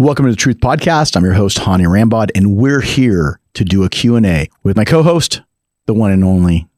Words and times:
Welcome 0.00 0.24
to 0.24 0.30
the 0.30 0.36
Truth 0.36 0.60
Podcast. 0.60 1.14
I'm 1.14 1.24
your 1.24 1.34
host, 1.34 1.58
Hany 1.58 1.84
Rambod, 1.84 2.30
and 2.34 2.56
we're 2.56 2.80
here 2.80 3.38
to 3.52 3.66
do 3.66 3.84
a 3.84 3.90
Q&A 3.90 4.48
with 4.62 4.74
my 4.74 4.86
co-host, 4.86 5.42
the 5.84 5.92
one 5.92 6.10
and 6.10 6.24
only 6.24 6.70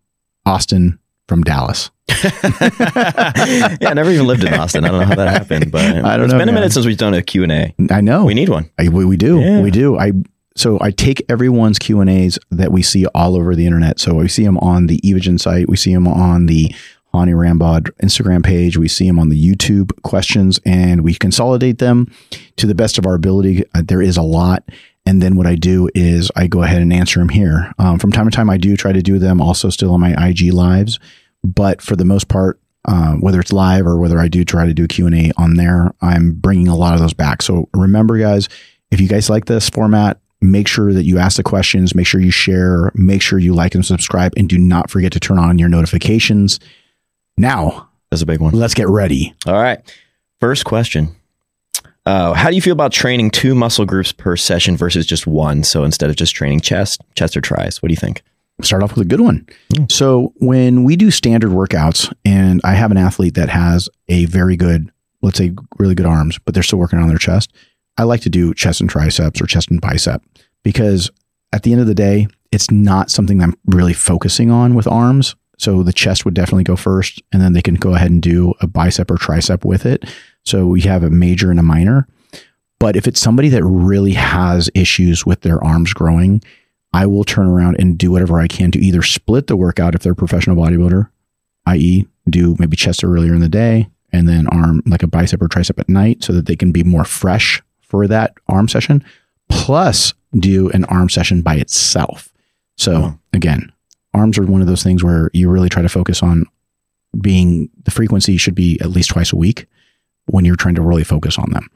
Austin 0.45 0.99
from 1.29 1.45
Dallas. 1.45 1.93
yeah, 2.09 3.77
I 3.81 3.93
never 3.95 4.11
even 4.11 4.27
lived 4.27 4.43
in 4.43 4.53
Austin. 4.53 4.85
I 4.85 4.89
don't 4.89 5.03
know 5.03 5.07
how 5.07 5.15
that 5.15 5.29
happened, 5.29 5.71
but 5.71 5.83
I 5.83 6.17
don't 6.17 6.25
it's 6.25 6.33
know, 6.33 6.39
been 6.41 6.49
a 6.49 6.53
minute 6.53 6.73
since 6.73 6.85
we've 6.85 6.97
done 6.97 7.15
a 7.15 7.23
Q&A. 7.23 7.73
I 7.93 8.01
know. 8.01 8.25
We 8.25 8.35
need 8.35 8.49
one. 8.49 8.69
I, 8.77 8.89
we, 8.89 9.05
we 9.05 9.17
do. 9.17 9.39
Yeah. 9.39 9.61
We 9.61 9.71
do. 9.71 9.97
I 9.97 10.11
so 10.57 10.79
I 10.81 10.91
take 10.91 11.25
everyone's 11.29 11.79
Q 11.79 12.01
and 12.01 12.11
A's 12.11 12.41
that 12.51 12.73
we 12.73 12.83
see 12.83 13.07
all 13.15 13.37
over 13.37 13.55
the 13.55 13.67
internet. 13.67 14.01
So 14.01 14.15
we 14.15 14.27
see 14.27 14.43
them 14.43 14.59
on 14.59 14.89
the 14.89 14.99
Evogen 15.03 15.39
site. 15.39 15.69
We 15.69 15.77
see 15.77 15.95
them 15.95 16.09
on 16.09 16.47
the 16.47 16.75
Hany 17.15 17.33
Rambod 17.33 17.91
Instagram 18.03 18.45
page. 18.45 18.77
We 18.77 18.89
see 18.89 19.07
them 19.07 19.19
on 19.19 19.29
the 19.29 19.41
YouTube 19.41 19.91
questions, 20.03 20.61
and 20.65 21.03
we 21.03 21.15
consolidate 21.15 21.79
them 21.79 22.13
to 22.57 22.67
the 22.67 22.75
best 22.75 22.99
of 22.99 23.07
our 23.07 23.15
ability. 23.15 23.65
Uh, 23.75 23.83
there 23.85 24.03
is 24.03 24.17
a 24.17 24.23
lot. 24.23 24.65
And 25.05 25.21
then 25.21 25.37
what 25.37 25.47
I 25.47 25.57
do 25.57 25.89
is 25.95 26.31
I 26.37 26.47
go 26.47 26.63
ahead 26.63 26.81
and 26.81 26.93
answer 26.93 27.19
them 27.19 27.29
here. 27.29 27.73
Um, 27.79 27.99
from 27.99 28.13
time 28.13 28.27
to 28.29 28.35
time, 28.35 28.49
I 28.49 28.57
do 28.57 28.77
try 28.77 28.93
to 28.93 29.03
do 29.03 29.19
them 29.19 29.41
also 29.41 29.69
still 29.69 29.93
on 29.93 30.01
my 30.01 30.29
IG 30.29 30.53
lives, 30.53 31.01
but 31.43 31.83
for 31.83 31.97
the 31.97 32.05
most 32.05 32.29
part, 32.29 32.61
uh, 32.85 33.15
whether 33.15 33.41
it's 33.41 33.53
live 33.53 33.87
or 33.87 33.99
whether 33.99 34.19
I 34.19 34.29
do 34.29 34.45
try 34.45 34.67
to 34.67 34.75
do 34.75 34.85
a 34.85 34.89
Q&A 34.89 35.33
on 35.37 35.55
there, 35.55 35.95
I'm 36.01 36.33
bringing 36.33 36.69
a 36.69 36.77
lot 36.77 36.95
of 36.95 37.01
those 37.01 37.15
back. 37.15 37.43
So 37.43 37.69
remember, 37.75 38.19
guys, 38.19 38.49
if 38.91 39.01
you 39.01 39.09
guys 39.09 39.31
like 39.31 39.47
this 39.47 39.69
format, 39.69 40.21
make 40.41 40.67
sure 40.67 40.93
that 40.93 41.05
you 41.05 41.19
ask 41.19 41.37
the 41.37 41.43
questions, 41.43 41.95
make 41.95 42.07
sure 42.07 42.21
you 42.21 42.33
share, 42.33 42.91
make 42.95 43.23
sure 43.23 43.39
you 43.39 43.55
like 43.55 43.75
and 43.75 43.87
subscribe, 43.87 44.33
and 44.37 44.49
do 44.49 44.59
not 44.59 44.91
forget 44.91 45.13
to 45.13 45.21
turn 45.21 45.39
on 45.39 45.59
your 45.59 45.69
notifications. 45.69 46.59
Now, 47.37 47.89
That's 48.11 48.23
a 48.23 48.27
big 48.27 48.41
one. 48.41 48.55
let's 48.55 48.75
get 48.75 48.89
ready. 48.89 49.35
All 49.47 49.55
right. 49.61 49.81
First 50.41 50.65
question. 50.65 51.15
Uh, 52.05 52.33
how 52.35 52.49
do 52.51 52.57
you 52.57 52.63
feel 52.63 52.73
about 52.73 52.93
training 52.93 53.31
two 53.31 53.55
muscle 53.55 53.85
groups 53.87 54.11
per 54.11 54.37
session 54.37 54.77
versus 54.77 55.07
just 55.07 55.27
one? 55.27 55.63
So 55.63 55.85
instead 55.85 56.11
of 56.11 56.17
just 56.17 56.35
training 56.35 56.61
chest, 56.61 57.01
chest 57.15 57.37
or 57.37 57.41
tries, 57.41 57.81
what 57.81 57.89
do 57.89 57.93
you 57.93 57.97
think? 58.01 58.23
Start 58.61 58.83
off 58.83 58.95
with 58.97 59.07
a 59.07 59.09
good 59.09 59.21
one. 59.21 59.47
Mm. 59.73 59.91
So 59.91 60.33
when 60.37 60.83
we 60.85 60.97
do 60.97 61.11
standard 61.11 61.51
workouts, 61.51 62.13
and 62.25 62.61
I 62.65 62.75
have 62.75 62.91
an 62.91 62.97
athlete 62.97 63.35
that 63.35 63.49
has 63.49 63.89
a 64.09 64.25
very 64.27 64.57
good, 64.57 64.91
let's 65.23 65.39
say, 65.39 65.53
really 65.79 65.95
good 65.95 66.07
arms, 66.07 66.39
but 66.45 66.55
they're 66.55 66.63
still 66.63 66.79
working 66.79 66.99
on 66.99 67.09
their 67.09 67.19
chest. 67.19 67.53
I 67.97 68.03
like 68.03 68.21
to 68.23 68.31
do 68.31 68.53
chest 68.55 68.81
and 68.81 68.91
triceps 68.91 69.41
or 69.41 69.47
chest 69.47 69.71
and 69.71 69.81
bicep 69.81 70.23
because 70.65 71.11
at 71.53 71.63
the 71.63 71.73
end 71.73 71.81
of 71.81 71.87
the 71.87 71.95
day, 71.95 72.27
it's 72.51 72.71
not 72.71 73.11
something 73.11 73.41
I'm 73.43 73.55
really 73.67 73.93
focusing 73.95 74.51
on 74.51 74.75
with 74.75 74.87
arms. 74.87 75.37
So 75.59 75.83
the 75.83 75.93
chest 75.93 76.25
would 76.25 76.35
definitely 76.35 76.65
go 76.65 76.77
first, 76.77 77.23
and 77.33 77.41
then 77.41 77.53
they 77.53 77.63
can 77.63 77.75
go 77.77 77.95
ahead 77.95 78.11
and 78.11 78.21
do 78.23 78.55
a 78.61 78.67
bicep 78.67 79.11
or 79.11 79.17
tricep 79.17 79.65
with 79.65 79.87
it. 79.87 80.05
So 80.45 80.67
we 80.67 80.81
have 80.83 81.03
a 81.05 81.11
major 81.11 81.51
and 81.51 81.61
a 81.61 81.63
minor. 81.63 82.09
But 82.81 82.97
if 82.97 83.07
it's 83.07 83.21
somebody 83.21 83.49
that 83.51 83.63
really 83.65 84.15
has 84.15 84.69
issues 84.75 85.25
with 85.25 85.43
their 85.43 85.63
arms 85.63 85.93
growing, 85.93 86.43
I 86.93 87.07
will 87.07 87.23
turn 87.25 87.47
around 87.47 87.77
and 87.79 87.97
do 87.97 88.11
whatever 88.11 88.41
I 88.41 88.49
can 88.49 88.71
to 88.73 88.79
either 88.81 89.03
split 89.03 89.47
the 89.47 89.57
workout 89.57 89.95
if 89.95 90.03
they're 90.03 90.13
a 90.13 90.17
professional 90.17 90.57
bodybuilder, 90.57 91.09
i.e., 91.67 92.07
do 92.29 92.57
maybe 92.59 92.77
chest 92.77 93.05
earlier 93.05 93.35
in 93.35 93.41
the 93.41 93.49
day 93.49 93.89
and 94.13 94.29
then 94.29 94.47
arm 94.49 94.83
like 94.87 95.03
a 95.03 95.07
bicep 95.07 95.41
or 95.43 95.49
tricep 95.49 95.79
at 95.79 95.89
night 95.89 96.23
so 96.23 96.33
that 96.33 96.47
they 96.47 96.57
can 96.57 96.71
be 96.73 96.83
more 96.83 97.05
fresh 97.05 97.63
for 97.81 98.07
that 98.09 98.35
arm 98.49 98.69
session, 98.69 99.05
plus 99.49 100.13
do 100.39 100.71
an 100.71 100.85
arm 100.87 101.09
session 101.09 101.41
by 101.43 101.55
itself. 101.57 102.33
So 102.77 103.01
Wow. 103.01 103.19
again, 103.33 103.73
arms 104.15 104.39
are 104.39 104.45
one 104.45 104.61
of 104.61 104.67
those 104.67 104.83
things 104.83 105.03
where 105.03 105.31
you 105.33 105.49
really 105.51 105.69
try 105.69 105.83
to 105.83 105.89
focus 105.89 106.23
on 106.23 106.45
being 107.21 107.69
the 107.85 107.91
frequency 107.91 108.37
should 108.37 108.55
be 108.55 108.79
at 108.81 108.91
least 108.91 109.11
twice 109.11 109.33
a 109.33 109.37
week 109.37 109.67
when 110.27 110.45
you're 110.45 110.57
trying 110.57 110.75
to 110.75 110.83
really 110.83 111.05
focus 111.05 111.39
on 111.39 111.51
them. 111.51 111.69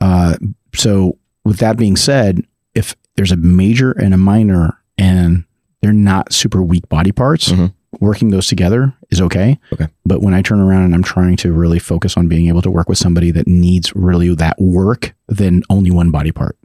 Uh, 0.00 0.36
so 0.74 1.18
with 1.44 1.58
that 1.58 1.76
being 1.76 1.96
said, 1.96 2.42
if 2.74 2.94
there's 3.16 3.32
a 3.32 3.36
major 3.36 3.92
and 3.92 4.12
a 4.12 4.16
minor 4.18 4.78
and 4.98 5.44
they're 5.80 5.92
not 5.92 6.32
super 6.32 6.62
weak 6.62 6.88
body 6.88 7.12
parts, 7.12 7.50
Mhm. 7.52 7.72
working 8.00 8.30
those 8.30 8.46
together 8.48 8.92
is 9.10 9.20
okay. 9.20 9.58
Okay. 9.72 9.86
But 10.04 10.20
when 10.22 10.34
I 10.34 10.42
turn 10.42 10.58
around 10.58 10.82
and 10.84 10.94
I'm 10.94 11.04
trying 11.04 11.36
to 11.36 11.52
really 11.52 11.78
focus 11.78 12.16
on 12.16 12.26
being 12.26 12.48
able 12.48 12.62
to 12.62 12.70
work 12.70 12.88
with 12.88 12.98
somebody 12.98 13.30
that 13.30 13.46
needs 13.46 13.94
really 13.94 14.34
that 14.34 14.60
work, 14.60 15.14
then 15.28 15.62
only 15.70 15.90
one 15.92 16.10
body 16.10 16.32
part. 16.32 16.56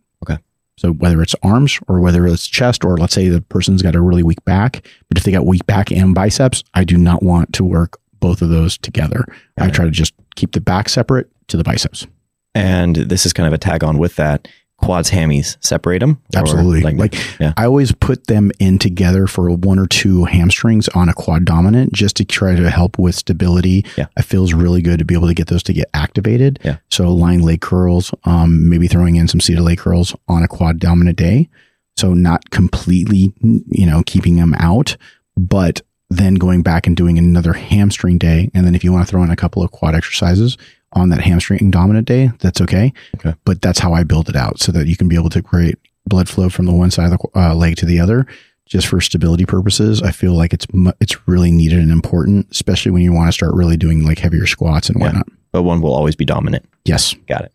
So 0.80 0.94
whether 0.94 1.22
it's 1.22 1.36
arms 1.44 1.78
or 1.90 2.00
whether 2.00 2.26
it's 2.26 2.48
chest, 2.48 2.86
or 2.86 2.98
let's 2.98 3.14
say 3.14 3.28
the 3.28 3.42
person's 3.42 3.82
got 3.82 3.96
a 3.96 4.02
really 4.02 4.24
weak 4.24 4.44
back, 4.46 4.88
but 5.10 5.18
if 5.18 5.26
they 5.26 5.32
got 5.32 5.46
weak 5.46 5.66
back 5.66 5.92
and 5.92 6.16
biceps, 6.16 6.64
I 6.74 6.86
do 6.86 6.98
not 6.98 7.22
want 7.22 7.52
to 7.54 7.66
work 7.66 8.00
both 8.22 8.42
of 8.42 8.48
those 8.48 8.78
together. 8.78 9.26
Got 9.58 9.66
I 9.66 9.68
it. 9.68 9.74
try 9.74 9.86
to 9.86 9.92
just 9.92 10.14
keep 10.36 10.54
the 10.54 10.62
back 10.62 10.88
separate 10.88 11.30
to 11.50 11.58
the 11.58 11.66
biceps. 11.66 12.08
And 12.56 12.96
this 12.96 13.26
is 13.26 13.34
kind 13.34 13.46
of 13.46 13.52
a 13.52 13.58
tag 13.58 13.84
on 13.84 13.98
with 13.98 14.16
that. 14.16 14.48
Quads, 14.82 15.12
hammies, 15.12 15.58
separate 15.64 16.00
them. 16.00 16.22
Absolutely. 16.36 16.94
Like, 16.94 17.16
yeah. 17.40 17.54
I 17.58 17.66
always 17.66 17.92
put 17.92 18.28
them 18.28 18.52
in 18.60 18.80
together 18.80 19.28
for 19.28 19.52
one 19.52 19.78
or 19.78 19.88
two 19.88 20.26
hamstrings 20.26 20.88
on 20.90 21.10
a 21.10 21.14
quad 21.14 21.46
dominant 21.46 21.94
just 21.94 22.16
to 22.18 22.26
try 22.26 22.56
to 22.56 22.70
help 22.70 22.98
with 22.98 23.16
stability. 23.16 23.86
Yeah. 23.98 24.08
It 24.18 24.24
feels 24.24 24.54
really 24.54 24.82
good 24.82 25.00
to 25.00 25.06
be 25.06 25.16
able 25.16 25.28
to 25.28 25.34
get 25.34 25.48
those 25.48 25.64
to 25.64 25.74
get 25.74 25.90
activated. 25.94 26.60
Yeah. 26.64 26.78
So 26.90 27.14
lying 27.14 27.42
leg 27.42 27.62
curls, 27.62 28.14
um, 28.24 28.70
maybe 28.70 28.88
throwing 28.88 29.18
in 29.18 29.28
some 29.28 29.42
seated 29.42 29.62
leg 29.62 29.80
curls 29.80 30.16
on 30.28 30.44
a 30.44 30.48
quad 30.48 30.80
dominant 30.80 31.18
day. 31.18 31.50
So 31.98 32.14
not 32.14 32.50
completely, 32.50 33.34
you 33.42 33.86
know, 33.86 34.04
keeping 34.06 34.38
them 34.38 34.54
out, 34.60 34.96
but 35.36 35.82
then 36.10 36.36
going 36.36 36.64
back 36.64 36.88
and 36.88 36.96
doing 36.96 37.20
another 37.20 37.54
hamstring 37.54 38.18
day. 38.18 38.50
And 38.54 38.66
then 38.66 38.76
if 38.76 38.84
you 38.84 38.94
want 38.94 39.06
to 39.06 39.12
throw 39.12 39.24
in 39.24 39.30
a 39.30 39.36
couple 39.36 39.62
of 39.62 39.72
quad 39.72 39.94
exercises 39.94 40.58
on 40.94 41.10
that 41.10 41.22
hamstring 41.22 41.72
dominant 41.72 42.08
day, 42.08 42.32
that's 42.40 42.62
okay. 42.62 42.94
Okay. 43.16 43.36
But 43.46 43.62
that's 43.62 43.80
how 43.80 43.94
I 43.94 44.04
build 44.04 44.30
it 44.30 44.36
out 44.36 44.60
so 44.60 44.72
that 44.72 44.88
you 44.88 44.96
can 44.98 45.08
be 45.08 45.16
able 45.16 45.30
to 45.32 45.42
create 45.42 45.78
blood 46.06 46.28
flow 46.30 46.50
from 46.50 46.66
the 46.66 46.74
one 46.74 46.90
side 46.92 47.12
of 47.12 47.20
the 47.20 47.40
uh, 47.40 47.54
leg 47.56 47.76
to 47.78 47.86
the 47.86 48.00
other. 48.00 48.26
Just 48.66 48.88
for 48.88 49.02
stability 49.02 49.46
purposes, 49.46 50.02
I 50.04 50.12
feel 50.12 50.34
like 50.34 50.54
it's 50.54 50.66
mu- 50.74 50.92
it's 51.00 51.28
really 51.28 51.52
needed 51.52 51.80
and 51.80 51.92
important, 51.92 52.48
especially 52.52 52.92
when 52.92 53.02
you 53.02 53.12
want 53.14 53.28
to 53.28 53.32
start 53.32 53.54
really 53.56 53.78
doing 53.78 54.04
like 54.04 54.20
heavier 54.20 54.46
squats 54.46 54.90
and 54.90 55.00
Yeah. 55.00 55.06
whatnot. 55.08 55.28
but 55.52 55.64
one 55.64 55.82
will 55.82 55.94
always 55.94 56.16
be 56.16 56.26
dominant. 56.26 56.68
Yes, 56.86 57.16
Got 57.28 57.46
it. 57.46 57.54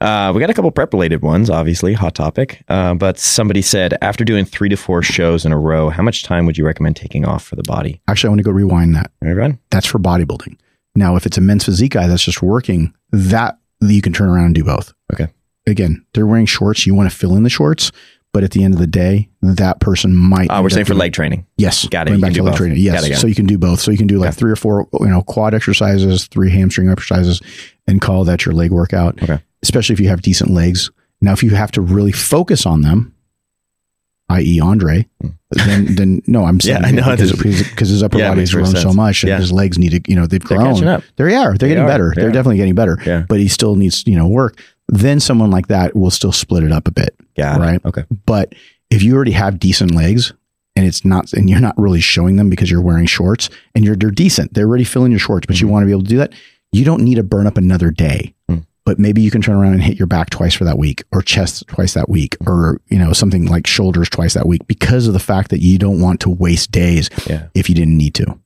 Uh, 0.00 0.30
we 0.32 0.40
got 0.40 0.48
a 0.50 0.54
couple 0.54 0.70
prep 0.70 0.92
related 0.92 1.22
ones, 1.22 1.50
obviously, 1.50 1.92
hot 1.92 2.14
topic. 2.14 2.62
Uh, 2.68 2.94
but 2.94 3.18
somebody 3.18 3.60
said 3.62 3.96
after 4.00 4.24
doing 4.24 4.44
three 4.44 4.68
to 4.68 4.76
four 4.76 5.02
shows 5.02 5.44
in 5.44 5.50
a 5.52 5.58
row, 5.58 5.90
how 5.90 6.04
much 6.04 6.22
time 6.22 6.46
would 6.46 6.56
you 6.56 6.64
recommend 6.64 6.94
taking 6.94 7.24
off 7.24 7.42
for 7.44 7.56
the 7.56 7.64
body? 7.64 8.00
actually, 8.08 8.28
I 8.28 8.30
want 8.30 8.38
to 8.38 8.44
go 8.44 8.52
rewind 8.52 8.94
that. 8.94 9.10
Everyone? 9.24 9.58
That's 9.70 9.86
for 9.86 9.98
bodybuilding. 9.98 10.56
Now, 10.94 11.16
if 11.16 11.26
it's 11.26 11.38
a 11.38 11.40
men's 11.40 11.64
physique 11.64 11.92
guy 11.92 12.06
that's 12.06 12.24
just 12.24 12.42
working, 12.42 12.92
that 13.12 13.58
you 13.80 14.02
can 14.02 14.12
turn 14.12 14.28
around 14.28 14.46
and 14.46 14.54
do 14.54 14.64
both. 14.64 14.92
Okay. 15.12 15.28
Again, 15.66 16.04
they're 16.14 16.26
wearing 16.26 16.46
shorts. 16.46 16.86
You 16.86 16.94
want 16.94 17.10
to 17.10 17.16
fill 17.16 17.36
in 17.36 17.42
the 17.42 17.50
shorts, 17.50 17.92
but 18.32 18.42
at 18.42 18.50
the 18.52 18.64
end 18.64 18.74
of 18.74 18.80
the 18.80 18.86
day, 18.86 19.28
that 19.42 19.80
person 19.80 20.14
might. 20.14 20.48
Oh, 20.50 20.62
we're 20.62 20.70
saying 20.70 20.86
for 20.86 20.94
leg 20.94 21.12
training. 21.12 21.46
Yes, 21.56 21.86
Got 21.86 22.08
it. 22.08 22.10
Going 22.10 22.18
You 22.18 22.22
back 22.22 22.28
can 22.28 22.34
to 22.34 22.40
do 22.40 22.44
leg 22.44 22.52
both. 22.52 22.58
training. 22.58 22.78
Yes, 22.78 22.94
Got 23.00 23.04
it, 23.06 23.10
got 23.10 23.18
so 23.20 23.26
you 23.26 23.34
can 23.34 23.46
do 23.46 23.58
both. 23.58 23.80
So 23.80 23.90
you 23.90 23.98
can 23.98 24.06
do 24.06 24.18
like 24.18 24.30
Okay. 24.30 24.36
three 24.38 24.50
or 24.50 24.56
four, 24.56 24.88
you 25.00 25.06
know, 25.08 25.22
quad 25.22 25.54
exercises, 25.54 26.26
three 26.26 26.50
hamstring 26.50 26.88
exercises, 26.88 27.40
and 27.86 28.00
call 28.00 28.24
that 28.24 28.44
your 28.44 28.54
leg 28.54 28.70
workout. 28.72 29.22
Okay. 29.22 29.40
Especially 29.62 29.92
if 29.92 30.00
you 30.00 30.08
have 30.08 30.22
decent 30.22 30.50
legs. 30.50 30.90
Now, 31.20 31.32
if 31.32 31.42
you 31.42 31.50
have 31.50 31.70
to 31.72 31.80
really 31.80 32.12
focus 32.12 32.64
on 32.64 32.82
them, 32.82 33.14
i.e., 34.30 34.60
Andre, 34.60 35.06
Hmm. 35.22 35.28
then 35.66 35.94
then 35.94 36.22
no, 36.26 36.44
I'm 36.44 36.60
saying 36.60 36.80
Yeah, 36.82 36.88
I 36.88 36.90
know. 36.92 37.10
because, 37.16 37.32
because, 37.32 37.88
his 37.88 38.02
upper 38.02 38.18
Yeah, 38.18 38.28
body 38.28 38.40
makes 38.40 38.50
has 38.52 38.56
more 38.62 38.72
grown 38.72 38.82
so 38.82 38.92
much, 38.92 39.22
and 39.22 39.28
Yeah. 39.30 39.38
his 39.38 39.50
legs 39.52 39.78
need 39.78 39.90
to, 39.92 40.00
you 40.10 40.16
know, 40.16 40.26
they've 40.26 40.42
They're 40.42 40.58
grown. 40.58 40.74
catching 40.74 40.88
up. 40.88 41.02
They 41.16 41.24
are. 41.24 41.28
They're 41.30 41.52
They 41.54 41.68
getting 41.68 41.84
are. 41.84 41.86
better. 41.86 42.12
They 42.14 42.20
They're 42.22 42.30
are. 42.30 42.32
definitely 42.32 42.56
getting 42.58 42.74
better. 42.74 42.98
Yeah. 43.06 43.24
But 43.28 43.40
he 43.40 43.48
still 43.48 43.74
needs, 43.76 44.04
you 44.06 44.16
know, 44.16 44.28
work. 44.28 44.60
Then 44.88 45.20
someone 45.20 45.50
like 45.50 45.68
that 45.68 45.94
will 45.96 46.10
still 46.10 46.32
split 46.32 46.62
it 46.64 46.72
up 46.72 46.86
a 46.88 46.90
bit. 46.90 47.14
Got 47.36 47.60
Right. 47.60 47.80
Okay. 47.84 48.04
But 48.26 48.54
if 48.90 49.02
you 49.02 49.14
already 49.14 49.32
have 49.32 49.58
decent 49.58 49.94
legs 49.94 50.32
and 50.76 50.86
it's 50.86 51.04
not, 51.04 51.32
and 51.32 51.48
you're 51.50 51.60
not 51.60 51.76
really 51.78 52.00
showing 52.00 52.36
them 52.36 52.48
because 52.50 52.70
you're 52.70 52.80
wearing 52.80 53.06
shorts 53.06 53.50
and 53.74 53.84
you're, 53.84 53.96
they're 53.96 54.10
decent, 54.10 54.54
they're 54.54 54.66
already 54.66 54.84
filling 54.84 55.10
your 55.12 55.18
shorts, 55.18 55.46
but 55.46 55.60
you 55.60 55.66
Mhm. 55.66 55.70
want 55.70 55.82
to 55.82 55.86
be 55.86 55.92
able 55.92 56.02
to 56.02 56.08
do 56.08 56.16
that, 56.18 56.32
you 56.72 56.84
don't 56.84 57.02
need 57.02 57.16
to 57.16 57.22
burn 57.22 57.46
up 57.46 57.56
another 57.58 57.90
day. 57.90 58.34
Mm. 58.50 58.64
But 58.88 58.98
maybe 58.98 59.20
you 59.20 59.30
can 59.30 59.42
turn 59.42 59.54
around 59.56 59.74
and 59.74 59.82
hit 59.82 59.98
your 59.98 60.06
back 60.06 60.30
twice 60.30 60.54
for 60.54 60.64
that 60.64 60.78
week 60.78 61.04
or 61.12 61.20
chest 61.20 61.66
twice 61.68 61.92
that 61.92 62.08
week 62.08 62.38
or, 62.46 62.80
you 62.88 62.98
know, 62.98 63.12
something 63.12 63.44
like 63.44 63.66
shoulders 63.66 64.08
twice 64.08 64.32
that 64.32 64.46
week 64.46 64.66
because 64.66 65.06
of 65.06 65.12
the 65.12 65.18
fact 65.18 65.50
that 65.50 65.60
you 65.60 65.76
don't 65.76 66.00
want 66.00 66.20
to 66.20 66.30
waste 66.30 66.70
days 66.70 67.10
Yeah. 67.26 67.48
if 67.54 67.68
you 67.68 67.74
didn't 67.74 67.98
need 67.98 68.14
to. 68.14 68.38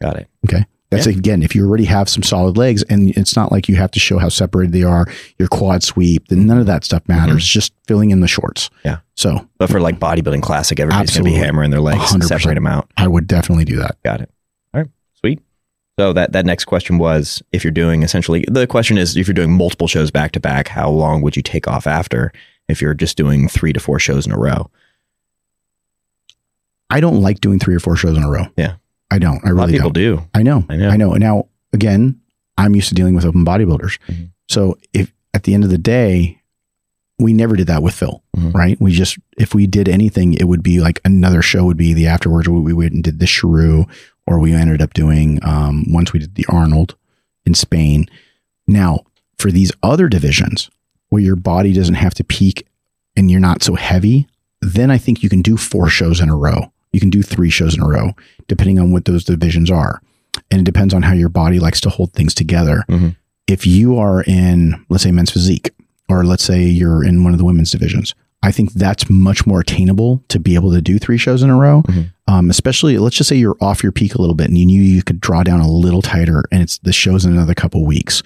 Got 0.00 0.16
it. 0.16 0.28
Okay. 0.46 0.64
That's 0.90 1.04
again, 1.06 1.42
if 1.42 1.54
you 1.54 1.68
already 1.68 1.84
have 1.84 2.08
some 2.08 2.22
solid 2.22 2.56
legs 2.56 2.82
and 2.84 3.10
it's 3.10 3.36
not 3.36 3.52
like 3.52 3.68
you 3.68 3.76
have 3.76 3.90
to 3.90 4.00
show 4.00 4.18
how 4.18 4.30
separated 4.30 4.72
they 4.72 4.84
are, 4.84 5.04
your 5.38 5.48
quad 5.48 5.82
sweep, 5.82 6.28
then 6.28 6.46
none 6.46 6.58
of 6.58 6.64
that 6.66 6.82
stuff 6.84 7.02
matters. 7.06 7.44
Just 7.46 7.74
filling 7.86 8.10
in 8.10 8.20
the 8.20 8.28
shorts. 8.28 8.68
Mm-hmm. 8.70 8.88
Yeah. 8.88 8.98
So 9.16 9.46
But 9.58 9.68
for 9.68 9.80
like 9.80 9.98
bodybuilding 10.00 10.40
classic, 10.42 10.80
everybody's 10.80 11.10
going 11.14 11.24
to 11.26 11.30
be 11.30 11.36
hammering 11.36 11.70
their 11.72 11.82
legs, 11.82 12.00
100%. 12.10 12.24
separate 12.24 12.54
them 12.54 12.66
out. 12.66 12.88
I 12.96 13.06
would 13.06 13.26
definitely 13.26 13.66
do 13.66 13.76
that. 13.80 14.02
Got 14.02 14.22
it. 14.22 14.30
All 15.98 16.06
right. 16.06 16.10
Sweet. 16.10 16.10
So 16.10 16.12
that, 16.12 16.32
that 16.32 16.46
next 16.46 16.64
question 16.64 16.98
was 16.98 17.42
if 17.52 17.64
you're 17.64 17.70
doing 17.70 18.02
essentially, 18.02 18.44
the 18.48 18.66
question 18.66 18.98
is 18.98 19.16
if 19.16 19.26
you're 19.28 19.34
doing 19.34 19.52
multiple 19.52 19.86
shows 19.88 20.10
back 20.10 20.32
to 20.32 20.40
back, 20.40 20.68
how 20.68 20.90
long 20.90 21.22
would 21.22 21.36
you 21.36 21.42
take 21.42 21.68
off 21.68 21.86
after 21.86 22.32
if 22.68 22.80
you're 22.82 22.94
just 22.94 23.16
doing 23.16 23.48
three 23.48 23.72
to 23.72 23.80
four 23.80 23.98
shows 23.98 24.26
in 24.26 24.32
a 24.32 24.38
row? 24.38 24.70
I 26.90 27.00
don't 27.00 27.20
like 27.20 27.40
doing 27.40 27.58
three 27.58 27.74
or 27.74 27.80
four 27.80 27.96
shows 27.96 28.16
in 28.16 28.22
a 28.22 28.30
row. 28.30 28.46
Yeah. 28.56 28.74
I 29.10 29.18
don't. 29.18 29.44
I 29.44 29.50
A 29.50 29.52
lot 29.54 29.64
of 29.64 29.68
really 29.68 29.72
people 29.74 29.90
don't. 29.90 30.02
do. 30.18 30.28
I 30.34 30.42
know. 30.42 30.64
I 30.68 30.76
know. 30.76 30.90
I 30.90 30.96
know. 30.96 31.12
Now, 31.14 31.48
again, 31.72 32.20
I'm 32.58 32.74
used 32.74 32.88
to 32.88 32.94
dealing 32.94 33.14
with 33.14 33.24
open 33.24 33.44
bodybuilders. 33.44 33.98
Mhm. 34.08 34.30
So 34.48 34.78
if 34.92 35.12
at 35.32 35.44
the 35.44 35.54
end 35.54 35.64
of 35.64 35.70
the 35.70 35.78
day, 35.78 36.40
we 37.18 37.32
never 37.32 37.56
did 37.56 37.68
that 37.68 37.82
with 37.82 37.94
Phil, 37.94 38.22
Mhm. 38.36 38.54
right? 38.54 38.80
We 38.80 38.92
just, 38.92 39.18
if 39.38 39.54
we 39.54 39.66
did 39.66 39.88
anything, 39.88 40.34
it 40.34 40.44
would 40.44 40.62
be 40.62 40.80
like 40.80 41.00
another 41.04 41.42
show 41.42 41.64
would 41.64 41.76
be 41.76 41.94
the 41.94 42.06
afterwards. 42.06 42.48
where 42.48 42.60
We 42.60 42.72
went 42.72 42.92
and 42.92 43.02
did 43.04 43.18
the 43.20 43.26
Shrew, 43.26 43.86
or 44.26 44.38
we 44.38 44.52
ended 44.54 44.80
up 44.82 44.94
doing, 44.94 45.38
um, 45.42 45.84
once 45.92 46.12
we 46.12 46.18
did 46.20 46.34
the 46.34 46.46
Arnold 46.48 46.94
in 47.44 47.54
Spain. 47.54 48.06
Now, 48.66 49.00
for 49.38 49.50
these 49.50 49.72
other 49.82 50.08
divisions 50.08 50.70
where 51.10 51.22
your 51.22 51.36
body 51.36 51.72
doesn't 51.72 51.94
have 51.96 52.14
to 52.14 52.24
peak 52.24 52.66
and 53.16 53.30
you're 53.30 53.40
not 53.40 53.62
so 53.62 53.74
heavy, 53.74 54.26
then 54.60 54.90
I 54.90 54.98
think 54.98 55.22
you 55.22 55.28
can 55.28 55.42
do 55.42 55.56
four 55.56 55.88
shows 55.88 56.20
in 56.20 56.30
a 56.30 56.36
row. 56.36 56.72
You 56.92 57.00
can 57.00 57.10
do 57.10 57.22
three 57.22 57.50
shows 57.50 57.76
in 57.76 57.82
a 57.82 57.88
row, 57.88 58.12
depending 58.48 58.78
on 58.78 58.92
what 58.92 59.04
those 59.04 59.24
divisions 59.24 59.70
are. 59.70 60.00
And 60.50 60.60
it 60.60 60.64
depends 60.64 60.94
on 60.94 61.02
how 61.02 61.12
your 61.12 61.28
body 61.28 61.58
likes 61.60 61.80
to 61.82 61.90
hold 61.90 62.12
things 62.12 62.34
together. 62.34 62.84
Mhm. 62.88 63.16
If 63.46 63.66
you 63.66 63.98
are 63.98 64.22
in, 64.22 64.74
let's 64.88 65.02
say, 65.02 65.12
men's 65.12 65.30
physique, 65.30 65.70
or 66.08 66.24
let's 66.24 66.44
say 66.44 66.64
you're 66.64 67.04
in 67.04 67.24
one 67.24 67.32
of 67.34 67.38
the 67.38 67.44
women's 67.44 67.70
divisions, 67.70 68.14
I 68.44 68.52
think 68.52 68.74
that's 68.74 69.08
much 69.08 69.46
more 69.46 69.60
attainable 69.60 70.22
to 70.28 70.38
be 70.38 70.54
able 70.54 70.70
to 70.72 70.82
do 70.82 70.98
three 70.98 71.16
shows 71.16 71.42
in 71.42 71.48
a 71.48 71.56
row. 71.56 71.82
Mhm. 71.82 72.10
Um, 72.28 72.50
especially, 72.50 72.98
let's 72.98 73.16
just 73.16 73.28
say 73.28 73.36
you're 73.36 73.56
off 73.60 73.82
your 73.82 73.90
peak 73.92 74.14
a 74.14 74.20
little 74.20 74.34
bit 74.34 74.48
and 74.48 74.58
you 74.58 74.66
knew 74.66 74.82
you 74.82 75.02
could 75.02 75.20
draw 75.20 75.42
down 75.42 75.60
a 75.60 75.70
little 75.70 76.02
tighter 76.02 76.44
and 76.52 76.60
it's 76.62 76.78
the 76.78 76.92
show's 76.92 77.24
in 77.24 77.32
another 77.32 77.54
couple 77.54 77.84
weeks. 77.86 78.22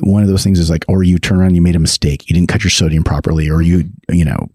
One 0.00 0.22
of 0.22 0.28
those 0.28 0.42
things 0.42 0.58
is 0.58 0.70
like, 0.70 0.84
or 0.88 1.04
you 1.04 1.18
turn 1.18 1.38
around, 1.40 1.54
you 1.54 1.62
made 1.62 1.76
a 1.76 1.80
mistake, 1.80 2.28
you 2.28 2.34
didn't 2.34 2.48
cut 2.48 2.64
your 2.64 2.70
sodium 2.70 3.04
properly, 3.04 3.48
or 3.48 3.62
you, 3.62 3.88
you 4.10 4.24
know, 4.24 4.48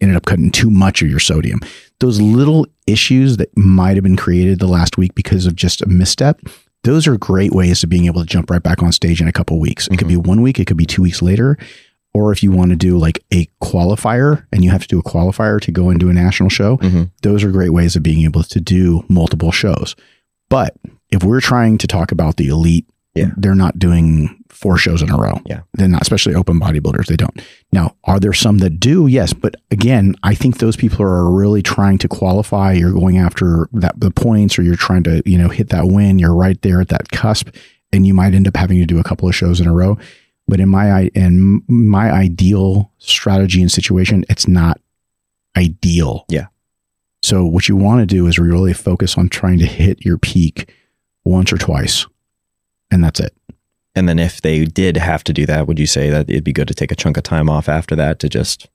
ended 0.00 0.16
up 0.16 0.24
cutting 0.24 0.50
too 0.50 0.70
much 0.70 1.02
of 1.02 1.08
your 1.08 1.20
sodium. 1.20 1.60
Those 2.00 2.20
little 2.20 2.66
issues 2.86 3.36
that 3.36 3.54
might 3.56 3.96
have 3.96 4.02
been 4.02 4.16
created 4.16 4.58
the 4.60 4.66
last 4.66 4.96
week 4.98 5.14
because 5.14 5.46
of 5.46 5.56
just 5.56 5.82
a 5.82 5.86
misstep, 5.86 6.40
those 6.84 7.06
are 7.06 7.16
great 7.16 7.52
ways 7.52 7.82
of 7.84 7.90
being 7.90 8.06
able 8.06 8.20
to 8.22 8.26
jump 8.26 8.50
right 8.50 8.62
back 8.62 8.82
on 8.82 8.92
stage 8.92 9.20
in 9.20 9.28
a 9.28 9.32
couple 9.32 9.60
weeks. 9.60 9.88
It 9.88 9.98
could 9.98 10.08
be 10.08 10.16
one 10.16 10.42
week, 10.42 10.58
it 10.58 10.66
could 10.66 10.76
be 10.76 10.86
two 10.86 11.02
weeks 11.02 11.22
later. 11.22 11.56
Or 12.14 12.30
if 12.30 12.42
you 12.42 12.52
want 12.52 12.70
to 12.70 12.76
do 12.76 12.98
like 12.98 13.24
a 13.32 13.46
qualifier 13.62 14.44
and 14.52 14.62
you 14.62 14.70
have 14.70 14.82
to 14.82 14.88
do 14.88 14.98
a 14.98 15.02
qualifier 15.02 15.60
to 15.62 15.70
go 15.72 15.88
and 15.88 15.98
do 15.98 16.10
a 16.10 16.12
national 16.12 16.50
show, 16.50 16.76
Mhm. 16.78 17.10
those 17.22 17.42
are 17.42 17.50
great 17.50 17.72
ways 17.72 17.96
of 17.96 18.02
being 18.02 18.24
able 18.24 18.42
to 18.42 18.60
do 18.60 19.04
multiple 19.08 19.50
shows. 19.50 19.96
But 20.50 20.76
if 21.10 21.24
we're 21.24 21.40
trying 21.40 21.78
to 21.78 21.86
talk 21.86 22.12
about 22.12 22.36
the 22.36 22.48
elite, 22.48 22.86
Yeah. 23.14 23.30
they're 23.36 23.54
not 23.54 23.78
doing 23.78 24.36
four 24.50 24.76
shows 24.76 25.00
in 25.02 25.10
a 25.10 25.16
row. 25.16 25.40
Yeah. 25.46 25.60
They're 25.74 25.88
not, 25.88 26.02
especially 26.02 26.34
open 26.34 26.60
bodybuilders, 26.60 27.06
they 27.06 27.16
don't. 27.16 27.40
Now, 27.72 27.94
are 28.04 28.20
there 28.20 28.32
some 28.34 28.58
that 28.58 28.78
do? 28.78 29.06
Yes. 29.06 29.32
But 29.32 29.56
again, 29.70 30.14
I 30.22 30.34
think 30.34 30.58
those 30.58 30.76
people 30.76 31.02
are 31.04 31.30
really 31.30 31.62
trying 31.62 31.98
to 31.98 32.08
qualify. 32.08 32.72
You're 32.74 32.92
going 32.92 33.16
after 33.18 33.68
that 33.72 33.98
the 33.98 34.10
points 34.10 34.58
or 34.58 34.62
you're 34.62 34.76
trying 34.76 35.02
to, 35.04 35.22
you 35.24 35.38
know, 35.38 35.48
hit 35.48 35.70
that 35.70 35.88
win. 35.88 36.18
You're 36.18 36.34
right 36.34 36.60
there 36.62 36.80
at 36.80 36.88
that 36.88 37.10
cusp 37.10 37.48
and 37.92 38.06
you 38.06 38.14
might 38.14 38.34
end 38.34 38.46
up 38.48 38.56
having 38.56 38.78
to 38.78 38.86
do 38.86 38.98
a 38.98 39.02
couple 39.04 39.28
of 39.28 39.34
shows 39.34 39.60
in 39.60 39.66
a 39.66 39.72
row. 39.74 39.98
But 40.48 40.60
in 40.60 40.68
my 40.68 40.90
i- 40.92 41.10
in 41.14 41.62
my 41.68 42.10
ideal 42.10 42.90
strategy 42.98 43.60
and 43.62 43.70
situation, 43.70 44.24
it's 44.28 44.46
not 44.48 44.80
ideal. 45.56 46.24
Yeah. 46.28 46.46
So 47.22 47.44
what 47.46 47.68
you 47.68 47.76
want 47.76 48.00
to 48.00 48.06
do 48.06 48.26
is 48.26 48.38
really 48.38 48.72
focus 48.72 49.16
on 49.16 49.28
trying 49.28 49.58
to 49.60 49.66
hit 49.66 50.04
your 50.04 50.18
peak 50.18 50.72
once 51.24 51.52
or 51.52 51.58
twice, 51.58 52.06
and 52.90 53.02
that's 53.04 53.20
it. 53.20 53.32
And 53.94 54.08
then 54.08 54.18
if 54.18 54.40
they 54.40 54.64
did 54.64 54.96
have 54.96 55.22
to 55.24 55.32
do 55.32 55.46
that, 55.46 55.66
would 55.68 55.78
you 55.78 55.86
say 55.86 56.10
that 56.10 56.28
it'd 56.28 56.42
be 56.44 56.52
good 56.52 56.68
to 56.68 56.74
take 56.74 56.90
a 56.90 56.96
chunk 56.96 57.16
of 57.16 57.22
time 57.22 57.48
off 57.48 57.68
after 57.68 57.94
that 57.96 58.18
to 58.20 58.28
just 58.28 58.68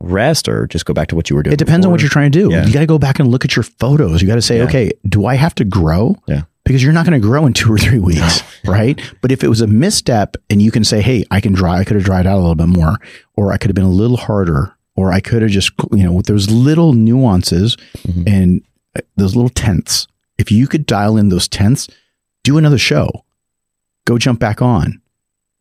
rest 0.00 0.48
or 0.48 0.66
just 0.66 0.86
go 0.86 0.94
back 0.94 1.08
to 1.08 1.16
what 1.16 1.28
you 1.28 1.36
were 1.36 1.42
doing? 1.42 1.52
It 1.54 1.58
depends 1.58 1.84
on 1.84 1.92
what 1.92 2.00
you're 2.00 2.08
trying 2.10 2.30
to 2.32 2.38
do. 2.38 2.50
Yeah. 2.50 2.64
You 2.64 2.72
got 2.72 2.80
to 2.80 2.86
go 2.86 2.98
back 2.98 3.18
and 3.18 3.28
look 3.28 3.44
at 3.44 3.56
your 3.56 3.64
photos. 3.64 4.22
You 4.22 4.28
got 4.28 4.36
to 4.36 4.42
say, 4.42 4.58
Yeah. 4.58 4.64
okay, 4.64 4.92
do 5.08 5.26
I 5.26 5.34
have 5.34 5.54
to 5.56 5.64
grow? 5.64 6.16
Yeah. 6.26 6.42
Because 6.64 6.82
you're 6.82 6.92
not 6.94 7.04
going 7.06 7.20
to 7.20 7.26
grow 7.26 7.44
in 7.46 7.52
two 7.52 7.72
or 7.72 7.76
three 7.78 7.98
weeks, 7.98 8.42
right? 8.64 8.98
But 9.20 9.30
if 9.30 9.44
it 9.44 9.48
was 9.48 9.60
a 9.60 9.66
misstep 9.66 10.36
and 10.48 10.62
you 10.62 10.70
can 10.70 10.82
say, 10.84 11.02
hey, 11.02 11.24
I 11.30 11.40
can 11.40 11.52
dry, 11.52 11.78
I 11.78 11.84
could 11.84 11.96
have 11.96 12.04
dried 12.04 12.26
out 12.26 12.36
a 12.36 12.40
little 12.40 12.54
bit 12.54 12.68
more, 12.68 12.96
or 13.36 13.52
I 13.52 13.58
could 13.58 13.68
have 13.68 13.74
been 13.74 13.84
a 13.84 13.90
little 13.90 14.16
harder, 14.16 14.74
or 14.96 15.12
I 15.12 15.20
could 15.20 15.42
have 15.42 15.50
just, 15.50 15.72
you 15.92 16.02
know, 16.04 16.12
with 16.12 16.26
those 16.26 16.50
little 16.50 16.92
nuances 16.94 17.76
Mhm. 18.06 18.26
and 18.26 18.62
uh, 18.96 19.00
those 19.16 19.34
little 19.36 19.50
tenths, 19.50 20.06
if 20.38 20.50
you 20.50 20.66
could 20.66 20.86
dial 20.86 21.16
in 21.18 21.28
those 21.28 21.48
tenths, 21.48 21.88
do 22.44 22.56
another 22.58 22.78
show, 22.78 23.24
go 24.06 24.16
jump 24.18 24.40
back 24.40 24.62
on, 24.62 25.00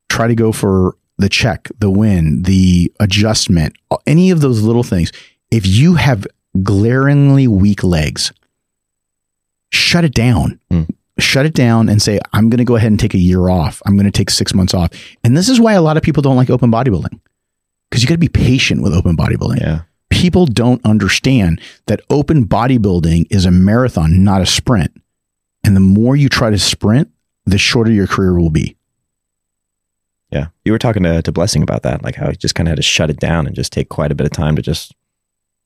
try 0.10 0.28
to 0.28 0.36
go 0.36 0.52
for 0.52 0.96
the 1.18 1.30
check, 1.30 1.70
the 1.80 1.90
win, 1.90 2.44
the 2.44 2.92
adjustment, 3.00 3.76
any 4.08 4.32
of 4.32 4.40
those 4.42 4.62
little 4.62 4.84
things. 4.84 5.12
If 5.52 5.66
you 5.68 5.96
have 5.96 6.26
glaringly 6.64 7.48
weak 7.48 7.84
legs, 7.84 8.32
shut 9.74 10.06
it 10.06 10.14
down. 10.14 10.60
Mm. 10.72 10.90
Shut 11.20 11.46
it 11.46 11.54
down 11.54 11.90
and 11.90 12.02
say, 12.02 12.20
I'm 12.32 12.50
going 12.50 12.58
to 12.58 12.64
go 12.64 12.76
ahead 12.76 12.90
and 12.90 13.00
take 13.00 13.14
a 13.14 13.20
year 13.20 13.50
off. 13.50 13.82
I'm 13.86 13.96
going 13.96 14.06
to 14.06 14.12
take 14.12 14.30
six 14.30 14.54
months 14.54 14.74
off. 14.74 14.90
And 15.24 15.38
this 15.38 15.48
is 15.48 15.60
why 15.60 15.74
a 15.74 15.82
lot 15.82 15.98
of 15.98 16.04
people 16.04 16.22
don't 16.24 16.36
like 16.36 16.50
open 16.50 16.72
bodybuilding 16.72 17.20
because 17.90 18.02
you 18.02 18.08
got 18.08 18.16
to 18.16 18.20
be 18.20 18.30
patient 18.30 18.82
with 18.82 18.94
open 18.94 19.16
bodybuilding. 19.16 19.60
Yeah. 19.62 19.82
People 20.10 20.46
don't 20.46 20.84
understand 20.86 21.62
that 21.86 22.02
open 22.10 22.46
bodybuilding 22.46 23.28
is 23.30 23.46
a 23.46 23.52
marathon, 23.52 24.24
not 24.24 24.42
a 24.42 24.46
sprint. 24.46 24.92
And 25.64 25.76
the 25.76 25.82
more 25.82 26.16
you 26.16 26.30
try 26.30 26.50
to 26.50 26.58
sprint, 26.58 27.12
the 27.46 27.58
shorter 27.58 27.92
your 27.92 28.08
career 28.08 28.40
will 28.40 28.50
be. 28.50 28.76
Yeah. 30.32 30.48
You 30.66 30.72
were 30.72 30.80
talking 30.80 31.04
to, 31.04 31.22
to 31.22 31.32
Blessing 31.32 31.62
about 31.62 31.84
that, 31.84 32.04
like 32.04 32.16
how 32.16 32.32
he 32.32 32.36
just 32.36 32.56
kind 32.56 32.68
of 32.68 32.72
had 32.72 32.78
to 32.78 32.84
shut 32.84 33.12
it 33.12 33.20
down 33.20 33.46
and 33.46 33.56
just 33.56 33.72
take 33.72 33.90
quite 33.90 34.12
a 34.12 34.16
bit 34.16 34.26
of 34.26 34.32
time 34.32 34.56
to 34.56 34.64
just 34.64 34.96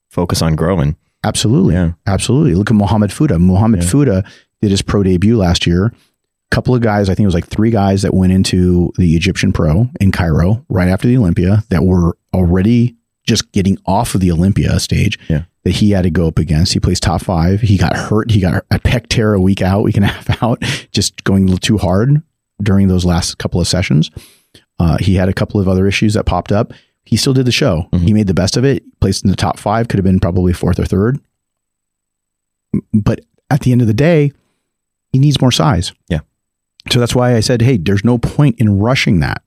focus 0.09 0.41
on 0.41 0.55
growing. 0.55 0.97
Absolutely. 1.23 1.73
Yeah. 1.75 1.93
Absolutely. 2.05 2.53
Look 2.55 2.69
at 2.71 2.75
Mohamed 2.75 3.11
Fuda. 3.11 3.39
Mohamed 3.39 3.83
Yeah. 3.83 3.89
Fuda 3.89 4.23
did 4.61 4.71
his 4.71 4.81
pro 4.81 5.03
debut 5.03 5.37
last 5.37 5.67
year. 5.67 5.85
A 5.87 6.55
couple 6.55 6.73
of 6.73 6.81
guys, 6.81 7.09
I 7.09 7.15
think 7.15 7.25
it 7.25 7.27
was 7.27 7.33
like 7.35 7.47
three 7.47 7.71
guys 7.71 8.03
that 8.03 8.13
went 8.13 8.31
into 8.31 8.91
the 8.97 9.15
Egyptian 9.15 9.51
Pro 9.51 9.89
in 9.99 10.11
Cairo 10.11 10.65
right 10.69 10.87
after 10.87 11.07
the 11.07 11.17
Olympia 11.17 11.63
that 11.69 11.83
were 11.83 12.17
already 12.33 12.95
just 13.25 13.51
getting 13.51 13.77
off 13.85 14.15
of 14.15 14.21
the 14.21 14.31
Olympia 14.31 14.79
stage 14.79 15.19
Yeah. 15.27 15.43
that 15.65 15.71
he 15.71 15.91
had 15.91 16.03
to 16.03 16.09
go 16.09 16.27
up 16.27 16.39
against. 16.39 16.71
He 16.73 16.79
placed 16.79 17.03
top 17.03 17.21
five. 17.21 17.59
He 17.59 17.77
got 17.77 17.97
hurt. 17.97 18.31
He 18.31 18.39
got 18.39 18.63
a 18.71 18.79
pec 18.79 19.07
tear 19.07 19.33
a 19.33 19.41
week 19.41 19.61
out, 19.61 19.83
week 19.83 19.97
and 19.97 20.05
a 20.05 20.07
half 20.13 20.41
out, 20.41 20.63
just 20.93 21.23
going 21.25 21.43
a 21.43 21.45
little 21.47 21.57
too 21.59 21.77
hard 21.77 22.21
during 22.63 22.87
those 22.87 23.03
last 23.03 23.37
couple 23.37 23.59
of 23.59 23.67
sessions. 23.67 24.09
Uh, 24.79 24.97
he 24.99 25.15
had 25.15 25.27
a 25.27 25.33
couple 25.33 25.59
of 25.59 25.67
other 25.67 25.85
issues 25.87 26.13
that 26.13 26.25
popped 26.25 26.53
up. 26.53 26.71
He 27.07 27.15
still 27.17 27.33
did 27.33 27.45
the 27.45 27.51
show. 27.51 27.87
Mhm. 27.93 28.01
He 28.01 28.13
made 28.13 28.27
the 28.27 28.33
best 28.33 28.57
of 28.57 28.63
it, 28.65 28.83
placed 28.99 29.23
in 29.23 29.29
the 29.31 29.35
top 29.37 29.57
five, 29.57 29.87
could 29.87 29.97
have 29.97 30.03
been 30.05 30.19
probably 30.19 30.53
fourth 30.53 30.79
or 30.79 30.85
third. 30.85 31.19
But 32.93 33.21
at 33.49 33.61
the 33.61 33.71
end 33.71 33.81
of 33.81 33.87
the 33.87 33.93
day, 33.93 34.31
he 35.11 35.19
needs 35.19 35.39
more 35.41 35.51
size. 35.51 35.93
Yeah. 36.09 36.19
So 36.91 36.99
that's 36.99 37.15
why 37.15 37.35
I 37.35 37.39
said, 37.39 37.61
hey, 37.61 37.77
there's 37.77 38.03
no 38.03 38.17
point 38.17 38.59
in 38.59 38.79
rushing 38.79 39.19
that. 39.21 39.41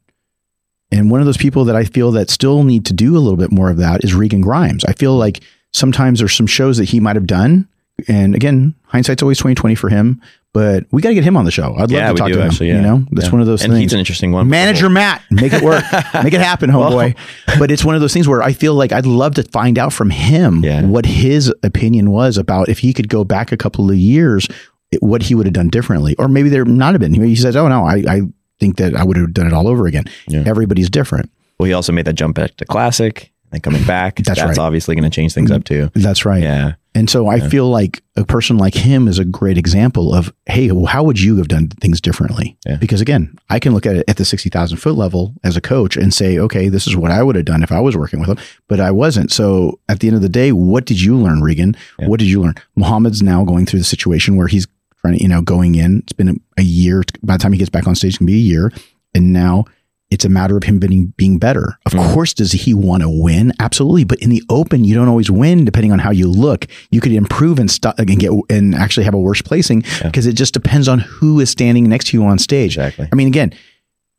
And 0.91 1.11
one 1.11 1.21
of 1.21 1.27
those 1.27 1.37
people 1.37 1.65
that 1.67 1.77
I 1.77 1.85
feel 1.85 2.11
that 2.13 2.31
still 2.31 2.65
need 2.65 2.85
to 2.87 2.93
do 2.93 3.17
a 3.17 3.21
little 3.21 3.37
bit 3.37 3.53
more 3.53 3.71
of 3.71 3.77
that 3.77 4.03
is 4.03 4.15
Regan 4.15 4.41
Grimes. 4.41 4.85
I 4.87 4.93
feel 4.93 5.17
like 5.17 5.41
sometimes 5.73 6.19
there's 6.19 6.35
some 6.35 6.47
shows 6.49 6.79
that 6.79 6.89
he 6.89 6.99
might 6.99 7.15
have 7.17 7.27
done. 7.27 7.69
And 8.09 8.35
again, 8.35 8.75
hindsight's 8.85 9.23
always 9.23 9.39
2020 9.39 9.75
for 9.75 9.89
him, 9.89 10.21
but 10.53 10.85
we 10.91 11.01
got 11.03 11.11
to 11.11 11.15
get 11.15 11.25
him 11.25 11.37
on 11.37 11.45
the 11.45 11.51
show. 11.51 11.75
I'd 11.75 11.81
love 11.83 11.91
Yeah, 11.91 12.09
to 12.11 12.15
talk 12.15 12.29
do 12.29 12.35
to 12.35 12.41
him. 12.41 12.47
actually, 12.49 12.69
You 12.69 12.81
know, 12.81 13.05
that's 13.13 13.27
Yeah. 13.27 13.33
one 13.33 13.41
of 13.41 13.47
those 13.47 13.63
and 13.63 13.73
things. 13.73 13.83
he's 13.83 13.93
an 13.93 13.99
interesting 13.99 14.33
one. 14.33 14.49
Manager 14.49 14.89
Matt, 14.89 15.23
make 15.31 15.53
it 15.53 15.63
work, 15.63 15.85
make 16.25 16.33
it 16.35 16.41
happen, 16.41 16.71
homeboy. 16.71 17.15
but 17.59 17.71
it's 17.71 17.85
one 17.85 17.95
of 17.95 18.01
those 18.01 18.13
things 18.13 18.27
where 18.29 18.43
I 18.43 18.53
feel 18.53 18.75
like 18.75 18.93
I'd 18.93 19.07
love 19.07 19.35
to 19.37 19.43
find 19.45 19.79
out 19.79 19.93
from 19.93 20.11
him 20.11 20.65
Yeah. 20.65 20.83
what 20.83 21.07
his 21.07 21.53
opinion 21.63 22.11
was 22.11 22.37
about 22.39 22.69
if 22.69 22.81
he 22.81 22.93
could 22.93 23.09
go 23.09 23.25
back 23.25 23.53
a 23.53 23.57
couple 23.57 23.91
of 23.91 23.97
years, 23.97 24.49
it- 24.91 25.03
what 25.03 25.23
he 25.25 25.35
would 25.35 25.47
have 25.47 25.53
done 25.55 25.69
differently, 25.69 26.17
or 26.19 26.27
maybe 26.29 26.49
there 26.49 26.65
not 26.65 26.95
have 26.95 27.01
been. 27.01 27.15
He 27.15 27.37
says, 27.37 27.55
"Oh 27.57 27.69
no, 27.69 27.85
I, 27.85 28.03
I 28.09 28.23
think 28.59 28.77
that 28.79 28.95
I 28.97 29.05
would 29.05 29.17
have 29.17 29.33
done 29.33 29.47
it 29.47 29.53
all 29.53 29.69
over 29.69 29.87
again." 29.87 30.05
Yeah. 30.27 30.43
Everybody's 30.47 30.91
different. 30.91 31.31
Well, 31.59 31.67
he 31.69 31.73
also 31.73 31.93
made 31.93 32.07
that 32.07 32.15
jump 32.15 32.35
back 32.37 32.57
to 32.57 32.65
classic 32.65 33.31
and 33.53 33.63
coming 33.63 33.85
back. 33.85 34.17
That's 34.17 34.41
right. 34.41 34.59
obviously 34.59 34.95
going 34.97 35.09
to 35.09 35.15
change 35.15 35.33
things 35.35 35.51
up 35.51 35.63
too. 35.65 35.91
That's 35.95 36.25
right. 36.25 36.43
Yeah. 36.43 36.73
And 36.95 37.09
so 37.09 37.29
I 37.29 37.39
feel 37.39 37.69
like 37.69 38.03
a 38.17 38.25
person 38.25 38.59
like 38.59 38.75
him 38.75 39.07
is 39.07 39.19
a 39.19 39.25
great 39.25 39.57
example 39.57 40.13
of, 40.13 40.33
hey, 40.47 40.73
well, 40.73 40.87
how 40.87 41.05
would 41.05 41.21
you 41.21 41.37
have 41.37 41.47
done 41.47 41.69
things 41.69 42.01
differently? 42.01 42.57
Yeah. 42.67 42.77
Because 42.77 43.01
again, 43.01 43.39
I 43.49 43.61
can 43.61 43.73
look 43.73 43.87
at 43.87 43.97
it 43.97 44.05
at 44.09 44.17
the 44.17 44.25
60,000 44.25 44.77
foot 44.77 44.97
level 44.97 45.35
as 45.45 45.57
a 45.57 45.61
coach 45.61 45.97
and 45.97 46.13
say, 46.13 46.39
okay, 46.39 46.69
this 46.69 46.89
is 46.89 46.97
what 46.97 47.13
I 47.13 47.23
would 47.23 47.37
have 47.37 47.45
done 47.45 47.63
if 47.63 47.71
I 47.71 47.81
was 47.81 47.97
working 47.97 48.19
with 48.19 48.29
him, 48.29 48.39
but 48.67 48.81
I 48.81 48.91
wasn't. 48.91 49.31
So 49.31 49.79
at 49.89 50.01
the 50.01 50.09
end 50.09 50.17
of 50.17 50.23
the 50.23 50.29
day, 50.29 50.51
what 50.51 50.85
did 50.85 51.01
you 51.01 51.17
learn, 51.17 51.43
Regan? 51.43 51.77
Yeah. 51.99 52.09
What 52.09 52.19
did 52.19 52.29
you 52.29 52.43
learn? 52.43 52.55
Muhammad's 52.75 53.23
now 53.23 53.45
going 53.45 53.67
through 53.67 53.81
the 53.81 53.85
situation 53.85 54.37
where 54.37 54.49
he's 54.49 54.67
trying 55.01 55.17
to, 55.17 55.23
you 55.23 55.29
know, 55.29 55.43
going 55.43 55.77
in. 55.77 55.99
It's 55.99 56.13
been 56.13 56.29
a, 56.29 56.35
a 56.59 56.63
year. 56.63 57.05
By 57.23 57.37
the 57.37 57.43
time 57.43 57.53
he 57.53 57.59
gets 57.59 57.71
back 57.71 57.87
on 57.87 57.95
stage, 57.95 58.15
it 58.15 58.19
can 58.19 58.27
be 58.27 58.35
a 58.35 58.39
year. 58.39 58.73
And 59.15 59.33
now 59.33 59.65
it's 60.11 60.25
a 60.25 60.29
matter 60.29 60.57
of 60.57 60.65
him 60.65 60.79
being, 60.79 61.13
being 61.17 61.39
better. 61.39 61.79
Of 61.87 61.93
Mhm. 61.93 62.13
course, 62.13 62.33
does 62.35 62.53
he 62.53 62.75
want 62.75 63.03
to 63.03 63.09
win? 63.09 63.53
Absolutely. 63.61 64.05
But 64.05 64.19
in 64.19 64.31
the 64.31 64.43
open, 64.51 64.85
you 64.85 64.95
don't 64.95 65.09
always 65.09 65.31
win 65.31 65.65
depending 65.65 65.93
on 65.93 66.01
how 66.01 66.11
you 66.11 66.29
look. 66.29 66.67
You 66.91 67.01
could 67.01 67.13
improve 67.13 67.59
and 67.59 67.71
st- 67.71 67.95
and 67.99 68.19
get 68.19 68.33
and 68.51 68.75
actually 68.75 69.05
have 69.05 69.15
a 69.15 69.21
worse 69.21 69.41
placing 69.43 69.85
Yeah. 70.01 70.09
because 70.09 70.27
it 70.27 70.33
just 70.35 70.53
depends 70.55 70.89
on 70.89 70.99
who 70.99 71.39
is 71.41 71.51
standing 71.51 71.89
next 71.89 72.09
to 72.09 72.17
you 72.17 72.25
on 72.25 72.39
stage. 72.39 72.77
Exactly. 72.77 73.09
I 73.13 73.15
mean, 73.15 73.29
again, 73.29 73.53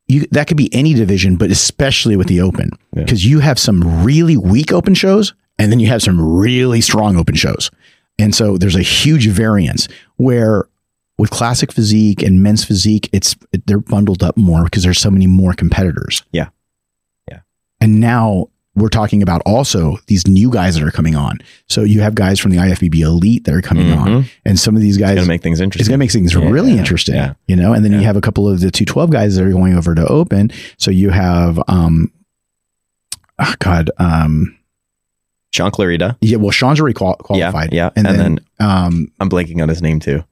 you 0.08 0.26
that 0.32 0.48
could 0.48 0.58
be 0.58 0.74
any 0.74 0.94
division, 0.94 1.36
but 1.36 1.52
especially 1.52 2.16
with 2.16 2.28
the 2.28 2.42
open 2.42 2.70
Yeah. 2.96 3.04
because 3.04 3.26
you 3.26 3.40
have 3.40 3.60
some 3.60 4.04
really 4.04 4.38
weak 4.38 4.72
open 4.72 4.94
shows 4.94 5.34
and 5.60 5.72
then 5.72 5.80
you 5.80 5.88
have 5.88 6.02
some 6.02 6.20
really 6.20 6.82
strong 6.82 7.18
open 7.18 7.36
shows. 7.36 7.70
And 8.20 8.34
so 8.36 8.58
there's 8.58 8.76
a 8.76 8.82
huge 8.82 9.28
variance 9.28 9.88
where 10.18 10.66
with 11.22 11.30
classic 11.30 11.72
physique 11.72 12.24
and 12.24 12.42
men's 12.42 12.64
physique, 12.66 13.08
it's 13.14 13.36
they're 13.68 13.80
bundled 13.80 14.24
up 14.24 14.36
more 14.36 14.64
because 14.66 14.82
there's 14.84 15.00
so 15.00 15.12
many 15.12 15.28
more 15.28 15.54
competitors. 15.54 16.24
Yeah. 16.32 16.50
Yeah. 17.30 17.42
And 17.80 18.00
now 18.00 18.48
we're 18.74 18.90
talking 18.90 19.22
about 19.22 19.42
also 19.46 19.98
these 20.08 20.26
new 20.28 20.50
guys 20.50 20.74
that 20.76 20.84
are 20.84 20.92
coming 20.92 21.16
on. 21.16 21.38
So 21.68 21.84
you 21.84 22.02
have 22.02 22.16
guys 22.16 22.40
from 22.40 22.52
the 22.52 22.58
IFBB 22.58 23.02
elite 23.02 23.44
that 23.44 23.54
are 23.54 23.62
coming 23.62 23.92
on, 23.92 24.08
Mhm. 24.08 24.30
and 24.46 24.60
some 24.60 24.76
of 24.76 24.82
these 24.82 24.98
guys 24.98 25.12
It's 25.12 25.20
gonna 25.20 25.28
make 25.28 25.44
things 25.44 25.60
interesting. 25.60 25.82
it's 25.84 25.90
going 25.90 26.00
to 26.00 26.04
make 26.04 26.12
things 26.12 26.34
Yeah, 26.34 26.50
really 26.50 26.72
yeah, 26.72 26.78
interesting, 26.80 27.16
yeah. 27.16 27.34
you 27.48 27.56
know. 27.56 27.74
And 27.74 27.84
then 27.86 27.92
you 27.92 28.00
have 28.00 28.16
a 28.16 28.22
couple 28.22 28.48
of 28.50 28.60
the 28.62 28.72
two 28.72 28.86
twelve 28.86 29.10
guys 29.12 29.36
that 29.36 29.46
are 29.46 29.52
going 29.52 29.76
over 29.78 29.94
to 29.94 30.08
open. 30.08 30.52
So 30.78 30.90
you 30.90 31.10
have, 31.12 31.60
um, 31.68 32.12
oh 33.40 33.54
God, 33.60 33.92
um, 33.98 34.58
Shaun 35.54 35.70
Clarida. 35.72 36.16
yeah. 36.22 36.38
Well, 36.38 36.52
Shaun's 36.52 36.80
already 36.80 36.94
qual- 36.94 37.18
qualified, 37.18 37.74
Yeah, 37.74 37.86
yeah. 37.86 37.90
and, 37.98 38.08
And 38.08 38.20
then, 38.20 38.40
um, 38.60 39.12
I'm 39.20 39.30
blanking 39.30 39.62
on 39.62 39.68
his 39.70 39.82
name 39.82 40.00
too. 40.00 40.24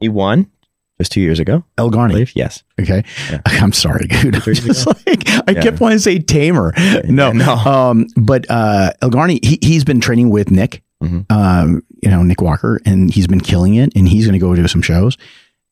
He 0.00 0.08
won 0.08 0.50
just 0.98 1.12
two 1.12 1.20
years 1.20 1.38
ago, 1.40 1.64
El 1.76 1.88
I 1.88 1.90
Garni. 1.96 2.32
Yes. 2.34 2.62
Okay, 2.80 3.04
Yeah. 3.30 3.40
I'm 3.46 3.72
sorry, 3.72 4.06
dude. 4.08 4.34
I'm 4.46 4.54
just 4.54 4.86
like 4.86 5.28
I 5.48 5.52
Yeah. 5.52 5.62
kept 5.62 5.80
wanting 5.80 5.98
to 5.98 6.02
say 6.02 6.18
Tamer. 6.18 6.72
No, 7.06 7.32
No. 7.32 7.54
Um, 7.54 8.06
but 8.16 8.46
uh, 8.50 8.92
Elgargni, 9.02 9.44
he 9.44 9.58
he's 9.62 9.84
been 9.84 10.00
training 10.00 10.30
with 10.30 10.50
Nick, 10.50 10.82
Mhm. 11.02 11.30
um, 11.30 11.82
you 12.02 12.10
know, 12.10 12.22
Nick 12.22 12.40
Walker, 12.40 12.80
and 12.84 13.10
he's 13.12 13.26
been 13.28 13.40
killing 13.40 13.74
it, 13.76 13.92
and 13.94 14.08
he's 14.08 14.24
going 14.26 14.32
to 14.32 14.38
go 14.44 14.54
do 14.54 14.66
some 14.68 14.82
shows. 14.82 15.16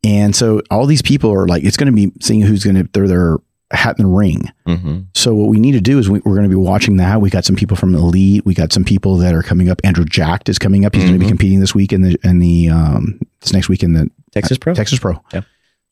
And 0.04 0.36
so 0.36 0.62
all 0.70 0.86
these 0.86 1.02
people 1.02 1.32
are 1.32 1.46
like, 1.48 1.64
it's 1.64 1.76
going 1.76 1.86
to 1.86 1.92
be 1.92 2.12
seeing 2.20 2.42
who's 2.42 2.62
going 2.62 2.76
to 2.76 2.84
throw 2.92 3.08
their 3.08 3.38
hat 3.72 3.96
in 3.98 4.04
the 4.04 4.10
ring. 4.10 4.52
hmm 4.66 5.00
So 5.14 5.34
what 5.34 5.48
we 5.48 5.58
need 5.58 5.72
to 5.72 5.80
do 5.80 5.98
is 5.98 6.08
we, 6.08 6.20
we're 6.20 6.36
going 6.36 6.44
to 6.48 6.48
be 6.48 6.54
watching 6.54 6.98
that. 6.98 7.20
We 7.20 7.30
got 7.30 7.44
some 7.44 7.56
people 7.56 7.76
from 7.76 7.94
Elite. 7.96 8.46
We 8.46 8.54
got 8.54 8.72
some 8.72 8.84
people 8.84 9.16
that 9.16 9.34
are 9.34 9.42
coming 9.42 9.68
up. 9.68 9.80
Andrew 9.82 10.04
Jacked 10.04 10.48
is 10.48 10.58
coming 10.60 10.84
up. 10.84 10.94
He's 10.94 11.02
going 11.04 11.14
to 11.18 11.18
be 11.18 11.26
competing 11.26 11.58
this 11.58 11.74
week 11.74 11.92
in 11.92 12.02
the 12.02 12.16
in 12.22 12.38
the 12.38 12.68
um, 12.68 13.18
this 13.40 13.52
next 13.52 13.68
week 13.68 13.82
in 13.82 13.94
the 13.94 14.08
Texas 14.36 14.58
Pro. 14.58 14.74
Texas 14.74 14.98
Pro. 14.98 15.22
Yeah. 15.32 15.40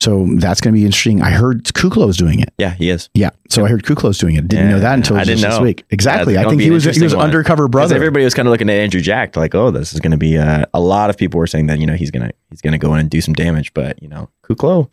So 0.01 0.27
that's 0.37 0.61
going 0.61 0.75
to 0.75 0.79
be 0.79 0.85
interesting. 0.85 1.23
I 1.23 1.31
heard 1.31 1.65
Kuclo's 1.65 2.17
doing 2.17 2.41
it. 2.41 2.53
Yeah, 2.59 2.75
he 2.75 2.91
is. 2.91 3.09
Yeah. 3.15 3.31
So 3.49 3.65
I 3.65 3.69
heard 3.69 3.85
Kuclo's 3.85 4.19
doing 4.19 4.35
it. 4.35 4.49
Didn't 4.49 4.67
Yeah, 4.67 4.73
know 4.73 4.81
that 4.81 4.95
until 4.95 5.17
I 5.17 5.25
didn't 5.25 5.41
this 5.41 5.57
know. 5.57 5.63
week. 5.63 5.85
Exactly. 5.91 6.35
Yeah, 6.35 6.43
I 6.45 6.49
think 6.49 6.61
he 6.61 6.71
was 6.71 6.85
he 6.85 7.03
was 7.03 7.15
one. 7.15 7.25
undercover 7.25 7.69
brother. 7.69 7.95
everybody 7.95 8.25
was 8.25 8.35
kind 8.35 8.47
of 8.49 8.53
looking 8.53 8.69
at 8.69 8.75
Andrew 8.77 9.01
Jack 9.01 9.37
like, 9.37 9.55
oh, 9.55 9.71
this 9.71 9.95
is 9.95 10.01
going 10.01 10.11
to 10.11 10.19
be 10.19 10.37
uh, 10.37 10.67
a 10.75 10.81
lot 10.81 11.09
of 11.11 11.17
people 11.17 11.39
were 11.39 11.47
saying 11.47 11.69
that 11.69 11.79
you 11.79 11.87
know 11.87 11.95
he's 11.95 12.11
gonna 12.11 12.33
he's 12.51 12.61
gonna 12.61 12.77
go 12.77 12.93
in 12.95 13.01
and 13.01 13.09
do 13.09 13.21
some 13.21 13.35
damage, 13.35 13.73
but 13.73 14.03
you 14.03 14.09
know 14.09 14.29
Kuklo, 14.45 14.91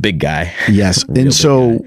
big 0.00 0.18
guy. 0.18 0.52
yes. 0.68 1.04
And 1.08 1.32
so 1.32 1.84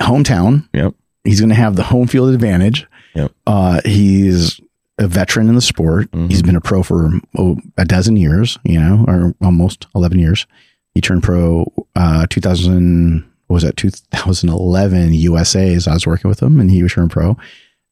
hometown. 0.00 0.68
Yep. 0.74 0.94
He's 1.24 1.40
going 1.40 1.50
to 1.50 1.54
have 1.54 1.76
the 1.76 1.84
home 1.84 2.08
field 2.08 2.34
advantage. 2.34 2.86
Yep. 3.14 3.32
Uh, 3.46 3.80
he's 3.84 4.60
a 4.98 5.06
veteran 5.08 5.48
in 5.48 5.54
the 5.54 5.60
sport. 5.60 6.10
Mhm. 6.12 6.28
He's 6.30 6.42
been 6.42 6.56
a 6.56 6.60
pro 6.60 6.82
for 6.82 7.10
oh, 7.38 7.56
a 7.78 7.84
dozen 7.84 8.16
years, 8.16 8.58
you 8.64 8.78
know, 8.78 9.04
or 9.08 9.34
almost 9.42 9.86
11 9.94 10.18
years. 10.18 10.46
He 10.94 11.00
turned 11.00 11.22
pro 11.22 11.72
uh, 11.96 12.26
2000, 12.28 13.24
what 13.46 13.54
was 13.54 13.62
that, 13.62 13.76
2011 13.76 15.14
USA's. 15.14 15.86
I 15.88 15.94
was 15.94 16.06
working 16.06 16.28
with 16.28 16.42
him 16.42 16.60
and 16.60 16.70
he 16.70 16.82
was 16.82 16.92
turned 16.92 17.10
pro. 17.10 17.36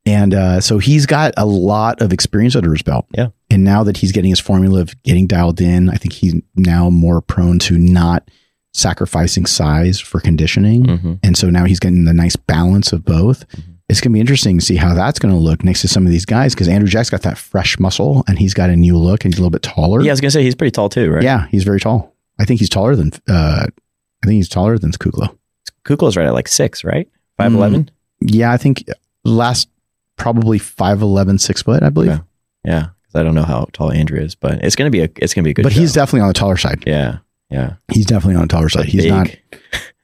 And 0.06 0.32
uh, 0.34 0.60
so 0.60 0.78
he's 0.78 1.04
got 1.06 1.34
a 1.36 1.44
lot 1.46 2.00
of 2.00 2.12
experience 2.12 2.56
under 2.56 2.72
his 2.72 2.82
belt. 2.82 3.06
Yeah. 3.16 3.28
And 3.50 3.64
now 3.64 3.82
that 3.84 3.98
he's 3.98 4.12
getting 4.12 4.30
his 4.30 4.40
formula 4.40 4.80
of 4.80 5.02
getting 5.02 5.26
dialed 5.26 5.60
in, 5.60 5.90
I 5.90 5.96
think 5.96 6.12
he's 6.14 6.34
now 6.56 6.88
more 6.90 7.20
prone 7.20 7.58
to 7.60 7.76
not 7.78 8.30
sacrificing 8.72 9.46
size 9.46 10.00
for 10.00 10.20
conditioning. 10.20 10.84
hmm 10.86 11.14
And 11.22 11.36
so 11.36 11.50
now 11.50 11.64
he's 11.64 11.80
getting 11.80 12.04
the 12.04 12.14
nice 12.14 12.36
balance 12.36 12.92
of 12.92 13.04
both. 13.04 13.46
Mhm. 13.48 13.62
It's 13.90 14.00
going 14.00 14.12
to 14.12 14.14
be 14.14 14.20
interesting 14.20 14.58
to 14.58 14.64
see 14.64 14.76
how 14.76 14.94
that's 14.94 15.18
going 15.18 15.34
to 15.34 15.38
look 15.40 15.64
next 15.64 15.80
to 15.82 15.88
some 15.88 16.06
of 16.06 16.12
these 16.12 16.24
guys 16.24 16.54
because 16.54 16.68
Andrew 16.68 16.88
Jack's 16.88 17.10
got 17.10 17.22
that 17.22 17.36
fresh 17.36 17.78
muscle 17.80 18.22
and 18.28 18.38
he's 18.38 18.54
got 18.54 18.70
a 18.70 18.76
new 18.76 18.96
look 18.96 19.24
and 19.24 19.34
he's 19.34 19.38
a 19.38 19.42
little 19.42 19.50
bit 19.50 19.62
taller. 19.62 20.00
Yeah, 20.00 20.10
I 20.10 20.12
was 20.12 20.20
gonna 20.20 20.30
say 20.30 20.44
he's 20.44 20.54
pretty 20.54 20.70
tall 20.70 20.88
too, 20.88 21.10
right? 21.10 21.22
Yeah, 21.24 21.48
he's 21.48 21.64
very 21.64 21.80
tall. 21.80 22.14
I 22.38 22.44
think 22.44 22.60
he's 22.60 22.68
taller 22.68 22.94
than, 22.94 23.10
uh, 23.28 23.66
I 24.22 24.26
think 24.26 24.36
he's 24.36 24.48
taller 24.48 24.78
than 24.78 24.92
Kuclo. 24.92 25.36
Kuclo's 25.84 26.16
right 26.16 26.26
at 26.26 26.32
like 26.34 26.46
six, 26.48 26.84
right? 26.84 27.08
Five 27.36 27.52
eleven. 27.52 27.90
Yeah, 28.20 28.52
I 28.52 28.58
think 28.58 28.84
last 29.24 29.68
probably 30.16 30.58
5'11, 30.58 31.40
six 31.40 31.62
foot, 31.62 31.82
I 31.82 31.88
believe. 31.88 32.10
Okay. 32.12 32.22
Yeah, 32.64 32.88
because 33.02 33.20
I 33.20 33.22
don't 33.24 33.34
know 33.34 33.42
how 33.42 33.66
tall 33.72 33.90
Andrew 33.90 34.20
is, 34.20 34.34
but 34.34 34.62
it's 34.62 34.76
gonna 34.76 34.90
be 34.90 35.00
a 35.00 35.08
it's 35.16 35.34
gonna 35.34 35.44
be 35.44 35.50
a 35.50 35.54
good. 35.54 35.62
but 35.64 35.72
show. 35.72 35.80
he's 35.80 35.92
definitely 35.94 36.20
on 36.20 36.28
the 36.28 36.34
taller 36.34 36.56
side. 36.58 36.84
yeah, 36.86 37.18
yeah. 37.50 37.74
He's 37.92 38.06
definitely 38.06 38.36
on 38.36 38.42
the 38.42 38.48
taller 38.48 38.68
side. 38.68 38.84
He's 38.86 39.02
Big. 39.04 39.10
not, 39.10 39.36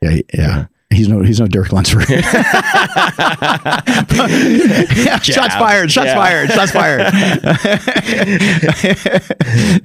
yeah, 0.03 0.11
he- 0.11 0.25
yeah. 0.35 0.67
He's 0.91 1.09
no, 1.09 1.21
he's 1.23 1.41
no 1.41 1.49
Derek 1.49 1.73
Lunsford. 1.73 2.09
yeah, 2.09 2.21
shots 5.21 5.55
fired. 5.57 5.91
Shots 5.91 6.07
Yeah. 6.07 6.15
fired. 6.15 6.51
Shots 6.51 6.71
fired. 6.71 7.13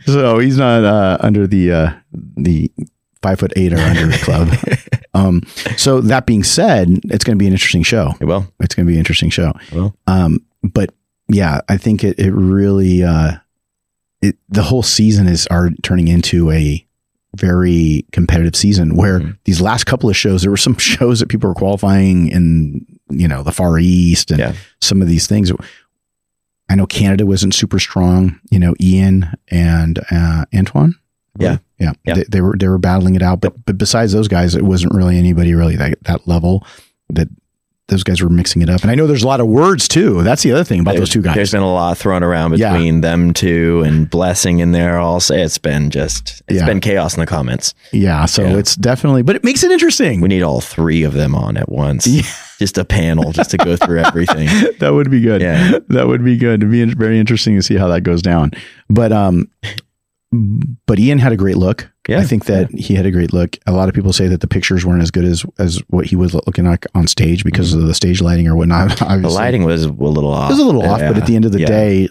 so 0.05 0.39
he's 0.39 0.58
not 0.58 0.84
uh, 0.84 1.17
under 1.20 1.48
the 1.48 1.72
uh, 1.72 1.93
the 2.38 2.72
five 3.22 3.39
foot 3.39 3.53
eight 3.55 3.74
or 3.74 3.79
under 3.79 4.08
the 4.08 4.17
club. 4.20 4.50
Um, 5.13 5.41
so 5.77 6.01
that 6.01 6.25
being 6.25 6.43
said, 6.43 6.88
it's 7.05 7.24
going 7.24 7.38
to 7.38 7.41
be 7.41 7.48
an 7.48 7.53
interesting 7.53 7.84
show. 7.84 8.13
It 8.20 8.25
will. 8.25 8.48
It's 8.60 8.75
going 8.75 8.86
to 8.86 8.89
be 8.89 8.96
an 8.96 9.00
interesting 9.00 9.29
show. 9.29 9.53
well, 9.74 9.96
Um, 10.08 10.46
but 10.63 10.93
yeah, 11.27 11.62
I 11.67 11.77
think 11.77 12.03
it 12.03 12.20
it 12.20 12.31
really 12.31 13.03
uh, 13.03 13.34
it 14.22 14.38
the 14.50 14.63
whole 14.63 14.84
season 14.84 15.27
is 15.27 15.48
are 15.48 15.70
turning 15.84 16.08
into 16.08 16.51
a 16.51 16.86
very 17.38 18.06
competitive 18.12 18.56
season 18.56 18.96
where 18.96 19.20
Mhm. 19.22 19.38
these 19.46 19.62
last 19.62 19.86
couple 19.86 20.10
of 20.10 20.18
shows 20.18 20.42
there 20.42 20.52
were 20.52 20.58
some 20.58 20.76
shows 20.78 21.20
that 21.20 21.30
people 21.30 21.48
were 21.50 21.54
qualifying 21.56 22.28
in 22.28 22.86
you 23.10 23.28
know 23.28 23.42
the 23.44 23.52
far 23.54 23.80
east 23.80 24.32
and 24.32 24.40
Yeah. 24.40 24.54
some 24.82 25.02
of 25.02 25.08
these 25.08 25.28
things 25.28 25.52
i 26.70 26.76
know 26.76 26.86
canada 26.86 27.26
wasn't 27.26 27.54
super 27.54 27.80
strong 27.80 28.40
you 28.50 28.60
know 28.60 28.74
ian 28.82 29.30
and 29.50 30.00
uh, 30.12 30.46
antoine 30.54 30.96
Yeah. 31.40 31.58
yeah, 31.80 31.94
Yeah. 32.06 32.16
They, 32.16 32.24
they 32.30 32.42
were 32.42 32.56
they 32.58 32.68
were 32.68 32.78
battling 32.78 33.16
it 33.16 33.22
out 33.22 33.40
but 33.42 33.54
but 33.66 33.78
besides 33.78 34.12
those 34.12 34.28
guys 34.28 34.54
it 34.56 34.66
wasn't 34.66 34.94
really 34.94 35.18
anybody 35.18 35.54
really 35.56 35.78
that, 35.78 36.04
that 36.04 36.28
level 36.28 36.66
that 37.10 37.30
those 37.88 38.04
guys 38.04 38.22
were 38.22 38.30
mixing 38.30 38.62
it 38.62 38.70
up 38.70 38.82
and 38.84 38.92
i 38.92 38.96
know 38.96 39.06
there's 39.06 39.24
a 39.24 39.28
lot 39.28 39.42
of 39.42 39.48
words 39.48 39.88
too 39.88 40.24
that's 40.24 40.44
the 40.44 40.52
other 40.54 40.64
thing 40.64 40.80
about 40.80 40.96
those 40.96 41.10
two 41.10 41.22
guys 41.22 41.36
There's 41.36 41.52
been 41.52 41.62
a 41.62 41.74
lot 41.74 41.98
thrown 41.98 42.24
around 42.24 42.58
Yeah. 42.58 42.72
between 42.72 43.02
them 43.02 43.34
two 43.34 43.82
and 43.86 44.10
blessing 44.10 44.60
in 44.60 44.72
there. 44.72 44.98
I'll 45.00 45.20
say 45.20 45.42
it's 45.42 45.58
been 45.58 45.90
just 45.90 46.42
it's 46.48 46.60
Yeah. 46.60 46.66
been 46.66 46.80
chaos 46.80 47.16
in 47.16 47.20
the 47.20 47.26
comments. 47.26 47.74
yeah 47.92 48.26
so 48.26 48.44
Yeah. 48.44 48.58
it's 48.60 48.76
definitely 48.78 49.24
but 49.24 49.36
it 49.36 49.44
makes 49.44 49.64
it 49.64 49.72
interesting 49.72 50.22
We 50.22 50.30
need 50.30 50.42
all 50.42 50.62
three 50.62 51.04
of 51.04 51.14
them 51.14 51.36
on 51.36 51.58
at 51.58 51.70
once. 51.70 52.08
Yeah. 52.08 52.22
Just 52.60 52.78
a 52.78 52.86
panel, 52.86 53.32
just 53.34 53.50
to 53.52 53.58
go 53.58 53.76
through 53.76 54.00
everything. 54.00 54.48
that 54.80 54.92
would 54.94 55.10
be 55.12 55.20
good. 55.20 55.42
Yeah. 55.42 55.80
That 55.90 56.08
would 56.08 56.24
be 56.24 56.38
good. 56.38 56.62
It'd 56.62 56.72
be 56.72 56.86
very 56.94 57.20
interesting 57.20 57.56
to 57.56 57.64
see 57.64 57.76
how 57.76 57.88
that 57.88 58.02
goes 58.04 58.22
down. 58.22 58.52
But 58.88 59.12
um, 59.12 59.50
but 60.86 61.00
Ian 61.00 61.20
had 61.20 61.32
a 61.34 61.38
great 61.38 61.58
look. 61.58 61.91
Yeah, 62.10 62.20
I 62.20 62.24
think 62.24 62.46
that 62.46 62.72
he 62.72 62.96
had 62.96 63.05
a 63.05 63.12
great 63.12 63.31
look. 63.31 63.58
A 63.67 63.72
lot 63.72 63.88
of 63.88 63.93
people 63.93 64.12
say 64.12 64.27
that 64.27 64.41
the 64.41 64.48
pictures 64.48 64.86
weren't 64.86 65.03
as 65.03 65.12
good 65.12 65.24
as 65.25 65.46
as 65.60 65.77
what 65.89 66.05
he 66.08 66.15
was 66.15 66.34
looking 66.34 66.65
like 66.65 66.86
on 66.96 67.08
stage 67.08 67.43
because 67.43 67.74
of 67.74 67.84
the 67.84 67.93
stage 67.93 68.22
lighting 68.22 68.48
or 68.48 68.55
whatnot. 68.55 68.89
Mm-hmm. 68.91 69.22
The 69.22 69.29
lighting 69.29 69.63
was 69.63 69.86
a 69.86 69.89
little 69.91 70.31
off. 70.31 70.50
it 70.50 70.53
was 70.53 70.60
a 70.60 70.65
little 70.65 70.81
off, 70.84 71.00
but 71.00 71.17
at 71.17 71.25
the 71.27 71.36
end 71.36 71.46
of 71.46 71.51
the 71.51 71.60
Yeah. 71.60 71.67
day, 71.67 72.10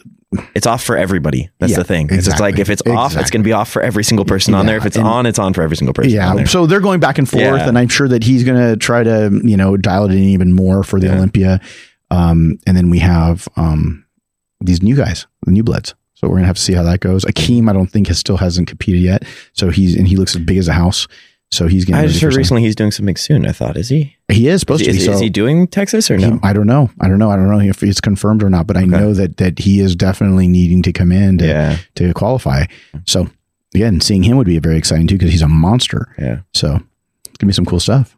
It's 0.54 0.66
off 0.68 0.84
for 0.84 0.96
everybody. 0.96 1.50
That's 1.58 1.72
Yeah, 1.72 1.78
the 1.78 1.84
thing. 1.84 2.08
It's 2.12 2.24
just 2.26 2.38
like 2.38 2.60
if 2.60 2.70
it's 2.70 2.82
off, 2.86 3.16
it's 3.16 3.30
going 3.32 3.42
to 3.42 3.48
be 3.48 3.52
off 3.52 3.68
for 3.68 3.82
every 3.82 4.04
single 4.04 4.24
person 4.24 4.54
on 4.54 4.64
there. 4.66 4.76
If 4.76 4.86
it's 4.86 4.96
and- 4.96 5.04
on, 5.04 5.26
it's 5.26 5.40
on 5.40 5.54
for 5.54 5.62
every 5.62 5.76
single 5.76 5.92
person. 5.92 6.16
on 6.20 6.38
yeah. 6.38 6.44
So 6.44 6.66
they're 6.66 6.78
going 6.78 7.00
back 7.00 7.18
and 7.18 7.28
forth, 7.28 7.42
Yeah. 7.42 7.66
and 7.68 7.76
I'm 7.76 7.88
sure 7.88 8.06
that 8.06 8.22
he's 8.22 8.44
going 8.44 8.60
to 8.60 8.76
try 8.76 9.02
to 9.02 9.40
you 9.42 9.56
know 9.56 9.76
dial 9.76 10.04
it 10.04 10.12
in 10.12 10.18
even 10.18 10.52
more 10.52 10.84
for 10.84 11.00
the 11.00 11.06
Yeah. 11.08 11.16
Olympia. 11.16 11.60
Um, 12.12 12.58
and 12.64 12.76
then 12.76 12.90
we 12.90 13.00
have 13.00 13.48
um 13.56 14.04
these 14.60 14.82
new 14.82 14.94
guys, 14.94 15.26
the 15.46 15.50
new 15.50 15.64
bloods. 15.64 15.94
So 16.20 16.28
we're 16.28 16.36
gonna 16.36 16.46
have 16.48 16.56
to 16.56 16.62
see 16.62 16.74
how 16.74 16.82
that 16.82 17.00
goes. 17.00 17.24
Akim, 17.24 17.66
I 17.68 17.72
don't 17.72 17.86
think 17.90 18.08
has 18.08 18.18
still 18.18 18.36
hasn't 18.36 18.68
competed 18.68 19.00
yet. 19.00 19.24
So 19.54 19.70
he's 19.70 19.96
and 19.96 20.06
he 20.06 20.16
looks 20.16 20.36
as 20.36 20.42
big 20.42 20.58
as 20.58 20.68
a 20.68 20.74
house. 20.74 21.08
So 21.50 21.66
he's 21.66 21.84
getting. 21.86 22.00
I 22.04 22.06
just 22.06 22.20
heard 22.20 22.34
recently 22.36 22.62
he's 22.62 22.76
doing 22.76 22.90
something 22.92 23.16
soon. 23.16 23.46
I 23.46 23.52
thought, 23.52 23.76
is 23.76 23.88
he? 23.88 24.14
he 24.30 24.46
is 24.48 24.60
supposed 24.60 24.82
Is, 24.82 24.86
to 24.88 24.92
be. 24.92 24.98
is, 24.98 25.04
so 25.06 25.12
is 25.12 25.20
he 25.20 25.30
doing 25.30 25.66
Texas 25.66 26.10
or 26.10 26.16
he- 26.16 26.26
no? 26.26 26.38
I 26.42 26.52
don't 26.52 26.66
know. 26.66 26.90
I 27.00 27.08
don't 27.08 27.18
know. 27.18 27.30
I 27.30 27.36
don't 27.36 27.48
know 27.50 27.58
if 27.58 27.82
it's 27.82 28.00
confirmed 28.00 28.42
or 28.44 28.50
not. 28.50 28.66
But 28.66 28.76
I 28.76 28.82
Okay. 28.82 28.90
know 28.90 29.14
that 29.14 29.38
that 29.38 29.58
he 29.58 29.80
is 29.80 29.96
definitely 29.96 30.46
needing 30.46 30.82
to 30.82 30.92
come 30.92 31.10
in 31.10 31.38
to 31.38 31.46
yeah, 31.46 31.78
to 31.96 32.12
qualify. 32.12 32.66
So 33.06 33.28
again, 33.74 34.00
seeing 34.00 34.22
him 34.22 34.36
would 34.36 34.46
be 34.46 34.58
very 34.58 34.76
exciting 34.76 35.06
too 35.06 35.16
because 35.16 35.32
he's 35.32 35.42
a 35.42 35.48
monster. 35.48 36.14
yeah. 36.18 36.40
So 36.54 36.74
it's 37.24 37.38
gonna 37.38 37.48
be 37.48 37.54
some 37.54 37.64
cool 37.66 37.80
stuff. 37.80 38.16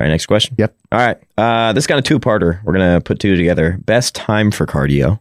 All 0.00 0.04
right, 0.04 0.10
next 0.10 0.26
question. 0.26 0.54
Yep. 0.58 0.76
All 0.92 0.98
right. 0.98 1.18
Uh, 1.36 1.72
this 1.72 1.86
kind 1.86 1.98
of 1.98 2.04
two 2.04 2.18
parter. 2.18 2.62
We're 2.64 2.72
gonna 2.72 3.00
put 3.00 3.18
two 3.20 3.36
together. 3.36 3.78
Best 3.84 4.14
time 4.14 4.50
for 4.50 4.64
cardio. 4.66 5.20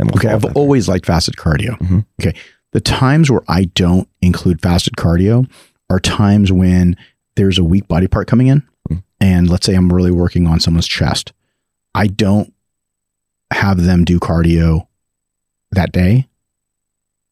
Okay, 0.00 0.28
I've 0.28 0.44
always 0.56 0.88
liked 0.88 1.06
fasted 1.06 1.36
cardio. 1.36 1.78
Mhm. 1.78 2.04
Okay, 2.20 2.36
the 2.72 2.80
times 2.80 3.30
where 3.30 3.42
I 3.48 3.66
don't 3.66 4.08
include 4.20 4.60
fasted 4.60 4.94
cardio 4.94 5.48
are 5.90 6.00
times 6.00 6.50
when 6.50 6.96
there's 7.36 7.58
a 7.58 7.64
weak 7.64 7.86
body 7.88 8.06
part 8.08 8.26
coming 8.26 8.48
in, 8.48 8.62
Mhm. 8.90 9.02
and 9.20 9.48
let's 9.48 9.66
say 9.66 9.74
I'm 9.74 9.92
really 9.92 10.10
working 10.10 10.46
on 10.46 10.58
someone's 10.60 10.86
chest. 10.88 11.32
I 11.94 12.06
don't 12.08 12.52
have 13.52 13.82
them 13.84 14.04
do 14.04 14.18
cardio 14.18 14.86
that 15.70 15.92
day 15.92 16.28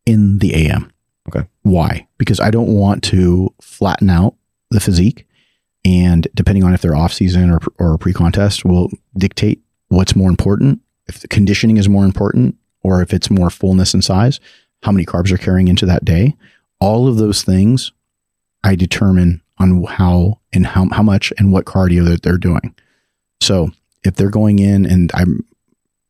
in 0.07 0.39
the 0.39 0.55
AM. 0.55 0.91
Okay. 1.29 1.47
Why? 1.63 2.07
Because 2.19 2.39
I 2.41 2.51
don't 2.51 2.69
want 2.75 3.03
to 3.05 3.53
flatten 3.61 4.11
out 4.11 4.35
the 4.71 4.81
physique, 4.81 5.27
and 5.85 6.27
depending 6.35 6.63
on 6.65 6.75
if 6.75 6.81
they're 6.83 6.95
off 6.97 7.13
season 7.13 7.51
or 7.51 7.61
or 7.79 7.99
pre 7.99 8.13
contest, 8.13 8.65
will 8.65 8.91
dictate 9.17 9.61
what's 9.89 10.15
more 10.17 10.31
important. 10.31 10.81
If 11.13 11.21
the 11.21 11.29
conditioning 11.29 11.77
is 11.77 11.91
more 11.91 12.07
important, 12.07 12.57
or 12.83 13.03
if 13.03 13.13
it's 13.13 13.29
more 13.29 13.51
fullness 13.51 13.93
and 13.93 14.03
size, 14.03 14.41
how 14.83 14.93
many 14.93 15.05
carbs 15.05 15.31
are 15.31 15.37
carrying 15.37 15.69
into 15.69 15.85
that 15.85 16.07
day. 16.07 16.35
All 16.81 17.07
of 17.07 17.19
those 17.19 17.43
things 17.43 17.93
I 18.65 18.75
determine 18.75 19.43
on 19.59 19.85
how 19.85 20.41
and 20.55 20.67
how, 20.67 20.89
how 20.91 21.03
much 21.03 21.31
and 21.37 21.53
what 21.53 21.67
cardio 21.67 22.09
that 22.09 22.23
they're 22.23 22.39
doing. 22.39 22.75
So 23.43 23.73
if 24.05 24.17
they're 24.17 24.31
going 24.31 24.59
in 24.59 24.87
and 24.87 25.11
I'm, 25.15 25.45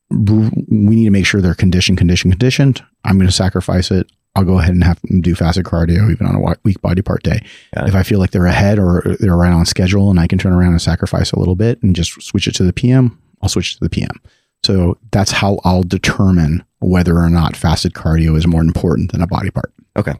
we 0.09 0.95
need 0.95 1.07
to 1.07 1.11
make 1.11 1.27
sure 1.27 1.41
they're 1.41 1.55
conditioned, 1.55 1.99
conditioned, 1.99 2.33
conditioned. 2.33 2.81
I'm 3.05 3.17
going 3.17 3.29
to 3.29 3.33
sacrifice 3.33 3.91
it. 3.91 4.09
I'll 4.37 4.45
go 4.45 4.61
ahead 4.61 4.73
and 4.73 4.85
have 4.85 5.01
them 5.03 5.21
do 5.21 5.35
fasted 5.35 5.65
cardio 5.65 6.09
even 6.13 6.29
on 6.29 6.37
a 6.37 6.57
weak 6.63 6.81
body 6.81 7.03
part 7.03 7.25
day. 7.25 7.41
It. 7.73 7.89
If 7.89 7.97
I 7.97 8.05
feel 8.05 8.21
like 8.21 8.31
they're 8.31 8.47
ahead 8.47 8.79
or 8.79 9.17
they're 9.19 9.37
right 9.37 9.53
on 9.53 9.67
schedule 9.67 10.11
and 10.11 10.21
I 10.21 10.29
can 10.29 10.39
turn 10.39 10.53
around 10.53 10.71
and 10.71 10.81
sacrifice 10.81 11.33
a 11.33 11.41
little 11.41 11.57
bit 11.57 11.83
and 11.83 11.97
just 11.97 12.23
switch 12.23 12.47
it 12.47 12.55
to 12.55 12.63
the 12.63 12.73
PM, 12.73 13.19
I'll 13.43 13.49
switch 13.49 13.75
to 13.75 13.81
the 13.81 13.91
PM. 13.91 14.21
So 14.65 14.99
that's 15.11 15.33
how 15.33 15.61
I'll 15.65 15.83
determine 15.83 16.65
whether 16.81 17.17
or 17.19 17.29
not 17.29 17.57
fasted 17.57 17.95
cardio 17.95 18.37
is 18.37 18.47
more 18.47 18.61
important 18.63 19.13
than 19.13 19.21
a 19.21 19.27
body 19.27 19.51
part. 19.51 19.73
Okay. 19.97 20.15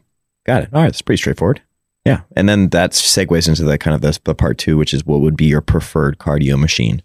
Got 0.45 0.63
it. 0.63 0.69
All 0.73 0.81
right. 0.81 0.87
That's 0.87 1.01
pretty 1.01 1.21
straightforward. 1.21 1.61
Yeah. 2.05 2.21
And 2.35 2.49
then 2.49 2.69
that 2.69 2.91
segues 2.91 3.47
into 3.47 3.63
the 3.63 3.77
kind 3.77 3.95
of 3.95 4.01
the, 4.01 4.19
the 4.25 4.35
part 4.35 4.57
two, 4.57 4.77
which 4.77 4.93
is 4.93 5.05
what 5.05 5.21
would 5.21 5.37
be 5.37 5.45
your 5.45 5.61
preferred 5.61 6.17
cardio 6.17 6.59
machine? 6.59 7.01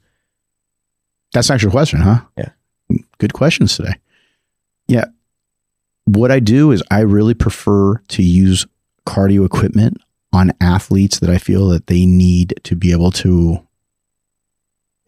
That's 1.33 1.51
an 1.51 1.55
actual 1.55 1.71
question, 1.71 2.01
huh? 2.01 2.23
Yeah. 2.37 2.51
Good 3.19 3.35
questions 3.35 3.77
today. 3.77 3.95
Yeah. 4.89 5.05
What 6.07 6.33
I 6.33 6.41
do 6.41 6.71
is 6.73 6.83
I 6.91 7.01
really 7.01 7.35
prefer 7.35 7.99
to 7.99 8.23
use 8.23 8.67
cardio 9.07 9.45
equipment 9.45 9.99
on 10.33 10.53
athletes 10.61 11.21
that 11.21 11.31
I 11.31 11.39
feel 11.39 11.69
that 11.69 11.87
they 11.87 12.07
need 12.07 12.55
to 12.65 12.75
be 12.75 12.93
able 12.93 13.11
to 13.13 13.67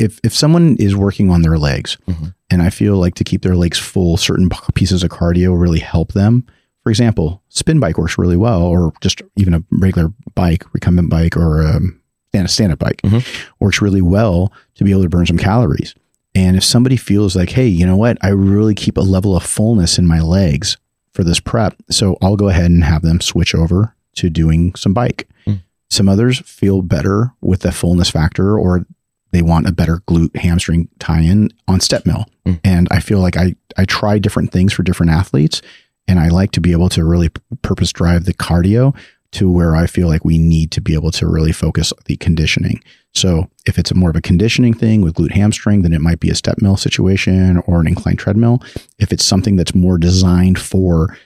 if 0.01 0.19
if 0.25 0.35
someone 0.35 0.77
is 0.79 0.97
working 0.97 1.31
on 1.31 1.43
their 1.43 1.59
legs 1.59 1.97
Mhm. 2.09 2.35
and 2.51 2.63
I 2.63 2.71
feel 2.71 2.97
like 2.97 3.15
to 3.17 3.25
keep 3.25 3.43
their 3.43 3.55
legs 3.57 3.79
full, 3.79 4.17
certain 4.17 4.49
pieces 4.75 5.03
of 5.05 5.11
cardio 5.11 5.59
really 5.61 5.79
help 5.81 6.13
them. 6.13 6.45
For 6.83 6.91
example, 6.91 7.43
spin 7.51 7.79
bike 7.79 7.99
works 7.99 8.17
really 8.19 8.37
well, 8.37 8.63
or 8.63 8.93
just 9.01 9.23
even 9.37 9.55
a 9.55 9.63
regular 9.71 10.13
bike, 10.35 10.65
recumbent 10.73 11.11
bike, 11.11 11.37
or 11.37 11.63
um, 11.67 12.01
stand 12.33 12.51
stand 12.51 12.73
up 12.73 12.79
bike 12.79 13.01
Mhm. 13.03 13.25
works 13.61 13.83
really 13.83 14.03
well 14.03 14.53
to 14.77 14.85
be 14.85 14.91
able 14.91 15.03
to 15.03 15.09
burn 15.09 15.27
some 15.27 15.37
calories. 15.39 15.95
And 16.35 16.57
if 16.57 16.65
somebody 16.65 16.97
feels 16.97 17.35
like, 17.37 17.51
hey, 17.51 17.67
you 17.67 17.85
know 17.85 17.97
what, 17.97 18.17
I 18.23 18.29
really 18.29 18.75
keep 18.75 18.97
a 18.97 19.01
level 19.03 19.37
of 19.37 19.43
fullness 19.43 19.99
in 19.99 20.07
my 20.07 20.21
legs 20.21 20.77
for 21.13 21.25
this 21.25 21.41
prep, 21.41 21.75
so 21.91 22.17
I'll 22.23 22.37
go 22.37 22.49
ahead 22.49 22.71
and 22.71 22.85
have 22.85 23.03
them 23.03 23.21
switch 23.21 23.53
over 23.55 23.95
to 24.15 24.31
doing 24.31 24.73
some 24.77 24.95
bike. 24.95 25.29
Mm. 25.47 25.61
Some 25.91 26.09
others 26.09 26.39
feel 26.47 26.83
better 26.83 27.33
with 27.41 27.61
the 27.63 27.73
fullness 27.73 28.09
factor, 28.11 28.57
or 28.57 28.87
they 29.33 29.43
want 29.43 29.69
a 29.69 29.73
better 29.73 29.99
glute 30.09 30.35
hamstring 30.37 30.89
tie-in 30.99 31.51
on 31.69 31.81
step 31.81 32.07
mill. 32.07 32.27
Mm. 32.47 32.61
And 32.65 32.89
I 32.91 33.01
feel 33.01 33.21
like 33.21 33.37
I 33.37 33.55
I 33.77 33.85
try 33.85 34.19
different 34.19 34.53
things 34.53 34.73
for 34.73 34.83
different 34.83 35.13
athletes, 35.13 35.63
and 36.09 36.19
I 36.19 36.29
like 36.29 36.53
to 36.53 36.61
be 36.61 36.73
able 36.73 36.89
to 36.91 37.05
really 37.05 37.31
purpose 37.63 37.93
drive 37.93 38.25
the 38.25 38.35
cardio 38.35 38.97
to 39.33 39.51
where 39.51 39.77
I 39.77 39.87
feel 39.87 40.09
like 40.09 40.25
we 40.25 40.39
need 40.39 40.73
to 40.73 40.81
be 40.81 40.95
able 40.95 41.13
to 41.13 41.29
really 41.29 41.53
focus 41.53 41.93
the 42.07 42.17
conditioning. 42.17 42.83
So 43.15 43.49
if 43.67 43.79
it's 43.79 43.91
a 43.91 43.95
more 43.95 44.11
of 44.11 44.17
a 44.17 44.21
conditioning 44.21 44.75
thing 44.75 45.03
with 45.03 45.15
glute 45.15 45.33
hamstring, 45.33 45.83
then 45.83 45.93
it 45.93 46.01
might 46.01 46.21
be 46.21 46.31
a 46.31 46.35
step 46.35 46.61
mill 46.61 46.77
situation 46.77 47.59
or 47.67 47.81
an 47.81 47.87
inclined 47.87 48.19
treadmill. 48.19 48.61
If 48.99 49.13
it's 49.13 49.25
something 49.25 49.57
that's 49.57 49.75
more 49.75 49.99
designed 49.99 50.59
for 50.59 51.17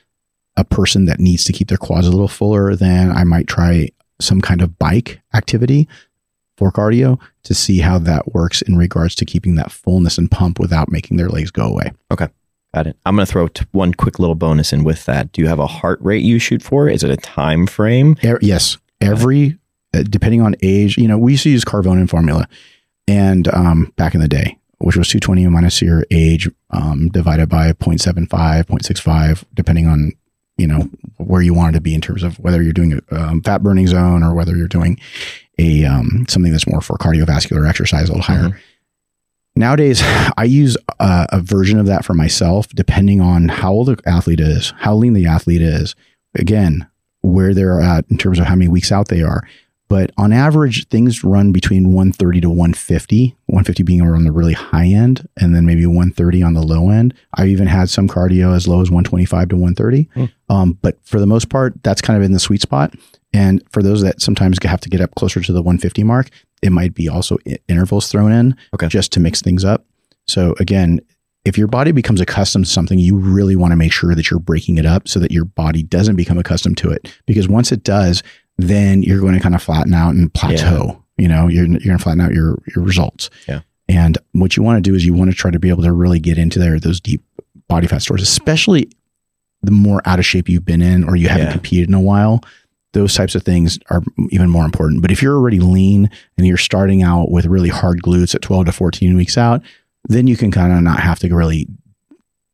a 0.57 0.65
person 0.65 1.07
that 1.07 1.21
needs 1.21 1.45
to 1.45 1.53
keep 1.53 1.69
their 1.69 1.79
quads 1.79 2.07
a 2.07 2.11
little 2.11 2.29
fuller, 2.29 2.77
then 2.77 3.11
I 3.11 3.25
might 3.25 3.47
try 3.47 3.89
some 4.21 4.41
kind 4.41 4.63
of 4.63 4.79
bike 4.79 5.21
activity 5.35 5.89
for 6.57 6.71
cardio 6.71 7.21
to 7.43 7.55
see 7.55 7.79
how 7.79 7.99
that 7.99 8.35
works 8.35 8.63
in 8.63 8.77
regards 8.77 9.15
to 9.17 9.25
keeping 9.25 9.55
that 9.57 9.73
fullness 9.73 10.19
and 10.19 10.31
pump 10.31 10.59
without 10.59 10.91
making 10.91 11.17
their 11.17 11.29
legs 11.29 11.51
go 11.51 11.67
away. 11.67 11.93
Okay. 12.11 12.29
Got 12.75 12.89
it. 12.89 12.97
I'm 13.07 13.15
going 13.15 13.25
to 13.25 13.31
throw 13.31 13.49
t- 13.49 13.65
one 13.71 13.95
quick 13.95 14.19
little 14.19 14.35
bonus 14.35 14.73
in 14.73 14.83
with 14.83 15.05
that. 15.07 15.31
Do 15.31 15.41
you 15.43 15.49
have 15.49 15.61
a 15.61 15.67
heart 15.67 16.01
rate 16.03 16.25
you 16.25 16.41
shoot 16.41 16.63
for? 16.63 16.89
Is 16.89 17.05
it 17.05 17.11
a 17.11 17.17
time 17.17 17.67
frame? 17.69 18.17
Yes, 18.43 18.79
every 19.01 19.59
uh, 19.95 20.03
depending 20.03 20.43
on 20.43 20.57
age, 20.61 20.99
you 20.99 21.07
know, 21.07 21.17
we 21.17 21.33
used 21.33 21.45
to 21.45 21.51
use 21.51 21.65
Karvonen 21.65 22.11
formula, 22.11 22.49
and 23.07 23.47
um, 23.55 23.93
back 23.97 24.15
in 24.15 24.21
the 24.21 24.27
day, 24.27 24.59
which 24.79 24.97
was 24.97 25.07
220 25.09 25.47
minus 25.49 25.81
your 25.81 26.05
age 26.11 26.51
um, 26.71 27.11
divided 27.11 27.49
by 27.49 27.73
0.75, 27.73 28.29
0.65, 28.29 29.45
depending 29.55 29.87
on 29.87 30.11
you 30.57 30.67
know 30.67 30.89
where 31.19 31.43
you 31.43 31.55
wanted 31.55 31.73
to 31.73 31.81
be 31.81 31.95
in 31.95 32.01
terms 32.01 32.23
of 32.23 32.39
whether 32.39 32.63
you're 32.63 32.73
doing 32.73 33.01
a 33.11 33.15
um, 33.15 33.41
fat 33.43 33.63
burning 33.63 33.87
zone 33.87 34.23
or 34.23 34.35
whether 34.35 34.57
you're 34.57 34.69
doing 34.69 34.99
a 35.59 35.85
um, 35.85 36.27
something 36.29 36.53
that's 36.53 36.67
more 36.67 36.81
for 36.81 36.97
cardiovascular 36.97 37.69
exercise 37.69 38.09
a 38.09 38.13
little 38.13 38.23
higher. 38.23 38.51
Mhm. 38.51 38.57
Nowadays, 39.57 40.03
I 40.37 40.45
use 40.45 40.77
a, 40.99 41.27
a 41.31 41.41
version 41.41 41.79
of 41.79 41.87
that 41.87 42.05
for 42.05 42.15
myself, 42.15 42.69
depending 42.69 43.21
on 43.21 43.49
how 43.49 43.73
old 43.73 43.89
the 43.89 43.99
athlete 44.07 44.41
is, 44.41 44.73
how 44.79 44.95
lean 44.95 45.13
the 45.13 45.27
athlete 45.27 45.63
is. 45.63 45.95
Again, 46.37 46.87
where 47.23 47.55
they're 47.55 47.81
at 47.81 48.05
in 48.11 48.19
terms 48.19 48.39
of 48.39 48.47
how 48.47 48.55
many 48.57 48.69
weeks 48.69 48.91
out 48.93 49.09
they 49.09 49.23
are. 49.23 49.43
But 49.95 50.11
on 50.19 50.33
average, 50.33 50.89
things 50.89 51.23
run 51.23 51.53
between 51.53 51.93
130 51.93 52.41
to 52.41 52.49
150, 52.51 53.27
150 53.47 53.83
being 53.85 54.01
around 54.01 54.25
the 54.25 54.33
really 54.33 54.53
high 54.53 54.87
end, 54.87 55.29
and 55.37 55.55
then 55.55 55.65
maybe 55.67 55.87
130 55.87 56.43
on 56.43 56.55
the 56.55 56.65
low 56.65 56.91
end. 56.91 57.15
I've 57.35 57.47
even 57.47 57.69
had 57.69 57.89
some 57.89 58.09
cardio 58.09 58.57
as 58.57 58.67
low 58.67 58.81
as 58.81 58.91
125 58.91 59.51
to 59.51 59.55
130. 59.55 60.09
Hmm. 60.13 60.25
Um, 60.53 60.79
but 60.83 60.99
for 61.07 61.21
the 61.21 61.29
most 61.29 61.49
part, 61.49 61.81
that's 61.85 62.01
kind 62.01 62.17
of 62.17 62.25
in 62.25 62.33
the 62.33 62.41
sweet 62.41 62.61
spot. 62.61 62.93
And 63.33 63.63
for 63.71 63.85
those 63.85 64.03
that 64.03 64.21
sometimes 64.21 64.59
have 64.65 64.81
to 64.81 64.89
get 64.89 65.01
up 65.01 65.15
closer 65.15 65.41
to 65.41 65.53
the 65.53 65.63
150 65.63 66.03
mark, 66.03 66.29
it 66.61 66.71
might 66.71 66.95
be 66.95 67.09
also 67.09 67.39
intervals 67.69 68.09
thrown 68.09 68.33
in 68.33 68.57
Okay. 68.75 68.89
just 68.89 69.13
to 69.13 69.21
mix 69.21 69.43
things 69.43 69.65
up. 69.65 69.85
So 70.27 70.57
again, 70.59 71.03
if 71.45 71.57
your 71.57 71.69
body 71.69 71.93
becomes 71.93 72.21
accustomed 72.21 72.65
to 72.65 72.71
something, 72.71 72.99
you 72.99 73.17
really 73.17 73.55
want 73.55 73.71
to 73.71 73.77
make 73.77 73.93
sure 73.93 74.17
that 74.17 74.29
you're 74.29 74.41
breaking 74.41 74.79
it 74.79 74.87
up 74.87 75.07
so 75.07 75.21
that 75.21 75.31
your 75.31 75.45
body 75.45 75.85
doesn't 75.85 76.17
become 76.17 76.39
accustomed 76.39 76.79
to 76.79 76.91
it. 76.91 77.15
Because 77.27 77.49
once 77.49 77.71
it 77.71 77.85
does, 77.85 78.25
then 78.57 79.03
you're 79.03 79.21
going 79.21 79.35
to 79.35 79.41
kind 79.41 79.55
of 79.55 79.63
flatten 79.63 79.95
out 79.95 80.15
and 80.15 80.33
plateau. 80.33 81.03
You 81.17 81.29
know, 81.29 81.49
you're 81.49 81.67
you're 81.67 81.79
going 81.81 81.99
to 81.99 82.03
flatten 82.03 82.21
out 82.21 82.33
your 82.33 82.59
your 82.75 82.85
results. 82.85 83.31
Yeah. 83.49 83.61
And 83.89 84.17
what 84.33 84.57
you 84.57 84.63
want 84.63 84.83
to 84.83 84.91
do 84.91 84.95
is 84.97 85.05
you 85.05 85.15
want 85.15 85.31
to 85.31 85.37
try 85.37 85.51
to 85.51 85.59
be 85.59 85.69
able 85.69 85.83
to 85.83 85.93
really 85.93 86.19
get 86.21 86.39
into 86.39 86.59
there 86.59 86.79
those 86.81 87.01
deep 87.01 87.23
body 87.69 87.87
fat 87.87 88.03
stores, 88.03 88.23
especially 88.23 88.91
the 89.63 89.71
more 89.71 90.03
out 90.07 90.19
of 90.19 90.27
shape 90.27 90.49
you've 90.49 90.65
been 90.65 90.83
in 90.83 91.05
or 91.05 91.17
you 91.17 91.29
haven't 91.29 91.47
Yeah. 91.47 91.53
competed 91.53 91.89
in 91.89 91.95
a 91.95 92.01
while. 92.01 92.41
Those 92.93 93.15
types 93.15 93.35
of 93.35 93.43
things 93.43 93.79
are 93.91 94.03
even 94.31 94.49
more 94.51 94.65
important. 94.65 95.03
But 95.03 95.11
if 95.11 95.21
you're 95.21 95.35
already 95.37 95.59
lean 95.59 96.11
and 96.39 96.47
you're 96.47 96.57
starting 96.57 97.03
out 97.03 97.31
with 97.31 97.47
really 97.47 97.69
hard 97.69 98.03
glutes 98.03 98.35
at 98.35 98.43
12 98.43 98.67
to 98.67 98.73
14 98.73 99.17
weeks 99.17 99.37
out, 99.37 99.63
then 100.09 100.27
you 100.27 100.37
can 100.37 100.51
kind 100.51 100.73
of 100.73 100.81
not 100.83 101.01
have 101.01 101.19
to 101.21 101.35
really 101.35 101.67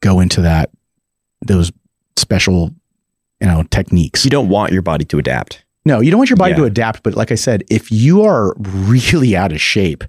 go 0.01 0.19
into 0.21 0.41
that 0.43 0.71
those 1.45 1.71
special 2.17 2.75
you 3.41 3.47
know 3.47 3.63
techniques. 3.71 4.25
You 4.25 4.31
don't 4.31 4.49
want 4.49 4.73
your 4.73 4.83
body 4.83 5.05
to 5.07 5.19
adapt. 5.19 5.65
No, 5.91 6.01
you 6.01 6.11
don't 6.11 6.19
want 6.19 6.31
your 6.31 6.37
body 6.37 6.53
Yeah. 6.53 6.59
to 6.59 6.65
adapt, 6.65 7.03
but 7.03 7.15
like 7.15 7.31
I 7.33 7.35
said, 7.37 7.65
if 7.69 7.91
you 7.91 8.23
are 8.23 8.55
really 8.59 9.37
out 9.37 9.53
of 9.53 9.61
shape, 9.61 10.05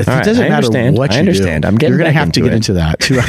it 0.00 0.06
right, 0.08 0.24
doesn't 0.24 0.44
I 0.44 0.48
matter 0.48 0.66
understand. 0.66 0.98
what 0.98 1.10
I 1.12 1.14
you 1.14 1.20
understand. 1.20 1.62
do. 1.62 1.68
I'm 1.68 1.76
getting 1.76 1.92
You're 1.92 1.98
going 2.02 2.12
to 2.12 2.18
have 2.18 2.32
to 2.32 2.40
get 2.40 2.52
it. 2.52 2.56
into 2.56 2.72
that. 2.72 2.98
Two, 2.98 3.20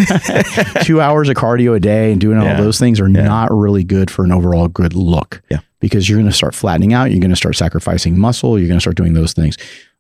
two 0.84 1.00
hours 1.02 1.30
of 1.30 1.36
cardio 1.36 1.76
a 1.76 1.80
day 1.80 2.12
and 2.12 2.20
doing 2.20 2.38
all 2.40 2.58
those 2.58 2.80
things 2.80 3.00
are 3.00 3.08
Yeah. 3.08 3.24
not 3.24 3.52
really 3.52 3.84
good 3.84 4.10
for 4.10 4.24
an 4.26 4.32
overall 4.32 4.68
good 4.68 4.96
look. 4.96 5.42
Yeah. 5.52 5.60
Because 5.80 6.10
you're 6.10 6.18
going 6.18 6.30
to 6.32 6.36
start 6.36 6.56
flattening 6.56 6.94
out. 6.94 7.12
You're 7.12 7.20
going 7.20 7.30
to 7.32 7.36
start 7.36 7.56
sacrificing 7.56 8.18
muscle. 8.18 8.58
You're 8.58 8.68
going 8.68 8.78
to 8.80 8.82
start 8.82 8.98
doing 8.98 9.14
those 9.14 9.34
things. 9.34 9.58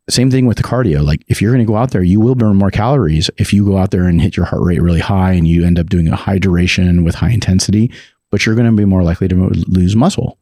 Same 0.10 0.32
thing 0.32 0.47
with 0.47 0.58
the 0.58 0.63
cardio. 0.63 1.06
Like 1.06 1.23
if 1.27 1.41
you're 1.41 1.51
going 1.54 1.65
to 1.65 1.71
go 1.71 1.77
out 1.77 1.91
there, 1.91 2.01
you 2.04 2.19
will 2.19 2.34
burn 2.36 2.56
more 2.56 2.71
calories 2.71 3.30
if 3.38 3.54
you 3.54 3.63
go 3.65 3.77
out 3.77 3.91
there 3.91 4.08
and 4.08 4.19
hit 4.19 4.36
your 4.36 4.47
heart 4.47 4.62
rate 4.63 4.82
really 4.82 4.99
high 4.99 5.34
and 5.34 5.47
you 5.47 5.63
end 5.65 5.77
up 5.77 5.89
doing 5.89 6.08
a 6.08 6.15
high 6.15 6.39
duration 6.39 7.04
with 7.04 7.15
high 7.15 7.30
intensity, 7.32 7.91
but 8.32 8.45
you're 8.45 8.56
going 8.56 8.69
to 8.69 8.75
be 8.75 8.86
more 8.86 9.04
likely 9.04 9.27
to 9.27 9.36
lose 9.67 9.95
muscle. 9.95 10.38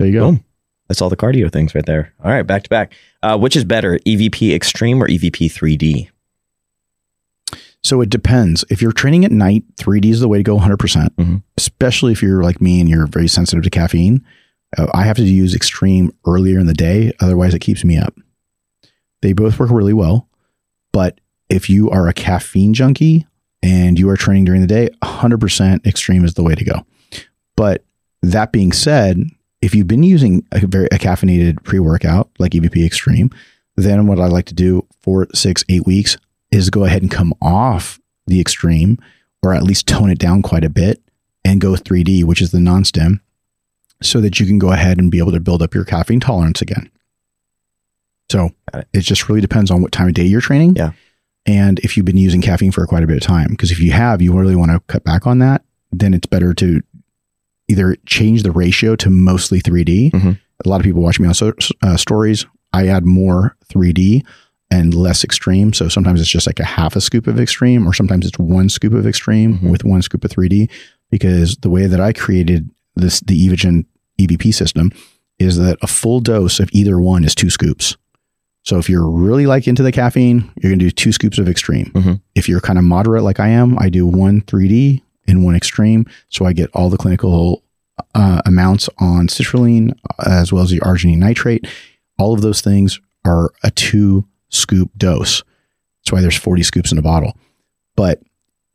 There 0.00 0.08
you 0.08 0.14
go. 0.14 0.30
Boom. 0.32 0.44
That's 0.88 1.02
all 1.02 1.10
the 1.10 1.16
cardio 1.16 1.52
things 1.52 1.74
right 1.74 1.84
there. 1.84 2.14
All 2.24 2.30
right, 2.30 2.42
back 2.42 2.62
to 2.64 2.70
back. 2.70 2.94
Uh, 3.22 3.36
which 3.38 3.54
is 3.54 3.64
better, 3.64 3.98
EVP 4.06 4.54
Extreme 4.54 5.02
or 5.02 5.06
EVP 5.06 5.52
3D? 5.52 6.08
So 7.82 8.00
it 8.00 8.08
depends. 8.10 8.64
If 8.70 8.80
you're 8.80 8.92
training 8.92 9.24
at 9.26 9.30
night, 9.30 9.62
3D 9.76 10.06
is 10.10 10.20
the 10.20 10.28
way 10.28 10.38
to 10.38 10.42
go 10.42 10.56
100%, 10.56 10.78
percent 10.78 11.16
Mhm. 11.16 11.42
especially 11.58 12.12
if 12.12 12.22
you're 12.22 12.42
like 12.42 12.60
me 12.62 12.80
and 12.80 12.88
you're 12.88 13.06
very 13.06 13.28
sensitive 13.28 13.62
to 13.64 13.70
caffeine. 13.70 14.24
Uh, 14.76 14.86
I 14.94 15.04
have 15.04 15.16
to 15.18 15.22
use 15.22 15.54
extreme 15.54 16.12
earlier 16.26 16.58
in 16.58 16.66
the 16.66 16.74
day. 16.74 17.12
Otherwise, 17.20 17.52
it 17.54 17.58
keeps 17.60 17.84
me 17.84 17.96
up. 17.98 18.14
They 19.20 19.32
both 19.34 19.58
work 19.58 19.70
really 19.70 19.92
well. 19.92 20.28
But 20.92 21.20
if 21.50 21.68
you 21.68 21.90
are 21.90 22.08
a 22.08 22.12
caffeine 22.14 22.72
junkie 22.74 23.26
and 23.62 23.98
you 23.98 24.08
are 24.08 24.16
training 24.16 24.46
during 24.46 24.60
the 24.62 24.66
day, 24.66 24.88
100% 25.02 25.86
extreme 25.86 26.24
is 26.24 26.34
the 26.34 26.42
way 26.42 26.54
to 26.54 26.64
go. 26.64 26.86
But 27.54 27.84
that 28.22 28.50
being 28.52 28.72
said, 28.72 29.24
if 29.62 29.74
you've 29.74 29.88
been 29.88 30.02
using 30.02 30.46
a 30.52 30.66
very 30.66 30.86
a 30.86 30.98
caffeinated 30.98 31.62
pre 31.64 31.78
workout 31.78 32.30
like 32.38 32.52
EVP 32.52 32.84
Extreme, 32.84 33.30
then 33.76 34.06
what 34.06 34.20
I 34.20 34.26
like 34.26 34.46
to 34.46 34.54
do 34.54 34.86
for 35.00 35.26
six, 35.34 35.64
eight 35.68 35.86
weeks 35.86 36.16
is 36.50 36.70
go 36.70 36.84
ahead 36.84 37.02
and 37.02 37.10
come 37.10 37.32
off 37.40 38.00
the 38.26 38.40
extreme 38.40 38.98
or 39.42 39.54
at 39.54 39.62
least 39.62 39.86
tone 39.86 40.10
it 40.10 40.18
down 40.18 40.42
quite 40.42 40.64
a 40.64 40.70
bit 40.70 41.02
and 41.44 41.60
go 41.60 41.72
3D, 41.72 42.24
which 42.24 42.42
is 42.42 42.50
the 42.50 42.60
non 42.60 42.84
stem, 42.84 43.20
so 44.02 44.20
that 44.20 44.38
you 44.38 44.46
can 44.46 44.58
go 44.58 44.72
ahead 44.72 44.98
and 44.98 45.10
be 45.10 45.18
able 45.18 45.32
to 45.32 45.40
build 45.40 45.62
up 45.62 45.74
your 45.74 45.84
caffeine 45.84 46.20
tolerance 46.20 46.60
again. 46.60 46.90
So 48.30 48.50
it. 48.74 48.86
it 48.92 49.00
just 49.00 49.28
really 49.28 49.40
depends 49.40 49.70
on 49.70 49.82
what 49.82 49.92
time 49.92 50.08
of 50.08 50.14
day 50.14 50.24
you're 50.24 50.40
training. 50.40 50.76
Yeah. 50.76 50.92
And 51.46 51.78
if 51.80 51.96
you've 51.96 52.06
been 52.06 52.18
using 52.18 52.42
caffeine 52.42 52.70
for 52.70 52.86
quite 52.86 53.02
a 53.02 53.06
bit 53.06 53.16
of 53.16 53.22
time, 53.22 53.48
because 53.50 53.72
if 53.72 53.80
you 53.80 53.92
have, 53.92 54.20
you 54.20 54.38
really 54.38 54.54
want 54.54 54.70
to 54.70 54.80
cut 54.80 55.04
back 55.04 55.26
on 55.26 55.38
that, 55.38 55.64
then 55.90 56.14
it's 56.14 56.26
better 56.26 56.52
to 56.54 56.82
either 57.70 57.96
change 58.06 58.42
the 58.42 58.50
ratio 58.52 58.96
to 58.96 59.08
mostly 59.10 59.60
3D. 59.60 60.10
Mhm. 60.10 60.38
A 60.64 60.68
lot 60.68 60.80
of 60.80 60.84
people 60.84 61.02
watch 61.02 61.18
me 61.20 61.26
on 61.28 61.34
so, 61.34 61.52
uh, 61.82 61.96
stories. 61.96 62.44
I 62.72 62.86
add 62.88 63.04
more 63.06 63.56
3D 63.72 64.22
and 64.70 64.94
less 64.94 65.24
extreme. 65.24 65.72
So 65.72 65.88
sometimes 65.88 66.20
it's 66.20 66.30
just 66.30 66.46
like 66.46 66.60
a 66.60 66.64
half 66.64 66.94
a 66.96 67.00
scoop 67.00 67.26
of 67.26 67.40
extreme, 67.40 67.86
or 67.88 67.92
sometimes 67.92 68.26
it's 68.26 68.38
one 68.38 68.68
scoop 68.68 68.92
of 68.92 69.06
extreme 69.06 69.58
Mhm. 69.58 69.70
with 69.70 69.84
one 69.84 70.02
scoop 70.02 70.24
of 70.24 70.30
3D. 70.30 70.68
Because 71.10 71.56
the 71.62 71.70
way 71.70 71.86
that 71.86 72.00
I 72.00 72.12
created 72.12 72.70
this, 72.94 73.20
the 73.20 73.34
Evogen 73.48 73.86
EVP 74.18 74.52
system, 74.52 74.92
is 75.38 75.56
that 75.56 75.76
a 75.82 75.86
full 75.86 76.20
dose 76.20 76.60
of 76.60 76.68
either 76.72 77.00
one 77.00 77.24
is 77.24 77.34
two 77.34 77.50
scoops. 77.50 77.96
So 78.62 78.78
if 78.78 78.88
you're 78.90 79.08
really 79.08 79.46
like 79.46 79.66
into 79.66 79.82
the 79.82 79.90
caffeine, 79.90 80.44
you're 80.62 80.70
gonna 80.70 80.78
do 80.84 80.90
two 80.90 81.10
scoops 81.12 81.38
of 81.38 81.48
extreme. 81.48 81.90
Mhm. 81.94 82.20
If 82.34 82.48
you're 82.48 82.60
kind 82.60 82.78
of 82.78 82.84
moderate 82.84 83.24
like 83.24 83.40
I 83.40 83.48
am, 83.48 83.76
I 83.78 83.88
do 83.88 84.06
one 84.06 84.42
3D 84.42 85.02
and 85.30 85.44
one 85.44 85.54
extreme, 85.54 86.06
so 86.28 86.44
I 86.44 86.52
get 86.52 86.70
all 86.74 86.90
the 86.90 86.98
clinical 86.98 87.62
uh, 88.14 88.42
amounts 88.46 88.88
on 88.98 89.28
citrulline 89.28 89.92
as 90.26 90.52
well 90.52 90.62
as 90.62 90.70
the 90.70 90.80
arginine 90.80 91.18
nitrate. 91.18 91.66
All 92.18 92.34
of 92.34 92.42
those 92.42 92.60
things 92.60 93.00
are 93.24 93.50
a 93.62 93.70
two 93.70 94.26
scoop 94.48 94.90
dose. 94.96 95.42
That's 96.02 96.12
why 96.12 96.20
there's 96.20 96.36
40 96.36 96.62
scoops 96.62 96.92
in 96.92 96.98
a 96.98 97.02
bottle. 97.02 97.36
But 97.96 98.22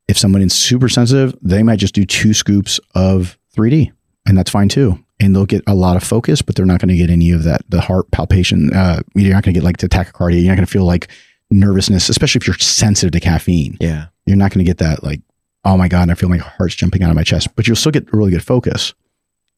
if 0.07 0.17
someone 0.17 0.41
is 0.41 0.53
super 0.53 0.89
sensitive, 0.89 1.35
they 1.41 1.63
might 1.63 1.79
just 1.79 1.95
do 1.95 2.05
two 2.05 2.33
scoops 2.33 2.79
of 2.93 3.37
3D, 3.55 3.91
and 4.25 4.37
that's 4.37 4.51
fine 4.51 4.69
too. 4.69 4.99
And 5.19 5.35
they'll 5.35 5.45
get 5.45 5.63
a 5.65 5.73
lot 5.73 5.95
of 5.95 6.03
focus, 6.03 6.41
but 6.41 6.55
they're 6.55 6.65
not 6.65 6.81
going 6.81 6.89
to 6.89 6.97
get 6.97 7.09
any 7.09 7.31
of 7.31 7.43
that 7.43 7.61
the 7.69 7.81
heart 7.81 8.11
palpation. 8.11 8.73
Uh, 8.73 9.01
you're 9.15 9.33
not 9.33 9.43
going 9.43 9.53
to 9.53 9.59
get 9.59 9.63
like 9.63 9.77
the 9.77 9.87
tachycardia. 9.87 10.41
You're 10.41 10.49
not 10.49 10.57
going 10.57 10.65
to 10.65 10.71
feel 10.71 10.85
like 10.85 11.07
nervousness, 11.49 12.09
especially 12.09 12.39
if 12.39 12.47
you're 12.47 12.57
sensitive 12.57 13.11
to 13.13 13.19
caffeine. 13.19 13.77
Yeah. 13.79 14.07
You're 14.25 14.37
not 14.37 14.51
going 14.51 14.65
to 14.65 14.69
get 14.69 14.79
that 14.79 15.03
like, 15.03 15.21
oh 15.65 15.77
my 15.77 15.87
god, 15.87 16.09
I 16.09 16.13
feel 16.13 16.29
my 16.29 16.37
heart's 16.37 16.75
jumping 16.75 17.03
out 17.03 17.09
of 17.09 17.15
my 17.15 17.23
chest. 17.23 17.55
But 17.55 17.67
you'll 17.67 17.75
still 17.75 17.91
get 17.91 18.11
really 18.13 18.31
good 18.31 18.43
focus, 18.43 18.93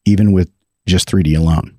even 0.05 0.31
with 0.31 0.49
just 0.87 1.09
3D 1.09 1.37
alone. 1.37 1.77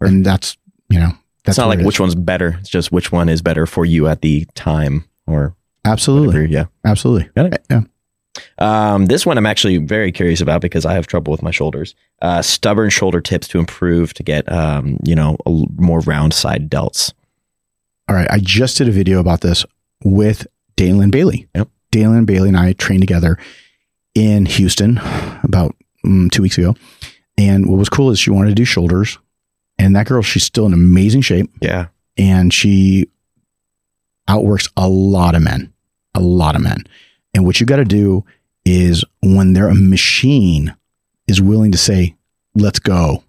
And 0.00 0.24
that's 0.24 0.56
you 0.88 0.98
know 0.98 1.12
that's 1.44 1.56
it's 1.56 1.58
not 1.58 1.68
like 1.68 1.78
it 1.78 1.82
is. 1.82 1.86
which 1.86 2.00
one's 2.00 2.14
better. 2.14 2.56
It's 2.60 2.70
just 2.70 2.90
which 2.90 3.12
one 3.12 3.28
is 3.28 3.42
better 3.42 3.66
for 3.66 3.84
you 3.84 4.08
at 4.08 4.22
the 4.22 4.46
time 4.54 5.04
or 5.26 5.54
absolutely. 5.84 6.46
Yeah. 6.46 6.66
absolutely. 6.84 7.30
Got 7.34 7.54
it. 7.54 7.66
Yeah. 7.70 7.82
Um, 8.58 9.06
this 9.06 9.26
one 9.26 9.38
I'm 9.38 9.46
actually 9.46 9.78
very 9.78 10.12
curious 10.12 10.40
about 10.40 10.60
because 10.60 10.86
I 10.86 10.94
have 10.94 11.06
trouble 11.06 11.30
with 11.30 11.42
my 11.42 11.50
shoulders. 11.50 11.94
Uh, 12.22 12.42
stubborn 12.42 12.90
shoulder 12.90 13.20
tips 13.20 13.48
to 13.48 13.58
improve 13.58 14.14
to 14.14 14.22
get, 14.22 14.50
um, 14.50 14.98
you 15.04 15.14
know, 15.14 15.36
a 15.46 15.64
more 15.76 16.00
round 16.00 16.32
side 16.32 16.70
delts. 16.70 17.12
All 18.08 18.14
right. 18.14 18.28
I 18.30 18.38
just 18.38 18.78
did 18.78 18.88
a 18.88 18.92
video 18.92 19.20
about 19.20 19.40
this 19.40 19.64
with 20.04 20.46
Dana 20.76 20.98
Linn 20.98 21.10
Bailey. 21.10 21.48
Yep. 21.54 21.68
Dana 21.90 22.10
Linn 22.10 22.24
Bailey 22.24 22.48
and 22.48 22.56
I 22.56 22.72
trained 22.74 23.02
together 23.02 23.38
in 24.14 24.46
Houston 24.46 24.98
about 25.42 25.74
mm, 26.04 26.30
two 26.30 26.42
weeks 26.42 26.58
ago. 26.58 26.74
And 27.38 27.66
what 27.68 27.78
was 27.78 27.88
cool 27.88 28.10
is 28.10 28.18
she 28.18 28.30
wanted 28.30 28.50
to 28.50 28.54
do 28.54 28.64
shoulders. 28.64 29.18
And 29.78 29.96
that 29.96 30.06
girl, 30.06 30.22
she's 30.22 30.44
still 30.44 30.66
in 30.66 30.72
amazing 30.74 31.22
shape 31.22 31.50
Yeah. 31.60 31.86
and 32.18 32.52
she 32.52 33.08
outworks 34.28 34.68
a 34.76 34.88
lot 34.88 35.34
of 35.34 35.42
men, 35.42 35.72
a 36.14 36.20
lot 36.20 36.54
of 36.54 36.62
men. 36.62 36.84
And 37.34 37.44
what 37.46 37.60
you 37.60 37.66
got 37.66 37.76
to 37.76 37.84
do 37.84 38.24
is 38.64 39.04
when 39.22 39.52
they're 39.54 39.68
a 39.68 39.74
machine 39.74 40.74
is 41.26 41.40
willing 41.40 41.72
to 41.72 41.78
say, 41.78 42.14
let's 42.54 42.78
go. 42.78 43.22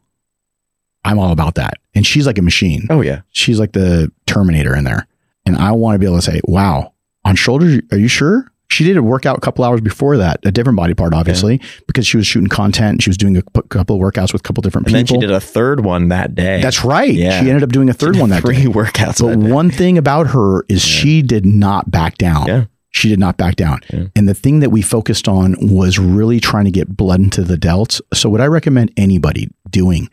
I'm 1.06 1.18
all 1.20 1.32
about 1.32 1.56
that. 1.56 1.76
And 1.96 2.06
she's 2.06 2.28
like 2.28 2.38
a 2.38 2.42
machine 2.44 2.86
Oh 2.90 3.02
yeah. 3.02 3.22
she's 3.32 3.60
like 3.60 3.72
the 3.72 4.12
Terminator 4.28 4.76
in 4.76 4.84
there. 4.84 5.08
And 5.46 5.56
I 5.56 5.72
want 5.72 5.96
to 5.96 6.00
be 6.00 6.06
able 6.06 6.18
to 6.18 6.22
say, 6.22 6.42
wow, 6.44 6.94
on 7.26 7.36
shoulders, 7.36 7.82
are 7.92 7.98
you 7.98 8.08
sure? 8.08 8.51
She 8.72 8.86
did 8.86 8.96
a 8.96 9.04
workout 9.04 9.38
a 9.38 9.42
couple 9.42 9.66
hours 9.66 9.82
before 9.82 10.16
that, 10.18 10.40
a 10.46 10.52
different 10.52 10.78
body 10.78 10.94
part, 10.94 11.14
obviously, 11.14 11.60
because 11.88 12.08
she 12.08 12.16
was 12.16 12.26
shooting 12.26 12.48
content. 12.48 13.02
She 13.04 13.10
was 13.10 13.18
doing 13.18 13.36
a 13.36 13.42
p- 13.42 13.62
couple 13.70 13.98
of 13.98 14.02
workouts 14.02 14.32
with 14.32 14.42
a 14.42 14.44
couple 14.44 14.62
different 14.62 14.88
people. 14.88 15.00
And 15.00 15.08
then 15.10 15.14
she 15.14 15.20
did 15.20 15.32
a 15.32 15.42
third 15.42 15.84
one 15.84 16.08
that 16.08 16.36
day. 16.36 16.62
That's 16.62 16.86
right. 16.86 17.14
Yeah. 17.14 17.42
She 17.42 17.50
ended 17.50 17.64
up 17.64 17.72
doing 17.72 17.90
a 17.90 17.94
third 17.94 18.16
one 18.16 18.30
that 18.30 18.42
Three 18.44 18.56
day. 18.56 18.66
workouts. 18.66 19.20
But 19.22 19.38
one 19.38 19.70
thing 19.72 19.98
about 19.98 20.28
her 20.28 20.64
is 20.70 20.86
Yeah. 20.86 21.02
she 21.02 21.22
did 21.22 21.46
not 21.46 21.92
back 21.92 22.18
down. 22.18 22.48
Yeah. 22.48 22.66
She 22.92 23.10
did 23.10 23.20
not 23.20 23.36
back 23.38 23.56
down. 23.58 23.80
Yeah. 23.92 24.06
And 24.16 24.28
the 24.30 24.34
thing 24.34 24.60
that 24.62 24.70
we 24.70 24.82
focused 24.82 25.28
on 25.28 25.56
was 25.62 26.00
really 26.00 26.40
trying 26.40 26.66
to 26.66 26.72
get 26.72 26.96
blood 26.96 27.20
into 27.20 27.44
the 27.44 27.58
delts. 27.58 28.00
So, 28.14 28.30
what 28.30 28.42
I 28.42 28.48
recommend 28.48 28.92
anybody 28.98 29.50
doing, 29.70 30.10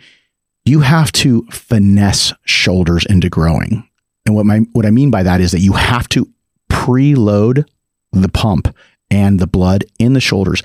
you 0.64 0.80
have 0.80 1.10
to 1.12 1.44
finesse 1.50 2.32
shoulders 2.44 3.04
into 3.06 3.28
growing. 3.28 3.88
And 4.26 4.34
what 4.34 4.46
my 4.46 4.58
what 4.72 4.84
I 4.84 4.90
mean 4.90 5.10
by 5.10 5.22
that 5.22 5.40
is 5.40 5.50
that 5.52 5.60
you 5.60 5.72
have 5.74 6.08
to 6.10 6.28
preload 6.70 7.64
the 8.12 8.28
pump 8.28 8.74
and 9.10 9.38
the 9.38 9.46
blood 9.46 9.84
in 9.98 10.12
the 10.12 10.20
shoulders 10.20 10.62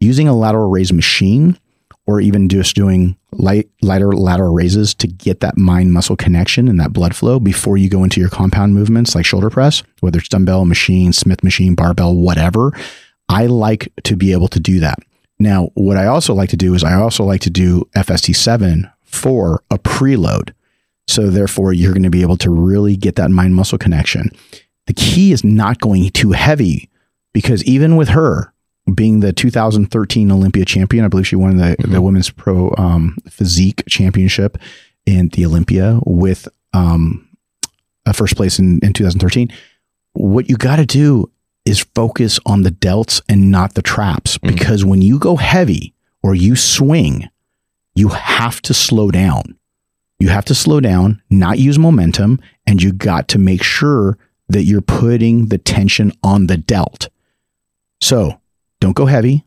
using 0.00 0.28
a 0.28 0.36
lateral 0.36 0.70
raise 0.70 0.92
machine 0.92 1.58
or 2.06 2.20
even 2.20 2.48
just 2.48 2.76
doing 2.76 3.16
light 3.32 3.68
lighter 3.82 4.12
lateral 4.12 4.54
raises 4.54 4.94
to 4.94 5.06
get 5.06 5.40
that 5.40 5.58
mind 5.58 5.92
muscle 5.92 6.16
connection 6.16 6.68
and 6.68 6.78
that 6.80 6.92
blood 6.92 7.14
flow 7.14 7.40
before 7.40 7.76
you 7.76 7.88
go 7.88 8.04
into 8.04 8.20
your 8.20 8.30
compound 8.30 8.74
movements 8.74 9.14
like 9.14 9.26
shoulder 9.26 9.50
press, 9.50 9.82
whether 10.00 10.18
it's 10.18 10.28
dumbbell, 10.28 10.64
machine, 10.64 11.12
Smith 11.12 11.42
machine, 11.42 11.74
barbell, 11.74 12.14
whatever. 12.14 12.72
I 13.28 13.46
like 13.46 13.92
to 14.04 14.16
be 14.16 14.32
able 14.32 14.48
to 14.48 14.60
do 14.60 14.80
that. 14.80 14.98
Now, 15.38 15.70
what 15.74 15.96
I 15.96 16.06
also 16.06 16.32
like 16.32 16.50
to 16.50 16.56
do 16.56 16.74
is 16.74 16.84
I 16.84 16.94
also 16.94 17.24
like 17.24 17.40
to 17.42 17.50
do 17.50 17.88
FST7 17.96 18.90
for 19.02 19.62
a 19.70 19.78
preload. 19.78 20.52
So 21.08 21.28
therefore 21.28 21.72
you're 21.72 21.92
going 21.92 22.02
to 22.04 22.10
be 22.10 22.22
able 22.22 22.36
to 22.38 22.50
really 22.50 22.96
get 22.96 23.16
that 23.16 23.30
mind 23.30 23.54
muscle 23.54 23.78
connection. 23.78 24.30
The 24.86 24.94
key 24.94 25.32
is 25.32 25.42
not 25.44 25.80
going 25.80 26.10
too 26.10 26.32
heavy 26.32 26.88
because 27.32 27.62
even 27.64 27.96
with 27.96 28.08
her 28.10 28.52
being 28.94 29.20
the 29.20 29.32
2013 29.32 30.30
Olympia 30.30 30.64
champion, 30.64 31.04
I 31.04 31.08
believe 31.08 31.26
she 31.26 31.34
won 31.36 31.56
the, 31.56 31.74
the 31.80 32.00
women's 32.00 32.30
pro 32.30 32.72
um, 32.78 33.16
physique 33.28 33.82
championship 33.88 34.58
in 35.06 35.28
the 35.30 35.44
Olympia 35.44 35.98
with 36.06 36.46
um, 36.72 37.28
a 38.06 38.12
first 38.12 38.36
place 38.36 38.58
in, 38.60 38.78
in 38.84 38.92
2013. 38.92 39.52
What 40.12 40.48
you 40.48 40.56
got 40.56 40.76
to 40.76 40.86
do 40.86 41.30
is 41.64 41.80
focus 41.96 42.38
on 42.46 42.62
the 42.62 42.70
delts 42.70 43.20
and 43.28 43.50
not 43.50 43.74
the 43.74 43.82
traps 43.82 44.38
Mhm. 44.38 44.48
because 44.54 44.84
when 44.84 45.02
you 45.02 45.18
go 45.18 45.34
heavy 45.36 45.94
or 46.22 46.34
you 46.36 46.54
swing, 46.54 47.28
you 47.96 48.08
have 48.08 48.62
to 48.62 48.72
slow 48.72 49.10
down. 49.10 49.56
You 50.20 50.28
have 50.28 50.44
to 50.46 50.54
slow 50.54 50.78
down, 50.80 51.20
not 51.28 51.58
use 51.58 51.76
momentum, 51.78 52.38
and 52.66 52.80
you 52.82 52.92
got 52.92 53.26
to 53.28 53.38
make 53.38 53.62
sure 53.64 54.16
that 54.48 54.64
you're 54.64 54.80
putting 54.80 55.46
the 55.46 55.58
tension 55.58 56.12
on 56.22 56.46
the 56.46 56.56
delt. 56.56 57.08
So 58.00 58.40
don't 58.80 58.96
go 58.96 59.06
heavy, 59.06 59.44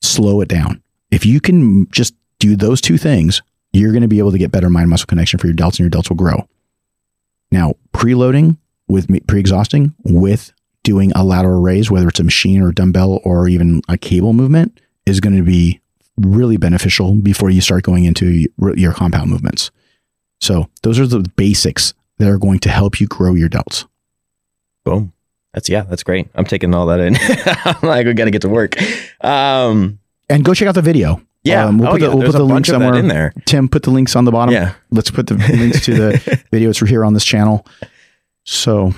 slow 0.00 0.40
it 0.40 0.48
down. 0.48 0.82
If 1.10 1.26
you 1.26 1.40
can 1.40 1.88
just 1.90 2.14
do 2.38 2.56
those 2.56 2.80
two 2.80 2.98
things, 2.98 3.42
you're 3.72 3.92
going 3.92 4.02
to 4.02 4.08
be 4.08 4.18
able 4.18 4.32
to 4.32 4.38
get 4.38 4.52
better 4.52 4.70
mind 4.70 4.90
muscle 4.90 5.06
connection 5.06 5.38
for 5.38 5.46
your 5.46 5.56
delts 5.56 5.78
and 5.78 5.80
your 5.80 5.90
delts 5.90 6.08
will 6.08 6.16
grow. 6.16 6.48
Now, 7.50 7.74
preloading 7.92 8.56
with 8.88 9.08
pre 9.26 9.40
exhausting 9.40 9.94
with 10.04 10.52
doing 10.82 11.12
a 11.12 11.24
lateral 11.24 11.60
raise, 11.60 11.90
whether 11.90 12.08
it's 12.08 12.20
a 12.20 12.24
machine 12.24 12.62
or 12.62 12.70
a 12.70 12.74
dumbbell 12.74 13.20
or 13.24 13.48
even 13.48 13.82
a 13.88 13.96
cable 13.96 14.32
movement, 14.32 14.80
is 15.06 15.20
going 15.20 15.36
to 15.36 15.42
be 15.42 15.80
really 16.16 16.56
beneficial 16.56 17.14
before 17.14 17.50
you 17.50 17.60
start 17.60 17.84
going 17.84 18.04
into 18.04 18.46
your, 18.58 18.76
your 18.76 18.92
compound 18.92 19.30
movements. 19.30 19.70
So, 20.40 20.68
those 20.82 20.98
are 20.98 21.06
the 21.06 21.20
basics 21.36 21.94
that 22.18 22.28
are 22.28 22.38
going 22.38 22.58
to 22.60 22.68
help 22.68 23.00
you 23.00 23.06
grow 23.06 23.34
your 23.34 23.48
delts. 23.48 23.86
Boom. 24.84 25.12
That's 25.54 25.68
yeah. 25.68 25.82
That's 25.82 26.02
great. 26.02 26.28
I'm 26.34 26.44
taking 26.44 26.74
all 26.74 26.86
that 26.86 27.00
in. 27.00 27.16
I'm 27.82 27.88
like, 27.88 28.06
we 28.06 28.14
got 28.14 28.24
to 28.24 28.30
get 28.30 28.42
to 28.42 28.48
work. 28.48 28.74
Um, 29.22 29.98
And 30.30 30.44
go 30.44 30.54
check 30.54 30.66
out 30.68 30.74
the 30.74 30.82
video. 30.82 31.20
yeah. 31.44 31.66
Um, 31.66 31.78
we'll 31.78 31.88
oh, 31.88 31.92
put 31.92 32.00
the- 32.00 32.06
yeah. 32.08 32.14
we'll 32.14 32.26
put 32.26 32.32
the 32.32 32.38
link 32.40 32.50
bunch 32.50 32.68
of 32.70 32.72
that 32.80 32.84
somewhere. 32.86 32.98
in 33.00 33.08
there. 33.08 33.32
Tim, 33.46 33.68
put 33.68 33.82
the 33.82 33.90
links 33.90 34.16
on 34.16 34.24
the 34.24 34.32
bottom. 34.32 34.54
Yeah. 34.54 34.74
Let's 34.90 35.10
put 35.10 35.26
the 35.26 35.34
links 35.34 35.84
to 35.84 35.94
the 35.94 36.12
videos 36.52 36.86
here 36.86 37.04
on 37.04 37.12
this 37.14 37.24
channel. 37.24 37.66
So 38.44 38.94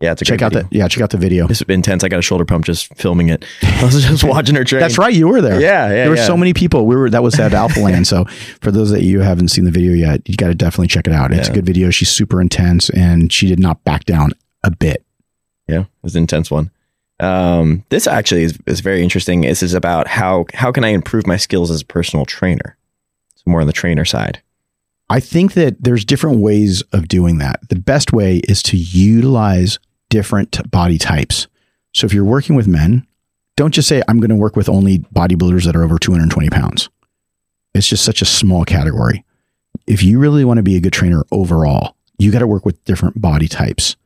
Yeah. 0.00 0.12
It's 0.12 0.22
a 0.22 0.24
check 0.24 0.38
great 0.40 0.46
out 0.46 0.52
video. 0.54 0.68
the 0.68 0.76
yeah, 0.76 0.88
check 0.88 1.02
out 1.04 1.10
the 1.10 1.16
video. 1.18 1.46
Been 1.46 1.76
intense. 1.76 2.02
I 2.04 2.08
got 2.08 2.18
a 2.18 2.22
shoulder 2.22 2.44
pump 2.44 2.64
just 2.64 2.92
filming 2.96 3.28
it. 3.28 3.44
I 3.62 3.84
was 3.84 4.04
just 4.04 4.24
watching 4.24 4.54
her 4.56 4.64
train. 4.64 4.80
That's 4.80 4.98
right, 4.98 5.14
you 5.14 5.28
were 5.28 5.40
there. 5.40 5.60
Yeah. 5.60 5.86
Yeah. 5.86 5.94
there 5.94 6.10
were 6.10 6.16
yeah. 6.16 6.26
so 6.26 6.36
many 6.36 6.52
people. 6.52 6.84
We 6.86 6.96
were 6.96 7.08
that 7.10 7.22
was 7.22 7.38
at 7.38 7.52
Alphaland. 7.52 8.06
So 8.06 8.24
for 8.60 8.70
those 8.72 8.90
that 8.90 9.02
you 9.04 9.20
haven't 9.20 9.48
seen 9.48 9.64
the 9.64 9.70
video 9.70 9.92
yet, 9.92 10.28
you 10.28 10.36
got 10.36 10.48
to 10.48 10.54
definitely 10.54 10.88
check 10.88 11.06
it 11.06 11.12
out. 11.12 11.32
It's 11.32 11.48
a 11.48 11.52
good 11.52 11.64
video. 11.64 11.90
She's 11.90 12.10
super 12.10 12.40
intense, 12.40 12.90
and 12.90 13.32
she 13.32 13.46
did 13.46 13.60
not 13.60 13.84
back 13.84 14.04
down 14.04 14.32
a 14.62 14.70
bit. 14.70 15.04
Yeah, 15.68 15.80
it 15.80 15.86
was 16.02 16.16
an 16.16 16.22
intense 16.22 16.50
one. 16.50 16.70
Um, 17.18 17.84
this 17.88 18.06
actually 18.06 18.42
is, 18.42 18.58
is 18.66 18.80
very 18.80 19.02
interesting. 19.02 19.40
This 19.40 19.62
is 19.62 19.74
about 19.74 20.06
how 20.06 20.46
how 20.54 20.70
can 20.70 20.84
I 20.84 20.88
improve 20.88 21.26
my 21.26 21.36
skills 21.36 21.70
as 21.70 21.82
a 21.82 21.86
personal 21.86 22.26
trainer? 22.26 22.76
So 23.36 23.44
more 23.46 23.60
on 23.60 23.66
the 23.66 23.72
trainer 23.72 24.04
side. 24.04 24.42
I 25.08 25.20
think 25.20 25.54
that 25.54 25.82
there's 25.82 26.04
different 26.04 26.40
ways 26.40 26.82
of 26.92 27.08
doing 27.08 27.38
that. 27.38 27.60
The 27.68 27.76
best 27.76 28.12
way 28.12 28.38
is 28.48 28.62
to 28.64 28.76
utilize 28.76 29.78
different 30.10 30.70
body 30.70 30.98
types. 30.98 31.46
So 31.94 32.06
if 32.06 32.12
you're 32.12 32.24
working 32.24 32.56
with 32.56 32.66
men, 32.66 33.06
don't 33.56 33.72
just 33.72 33.88
say, 33.88 34.02
I'm 34.08 34.18
going 34.18 34.30
to 34.30 34.36
work 34.36 34.56
with 34.56 34.68
only 34.68 34.98
bodybuilders 34.98 35.64
that 35.64 35.76
are 35.76 35.84
over 35.84 35.98
220 35.98 36.50
pounds. 36.50 36.90
It's 37.74 37.88
just 37.88 38.04
such 38.04 38.20
a 38.20 38.26
small 38.26 38.64
category. 38.64 39.24
If 39.86 40.02
you 40.02 40.18
really 40.18 40.44
want 40.44 40.58
to 40.58 40.62
be 40.62 40.76
a 40.76 40.80
good 40.80 40.92
trainer 40.92 41.24
overall, 41.30 41.96
you 42.18 42.32
got 42.32 42.40
to 42.40 42.46
work 42.46 42.66
with 42.66 42.82
different 42.84 43.20
body 43.20 43.48
types. 43.48 43.96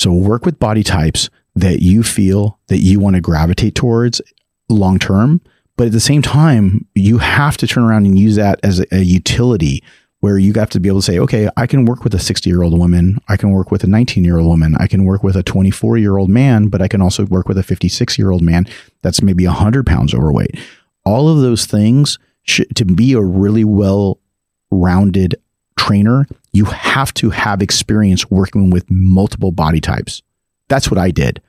So 0.00 0.14
work 0.14 0.46
with 0.46 0.58
body 0.58 0.82
types 0.82 1.28
that 1.54 1.82
you 1.82 2.02
feel 2.02 2.58
that 2.68 2.78
you 2.78 2.98
want 2.98 3.16
to 3.16 3.20
gravitate 3.20 3.74
towards 3.74 4.22
long 4.70 4.98
term. 4.98 5.42
But 5.76 5.88
at 5.88 5.92
the 5.92 6.00
same 6.00 6.22
time, 6.22 6.86
you 6.94 7.18
have 7.18 7.58
to 7.58 7.66
turn 7.66 7.84
around 7.84 8.06
and 8.06 8.18
use 8.18 8.36
that 8.36 8.60
as 8.62 8.80
a, 8.80 8.86
a 8.92 9.00
utility 9.00 9.84
where 10.20 10.38
you 10.38 10.54
have 10.54 10.70
to 10.70 10.80
be 10.80 10.88
able 10.88 11.00
to 11.00 11.04
say, 11.04 11.18
okay, 11.18 11.50
I 11.54 11.66
can 11.66 11.84
work 11.84 12.02
with 12.02 12.14
a 12.14 12.18
60 12.18 12.48
year 12.48 12.62
old 12.62 12.78
woman. 12.78 13.18
I 13.28 13.36
can 13.36 13.50
work 13.50 13.70
with 13.70 13.84
a 13.84 13.86
19 13.86 14.24
year 14.24 14.38
old 14.38 14.48
woman. 14.48 14.74
I 14.80 14.86
can 14.86 15.04
work 15.04 15.22
with 15.22 15.36
a 15.36 15.42
24 15.42 15.98
year 15.98 16.16
old 16.16 16.30
man, 16.30 16.68
but 16.68 16.80
I 16.80 16.88
can 16.88 17.02
also 17.02 17.26
work 17.26 17.46
with 17.46 17.58
a 17.58 17.62
56 17.62 18.18
year 18.18 18.30
old 18.30 18.40
man 18.40 18.66
that's 19.02 19.20
maybe 19.20 19.46
100 19.46 19.86
pounds 19.86 20.14
overweight. 20.14 20.58
All 21.04 21.28
of 21.28 21.42
those 21.42 21.66
things 21.66 22.18
should, 22.44 22.74
to 22.76 22.86
be 22.86 23.12
a 23.12 23.20
really 23.20 23.64
well 23.64 24.18
rounded 24.70 25.34
trainer, 25.78 26.26
you 26.52 26.64
have 26.66 27.12
to 27.14 27.30
have 27.30 27.62
experience 27.62 28.30
working 28.30 28.70
with 28.70 28.90
multiple 28.90 29.52
body 29.52 29.80
types. 29.80 30.22
That's 30.68 30.90
what 30.90 30.98
I 30.98 31.10
did. 31.10 31.40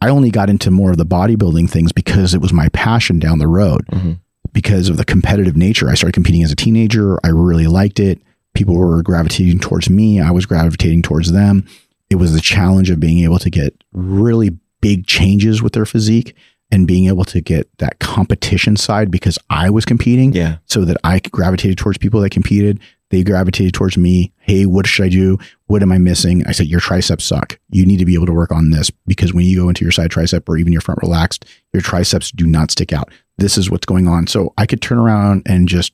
I 0.00 0.08
only 0.08 0.30
got 0.30 0.48
into 0.48 0.70
more 0.70 0.90
of 0.90 0.96
the 0.96 1.04
bodybuilding 1.06 1.68
things 1.68 1.92
because 1.92 2.32
it 2.34 2.40
was 2.40 2.52
my 2.52 2.68
passion 2.70 3.18
down 3.18 3.38
the 3.38 3.46
road 3.48 3.84
Mhm. 3.92 4.18
because 4.52 4.88
of 4.88 4.96
the 4.96 5.04
competitive 5.04 5.56
nature. 5.56 5.90
I 5.90 5.94
started 5.94 6.14
competing 6.14 6.42
as 6.42 6.50
a 6.50 6.56
teenager. 6.56 7.18
I 7.24 7.28
really 7.28 7.66
liked 7.66 8.00
it. 8.00 8.22
People 8.54 8.76
were 8.76 9.02
gravitating 9.02 9.58
towards 9.60 9.90
me. 9.90 10.18
I 10.20 10.30
was 10.30 10.46
gravitating 10.46 11.02
towards 11.02 11.32
them. 11.32 11.64
It 12.08 12.16
was 12.16 12.32
the 12.32 12.40
challenge 12.40 12.90
of 12.90 12.98
being 12.98 13.22
able 13.24 13.38
to 13.38 13.50
get 13.50 13.74
really 13.92 14.56
big 14.80 15.06
changes 15.06 15.62
with 15.62 15.74
their 15.74 15.84
physique 15.86 16.34
and 16.72 16.86
being 16.86 17.06
able 17.06 17.24
to 17.26 17.40
get 17.40 17.68
that 17.78 17.98
competition 17.98 18.76
side 18.76 19.10
because 19.10 19.38
I 19.50 19.68
was 19.70 19.84
competing 19.84 20.32
Yeah. 20.32 20.56
so 20.66 20.84
that 20.86 20.96
I 21.04 21.20
gravitated 21.20 21.76
towards 21.78 21.98
people 21.98 22.20
that 22.22 22.30
competed. 22.30 22.80
They 23.10 23.24
gravitated 23.24 23.74
towards 23.74 23.98
me. 23.98 24.32
Hey, 24.38 24.66
what 24.66 24.86
should 24.86 25.04
I 25.04 25.08
do? 25.08 25.36
What 25.66 25.82
am 25.82 25.90
I 25.92 25.98
missing? 25.98 26.44
I 26.46 26.52
said, 26.52 26.66
your 26.68 26.80
triceps 26.80 27.24
suck. 27.24 27.58
You 27.70 27.84
need 27.84 27.98
to 27.98 28.04
be 28.04 28.14
able 28.14 28.26
to 28.26 28.32
work 28.32 28.52
on 28.52 28.70
this 28.70 28.90
because 29.06 29.34
when 29.34 29.44
you 29.44 29.56
go 29.60 29.68
into 29.68 29.84
your 29.84 29.92
side 29.92 30.10
tricep 30.10 30.48
or 30.48 30.56
even 30.56 30.72
your 30.72 30.80
front 30.80 31.00
relaxed, 31.02 31.44
your 31.72 31.82
triceps 31.82 32.30
do 32.30 32.46
not 32.46 32.70
stick 32.70 32.92
out. 32.92 33.10
This 33.38 33.58
is 33.58 33.70
what's 33.70 33.86
going 33.86 34.06
on. 34.06 34.26
So 34.28 34.52
I 34.58 34.66
could 34.66 34.80
turn 34.80 34.98
around 34.98 35.42
and 35.46 35.68
just 35.68 35.92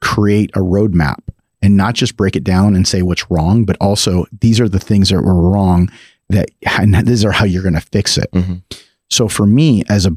create 0.00 0.50
a 0.56 0.60
roadmap 0.60 1.18
and 1.62 1.76
not 1.76 1.94
just 1.94 2.16
break 2.16 2.34
it 2.36 2.42
down 2.44 2.74
and 2.74 2.88
say 2.88 3.02
what's 3.02 3.30
wrong, 3.30 3.64
but 3.64 3.76
also 3.80 4.24
these 4.40 4.58
are 4.60 4.68
the 4.68 4.80
things 4.80 5.10
that 5.10 5.22
were 5.22 5.50
wrong 5.50 5.90
that 6.30 6.50
and 6.78 6.94
these 7.06 7.24
are 7.24 7.32
how 7.32 7.44
you're 7.44 7.62
going 7.62 7.74
to 7.74 7.80
fix 7.80 8.16
it. 8.16 8.30
Mhm. 8.32 8.62
So 9.10 9.28
for 9.28 9.46
me 9.46 9.82
as 9.88 10.06
a 10.06 10.16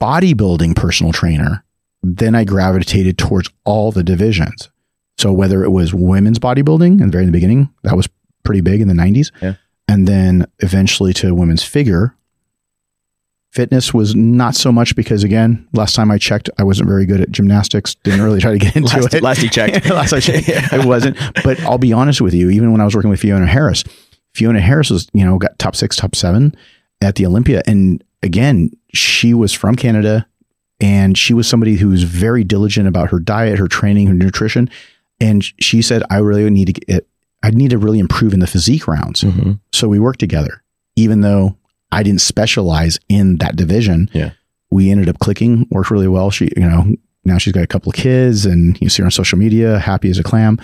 bodybuilding 0.00 0.76
personal 0.76 1.12
trainer, 1.12 1.64
then 2.02 2.34
I 2.34 2.44
gravitated 2.44 3.16
towards 3.16 3.48
all 3.64 3.90
the 3.92 4.02
divisions. 4.02 4.68
So 5.16 5.32
whether 5.32 5.62
it 5.64 5.70
was 5.70 5.94
women's 5.94 6.38
bodybuilding 6.38 7.00
in 7.00 7.06
the 7.06 7.06
very 7.08 7.30
beginning, 7.30 7.72
that 7.82 7.96
was 7.96 8.08
pretty 8.42 8.60
big 8.60 8.80
in 8.80 8.88
the 8.88 8.94
90s. 8.94 9.30
Yeah. 9.40 9.54
And 9.88 10.08
then 10.08 10.46
eventually 10.60 11.12
to 11.14 11.34
women's 11.34 11.62
figure. 11.62 12.14
Fitness 13.52 13.94
was 13.94 14.16
not 14.16 14.56
so 14.56 14.72
much 14.72 14.96
because 14.96 15.22
again, 15.22 15.68
last 15.72 15.94
time 15.94 16.10
I 16.10 16.18
checked, 16.18 16.50
I 16.58 16.64
wasn't 16.64 16.88
very 16.88 17.06
good 17.06 17.20
at 17.20 17.30
gymnastics. 17.30 17.94
Didn't 18.02 18.22
really 18.22 18.40
try 18.40 18.50
to 18.52 18.58
get 18.58 18.74
into 18.76 18.96
Last, 18.96 19.14
it. 19.14 19.22
last 19.22 19.42
you 19.42 19.48
checked. 19.48 19.86
last 19.90 20.12
I 20.12 20.18
checked, 20.18 20.48
it 20.48 20.84
wasn't. 20.84 21.16
But 21.44 21.60
I'll 21.60 21.78
be 21.78 21.92
honest 21.92 22.20
with 22.20 22.34
you, 22.34 22.50
even 22.50 22.72
when 22.72 22.80
I 22.80 22.84
was 22.84 22.96
working 22.96 23.10
with 23.10 23.20
Fiona 23.20 23.46
Harris, 23.46 23.84
Fiona 24.34 24.60
Harris 24.60 24.90
was, 24.90 25.08
you 25.12 25.24
know, 25.24 25.38
got 25.38 25.56
top 25.60 25.76
six, 25.76 25.94
top 25.94 26.16
seven 26.16 26.52
at 27.00 27.14
the 27.14 27.26
Olympia. 27.26 27.62
And 27.68 28.02
again, 28.24 28.70
she 28.92 29.32
was 29.34 29.52
from 29.52 29.76
Canada 29.76 30.26
and 30.80 31.16
she 31.16 31.32
was 31.32 31.46
somebody 31.46 31.76
who 31.76 31.88
was 31.90 32.02
very 32.02 32.42
diligent 32.42 32.88
about 32.88 33.10
her 33.10 33.20
diet, 33.20 33.60
her 33.60 33.68
training, 33.68 34.08
her 34.08 34.14
nutrition. 34.14 34.68
And 35.24 35.42
she 35.60 35.80
said, 35.82 36.02
I 36.10 36.18
really 36.18 36.48
need 36.50 36.66
to 36.66 36.72
get, 36.72 37.06
I 37.42 37.50
need 37.50 37.70
to 37.70 37.78
really 37.78 37.98
improve 37.98 38.32
in 38.34 38.40
the 38.40 38.46
physique 38.46 38.86
rounds. 38.86 39.22
Mhm. 39.22 39.58
So 39.72 39.88
we 39.88 39.98
worked 39.98 40.20
together, 40.20 40.62
even 40.96 41.20
though 41.22 41.56
I 41.92 42.02
didn't 42.02 42.20
specialize 42.20 42.98
in 43.08 43.36
that 43.38 43.56
division. 43.56 44.10
Yeah. 44.12 44.30
We 44.70 44.90
ended 44.90 45.08
up 45.08 45.18
clicking, 45.20 45.66
worked 45.70 45.90
really 45.90 46.08
well. 46.08 46.30
She, 46.30 46.50
you 46.56 46.68
know, 46.68 46.94
now 47.24 47.38
she's 47.38 47.52
got 47.52 47.62
a 47.62 47.66
couple 47.68 47.90
of 47.90 47.96
kids 47.96 48.44
and 48.44 48.80
you 48.80 48.88
see 48.88 49.02
her 49.02 49.06
on 49.06 49.10
social 49.10 49.38
media, 49.38 49.78
happy 49.78 50.10
as 50.10 50.18
a 50.18 50.22
clam, 50.22 50.58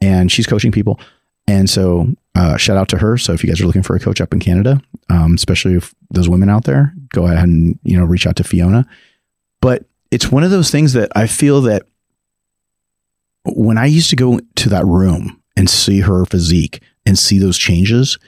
and 0.00 0.30
she's 0.30 0.46
coaching 0.46 0.72
people. 0.72 0.98
And 1.46 1.70
so, 1.70 2.12
uh, 2.34 2.56
shout 2.56 2.76
out 2.76 2.88
to 2.90 2.98
her. 2.98 3.16
So 3.18 3.32
if 3.32 3.42
you 3.42 3.48
guys 3.48 3.60
are 3.60 3.66
looking 3.66 3.82
for 3.82 3.96
a 3.96 4.00
coach 4.00 4.20
up 4.20 4.32
in 4.32 4.40
Canada, 4.40 4.80
um, 5.10 5.34
especially 5.34 5.74
if 5.74 5.94
those 6.10 6.28
women 6.28 6.48
out 6.48 6.64
there, 6.64 6.92
go 7.10 7.26
ahead 7.26 7.48
and, 7.48 7.78
you 7.82 7.96
know, 7.96 8.04
reach 8.04 8.26
out 8.26 8.36
to 8.36 8.44
Fiona. 8.44 8.86
But 9.60 9.84
it's 10.10 10.30
one 10.30 10.44
of 10.44 10.50
those 10.50 10.70
things 10.70 10.92
that 10.92 11.10
I 11.16 11.26
feel 11.26 11.60
that 11.62 11.86
when 13.44 13.78
I 13.78 13.86
used 13.86 14.10
to 14.10 14.16
go 14.16 14.40
to 14.56 14.68
that 14.68 14.84
room 14.84 15.40
and 15.56 15.68
see 15.68 16.00
her 16.00 16.24
physique 16.24 16.82
and 17.06 17.18
see 17.18 17.38
those 17.38 17.58
changes, 17.58 18.18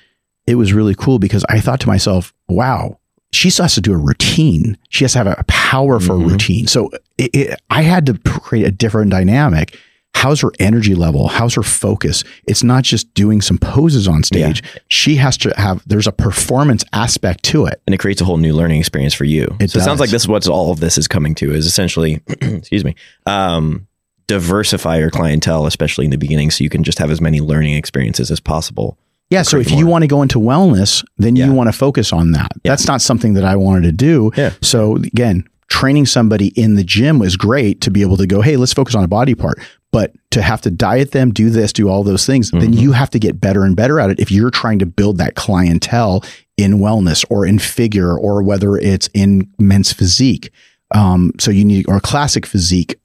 it 0.46 0.56
was 0.56 0.72
really 0.72 0.94
cool 0.94 1.18
because 1.18 1.44
I 1.48 1.60
thought 1.60 1.80
to 1.80 1.86
myself, 1.88 2.34
wow, 2.48 2.98
she 3.32 3.50
still 3.50 3.64
has 3.64 3.74
to 3.74 3.80
do 3.80 3.92
a 3.94 3.96
routine. 3.98 4.76
She 4.90 5.04
has 5.04 5.12
to 5.12 5.18
have 5.18 5.26
a 5.26 5.44
powerful 5.48 6.18
Mhm. 6.18 6.30
routine. 6.30 6.66
So 6.66 6.90
it, 7.18 7.30
it, 7.34 7.60
I 7.70 7.82
had 7.82 8.06
to 8.06 8.14
create 8.40 8.66
a 8.66 8.70
different 8.70 9.10
dynamic. 9.10 9.78
How's 10.16 10.40
her 10.42 10.52
energy 10.60 10.94
level? 10.94 11.26
How's 11.26 11.54
her 11.54 11.62
focus? 11.64 12.22
It's 12.46 12.62
not 12.62 12.84
just 12.84 13.12
doing 13.14 13.40
some 13.40 13.58
poses 13.58 14.06
on 14.06 14.22
stage. 14.22 14.62
She 14.88 15.16
has 15.16 15.36
to 15.38 15.52
have, 15.56 15.82
there's 15.86 16.06
a 16.06 16.12
performance 16.12 16.84
aspect 16.92 17.42
to 17.46 17.66
it. 17.66 17.82
and 17.86 17.94
it 17.94 17.98
creates 17.98 18.20
a 18.20 18.24
whole 18.24 18.36
new 18.36 18.54
learning 18.54 18.78
experience 18.78 19.12
for 19.14 19.24
you. 19.24 19.56
It 19.60 19.70
so 19.70 19.80
it 19.80 19.82
sounds 19.82 19.98
like 19.98 20.10
this 20.10 20.22
is 20.22 20.28
what 20.28 20.46
all 20.46 20.70
of 20.70 20.78
this 20.80 20.98
is 20.98 21.08
coming 21.08 21.34
to 21.36 21.52
is 21.52 21.66
essentially, 21.66 22.22
excuse 22.28 22.84
me, 22.84 22.94
um, 23.26 23.88
diversify 24.26 24.98
your 24.98 25.10
clientele, 25.10 25.66
especially 25.66 26.04
in 26.04 26.10
the 26.10 26.18
beginning, 26.18 26.50
so 26.50 26.64
you 26.64 26.70
can 26.70 26.82
just 26.84 26.98
have 26.98 27.10
as 27.10 27.20
many 27.20 27.40
learning 27.40 27.74
experiences 27.74 28.30
as 28.30 28.40
possible. 28.40 28.98
Yeah. 29.30 29.42
So 29.42 29.58
if 29.58 29.70
you 29.70 29.86
want 29.86 30.02
to 30.02 30.08
go 30.08 30.22
into 30.22 30.38
wellness, 30.38 31.04
then 31.18 31.34
Yeah. 31.34 31.46
you 31.46 31.52
want 31.52 31.68
to 31.68 31.72
focus 31.72 32.12
on 32.12 32.32
that. 32.32 32.52
Yeah. 32.62 32.72
That's 32.72 32.86
not 32.86 33.00
something 33.02 33.34
that 33.34 33.44
I 33.44 33.56
wanted 33.56 33.82
to 33.82 33.92
do. 33.92 34.30
Yeah. 34.36 34.50
So 34.60 34.96
again, 34.96 35.44
training 35.68 36.06
somebody 36.06 36.48
in 36.48 36.74
the 36.74 36.84
gym 36.84 37.18
was 37.18 37.36
great 37.36 37.80
to 37.80 37.90
be 37.90 38.02
able 38.02 38.16
to 38.18 38.26
go, 38.26 38.42
hey, 38.42 38.56
let's 38.56 38.72
focus 38.74 38.94
on 38.94 39.02
a 39.02 39.08
body 39.08 39.34
part. 39.34 39.58
But 39.92 40.12
to 40.32 40.42
have 40.42 40.60
to 40.62 40.70
diet 40.70 41.12
them, 41.12 41.32
do 41.32 41.50
this, 41.50 41.72
do 41.72 41.88
all 41.88 42.04
those 42.04 42.26
things, 42.26 42.50
then 42.50 42.74
Mhm. 42.74 42.78
you 42.80 42.92
have 42.92 43.10
to 43.10 43.18
get 43.18 43.40
better 43.40 43.64
and 43.64 43.74
better 43.74 43.98
at 43.98 44.10
it 44.10 44.20
if 44.20 44.30
you're 44.30 44.50
trying 44.50 44.78
to 44.80 44.86
build 44.86 45.18
that 45.18 45.36
clientele 45.36 46.22
in 46.56 46.74
wellness 46.78 47.24
or 47.30 47.46
in 47.46 47.58
figure 47.58 48.16
or 48.16 48.42
whether 48.42 48.76
it's 48.76 49.08
in 49.14 49.46
men's 49.58 49.92
physique. 49.92 50.50
Um, 50.94 51.32
so 51.40 51.50
you 51.50 51.64
need 51.64 51.86
or 51.88 51.98
classic 51.98 52.44
physique. 52.46 52.96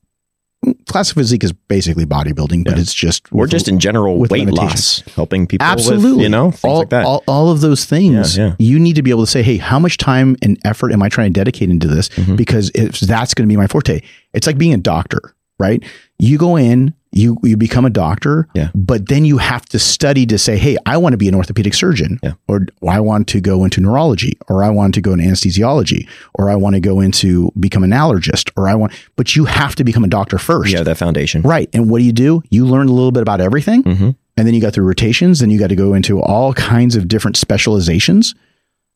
Classic 0.87 1.15
physique 1.15 1.43
is 1.45 1.53
basically 1.53 2.05
bodybuilding, 2.05 2.65
but 2.65 2.75
Yeah. 2.75 2.81
it's 2.81 2.93
just 2.93 3.23
Or 3.31 3.47
just 3.47 3.69
in 3.69 3.79
general 3.79 4.17
weight 4.19 4.49
loss, 4.49 5.01
helping 5.15 5.47
people 5.47 5.65
Absolutely. 5.65 6.11
with, 6.13 6.21
you 6.21 6.29
know, 6.29 6.51
things 6.51 6.63
all, 6.65 6.79
like 6.79 6.89
that. 6.89 7.05
all, 7.05 7.23
all 7.27 7.49
of 7.49 7.61
those 7.61 7.85
things, 7.85 8.35
Yeah, 8.37 8.47
yeah. 8.47 8.55
you 8.59 8.77
need 8.77 8.95
to 8.97 9.01
be 9.01 9.09
able 9.09 9.23
to 9.23 9.31
say, 9.31 9.41
hey, 9.41 9.55
how 9.57 9.79
much 9.79 9.95
time 9.97 10.35
and 10.41 10.57
effort 10.65 10.91
am 10.91 11.01
I 11.01 11.07
trying 11.07 11.31
to 11.33 11.39
dedicate 11.39 11.69
into 11.69 11.87
this? 11.87 12.09
Mhm. 12.09 12.35
Because 12.35 12.71
if 12.75 12.99
that's 12.99 13.33
going 13.33 13.47
to 13.47 13.51
be 13.51 13.55
my 13.55 13.67
forte, 13.67 14.01
it's 14.33 14.47
like 14.47 14.57
being 14.57 14.73
a 14.73 14.77
doctor, 14.77 15.21
right? 15.59 15.81
You 16.17 16.37
go 16.37 16.57
in, 16.57 16.93
you 17.11 17.37
you 17.43 17.57
become 17.57 17.85
a 17.85 17.89
doctor, 17.89 18.47
Yeah. 18.53 18.69
but 18.75 19.07
then 19.09 19.25
you 19.25 19.39
have 19.39 19.65
to 19.67 19.79
study 19.79 20.25
to 20.27 20.37
say, 20.37 20.57
hey, 20.57 20.77
I 20.85 20.97
want 20.97 21.13
to 21.13 21.17
be 21.17 21.27
an 21.27 21.33
orthopedic 21.35 21.73
surgeon, 21.73 22.19
Yeah. 22.21 22.33
or 22.47 22.67
I 22.87 22.99
want 22.99 23.27
to 23.29 23.41
go 23.41 23.63
into 23.63 23.81
neurology, 23.81 24.37
or 24.47 24.63
I 24.63 24.69
want 24.69 24.93
to 24.93 25.01
go 25.01 25.13
into 25.13 25.25
anesthesiology, 25.25 26.07
or 26.35 26.49
I 26.51 26.55
want 26.55 26.75
to 26.75 26.79
go 26.79 26.99
into 26.99 27.51
become 27.59 27.83
an 27.83 27.89
allergist, 27.91 28.51
or 28.55 28.69
I 28.69 28.75
want, 28.75 28.93
but 29.15 29.35
you 29.35 29.45
have 29.45 29.75
to 29.77 29.83
become 29.83 30.03
a 30.03 30.07
doctor 30.07 30.37
first. 30.37 30.71
yeah, 30.71 30.83
that 30.83 30.97
foundation. 30.97 31.41
Right. 31.41 31.67
And 31.73 31.89
what 31.89 31.97
do 31.99 32.05
you 32.05 32.11
do? 32.13 32.43
You 32.51 32.65
learn 32.67 32.87
a 32.87 32.91
little 32.93 33.11
bit 33.11 33.21
about 33.23 33.41
everything. 33.41 33.83
Mhm. 33.83 34.15
And 34.37 34.47
then 34.47 34.53
you 34.53 34.61
got 34.61 34.73
through 34.73 34.85
rotations, 34.85 35.39
then 35.39 35.49
you 35.49 35.57
got 35.59 35.67
to 35.69 35.75
go 35.75 35.93
into 35.95 36.21
all 36.21 36.53
kinds 36.53 36.95
of 36.95 37.07
different 37.07 37.37
specializations. 37.37 38.35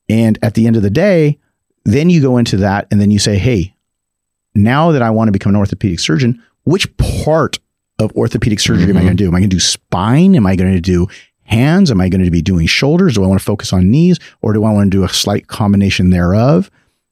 And 0.07 0.37
at 0.41 0.53
the 0.53 0.67
end 0.67 0.75
of 0.75 0.83
the 0.83 0.89
day, 0.89 1.39
then 1.83 2.09
you 2.09 2.21
go 2.21 2.37
into 2.37 2.57
that 2.57 2.87
and 2.91 3.01
then 3.01 3.09
you 3.11 3.19
say, 3.19 3.37
hey, 3.37 3.73
now 4.55 4.91
that 4.91 5.01
I 5.01 5.09
want 5.09 5.27
to 5.29 5.31
become 5.31 5.49
an 5.49 5.55
orthopedic 5.55 5.99
surgeon, 5.99 6.41
which 6.63 6.95
part 6.97 7.59
of 8.03 8.11
orthopedic 8.13 8.59
surgery 8.59 8.89
am 8.89 8.97
I 8.97 9.01
going 9.01 9.17
to 9.17 9.23
do? 9.23 9.27
Am 9.27 9.35
I 9.35 9.39
going 9.39 9.49
to 9.49 9.55
do 9.55 9.59
spine? 9.59 10.35
Am 10.35 10.45
I 10.45 10.55
going 10.55 10.73
to 10.73 10.81
do 10.81 11.07
hands? 11.43 11.91
Am 11.91 12.01
I 12.01 12.09
going 12.09 12.23
to 12.23 12.31
be 12.31 12.41
doing 12.41 12.67
shoulders? 12.67 13.15
Do 13.15 13.23
I 13.23 13.27
want 13.27 13.39
to 13.39 13.45
focus 13.45 13.73
on 13.73 13.89
knees 13.89 14.19
or 14.41 14.53
do 14.53 14.63
I 14.63 14.71
want 14.71 14.91
to 14.91 14.97
do 14.97 15.03
a 15.03 15.09
slight 15.09 15.47
combination 15.47 16.09
thereof? 16.09 16.69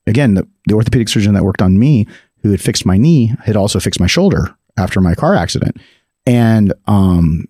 Again, 0.07 0.33
the, 0.33 0.47
the 0.67 0.73
orthopedic 0.73 1.09
surgeon 1.09 1.33
that 1.33 1.43
worked 1.43 1.61
on 1.61 1.77
me, 1.77 2.07
who 2.41 2.51
had 2.51 2.61
fixed 2.61 2.85
my 2.85 2.97
knee, 2.97 3.33
had 3.43 3.55
also 3.55 3.79
fixed 3.79 3.99
my 3.99 4.07
shoulder 4.07 4.55
after 4.77 4.99
my 4.99 5.13
car 5.13 5.35
accident. 5.35 5.77
And 6.25 6.73
um, 6.87 7.45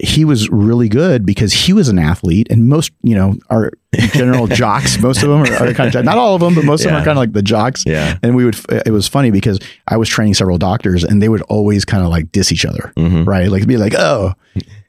he 0.00 0.24
was 0.24 0.48
really 0.50 0.88
good 0.88 1.24
because 1.24 1.52
he 1.52 1.72
was 1.72 1.88
an 1.88 1.98
athlete, 1.98 2.48
and 2.50 2.68
most, 2.68 2.92
you 3.02 3.14
know, 3.14 3.36
are 3.50 3.72
general 4.12 4.46
jocks. 4.62 4.98
Most 4.98 5.22
of 5.22 5.28
them 5.28 5.42
are, 5.42 5.68
are 5.68 5.74
kind 5.74 5.94
of 5.94 6.04
not 6.04 6.18
all 6.18 6.34
of 6.34 6.40
them, 6.40 6.54
but 6.54 6.64
most 6.64 6.84
of 6.84 6.90
them 6.90 7.00
are 7.00 7.04
kind 7.04 7.16
of 7.16 7.22
like 7.22 7.32
the 7.32 7.42
jocks. 7.42 7.84
Yeah. 7.86 8.18
And 8.22 8.36
we 8.36 8.44
would. 8.44 8.56
It 8.86 8.92
was 8.92 9.08
funny 9.08 9.30
because 9.30 9.58
I 9.88 9.96
was 9.96 10.08
training 10.08 10.34
several 10.34 10.58
doctors, 10.58 11.04
and 11.04 11.22
they 11.22 11.28
would 11.28 11.42
always 11.42 11.84
kind 11.84 12.02
of 12.02 12.10
like 12.10 12.32
diss 12.32 12.52
each 12.52 12.64
other, 12.64 12.92
hmm 12.96 13.24
right? 13.24 13.48
Like 13.50 13.66
be 13.66 13.76
like, 13.76 13.94
"Oh, 13.94 14.34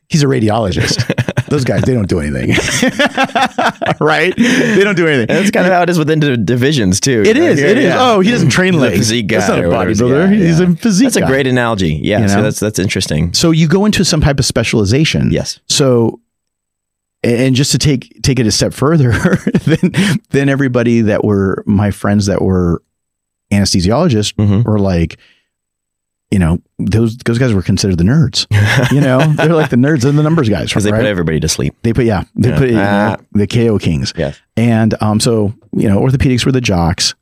he's 0.10 0.24
a 0.24 0.28
radiologist." 0.28 1.04
Those 1.50 1.63
guys, 1.63 1.84
they 1.84 1.93
don't 1.93 2.10
do 2.10 2.19
anything, 2.19 2.50
right? 4.00 4.36
They 4.36 4.84
don't 4.84 4.95
do 4.95 5.08
anything. 5.08 5.30
And 5.30 5.38
that's 5.39 5.52
kind 5.52 5.65
of 5.65 5.71
how 5.71 5.82
it 5.84 5.89
is 5.89 5.97
within 5.97 6.19
the 6.19 6.36
divisions 6.36 7.00
too. 7.00 7.21
It 7.26 7.36
you 7.38 7.41
know? 7.43 7.47
is. 7.50 7.60
Yeah, 7.62 7.67
It 7.67 7.78
is. 7.78 7.93
Oh, 7.95 8.19
he 8.19 8.32
doesn't 8.32 8.50
train 8.50 8.73
He's 8.73 8.82
a 8.82 8.86
legs. 8.86 8.97
physique 8.97 9.28
That's 9.30 9.47
not 9.47 9.60
a 9.60 9.63
bodybuilder. 9.63 10.32
Yeah, 10.32 10.36
He's 10.45 10.60
yeah. 10.60 10.71
a 10.71 10.76
physique. 10.76 11.06
That's 11.06 11.15
a 11.17 11.21
guy. 11.21 11.28
great 11.28 11.47
analogy. 11.47 12.00
Yeah. 12.04 12.21
You 12.21 12.28
So 12.30 12.41
that's 12.41 12.60
that's 12.60 12.80
interesting. 12.80 13.34
So 13.34 13.52
you 13.52 13.67
go 13.67 13.86
into 13.86 14.04
some 14.04 14.21
type 14.21 14.39
of 14.39 14.45
specialization. 14.45 15.32
Yes. 15.32 15.60
So, 15.67 16.19
and 17.23 17.56
just 17.56 17.71
to 17.71 17.78
take 17.78 18.21
take 18.23 18.39
it 18.39 18.47
a 18.47 18.52
step 18.52 18.73
further, 18.73 19.12
then 19.65 19.91
then 20.32 20.50
everybody 20.50 21.02
that 21.02 21.23
were 21.23 21.63
my 21.65 21.91
friends 21.91 22.26
that 22.26 22.41
were 22.41 22.82
anesthesiologists 23.52 24.34
hmm 24.36 24.63
were 24.69 24.80
like, 24.80 25.17
you 26.32 26.40
know, 26.40 26.60
those 26.80 27.18
those 27.18 27.38
guys 27.40 27.54
were 27.54 27.62
considered 27.62 27.98
the 27.98 28.04
nerds. 28.04 28.46
You 28.92 29.02
know, 29.02 29.20
they're 29.36 29.54
like 29.54 29.70
the 29.70 29.78
nerds 29.78 30.04
and 30.04 30.18
the 30.20 30.24
numbers 30.24 30.50
guys, 30.50 30.70
Because 30.70 30.84
they 30.84 30.92
put 30.92 31.06
everybody 31.06 31.40
to 31.40 31.48
sleep. 31.48 31.76
They 31.84 31.94
put 31.94 32.06
yeah, 32.06 32.24
they 32.36 32.50
Yeah. 32.50 32.58
put 32.58 32.70
you 32.70 32.76
know, 32.76 32.84
Ah. 32.84 33.18
the 33.32 33.48
KO 33.48 33.78
Kings, 33.80 34.13
Yes. 34.18 34.40
and 34.58 34.94
um, 35.02 35.20
so 35.20 35.54
you 35.76 35.88
know, 35.88 36.00
orthopedics 36.00 36.46
were 36.46 36.52
the 36.52 36.62
jocks. 36.62 37.16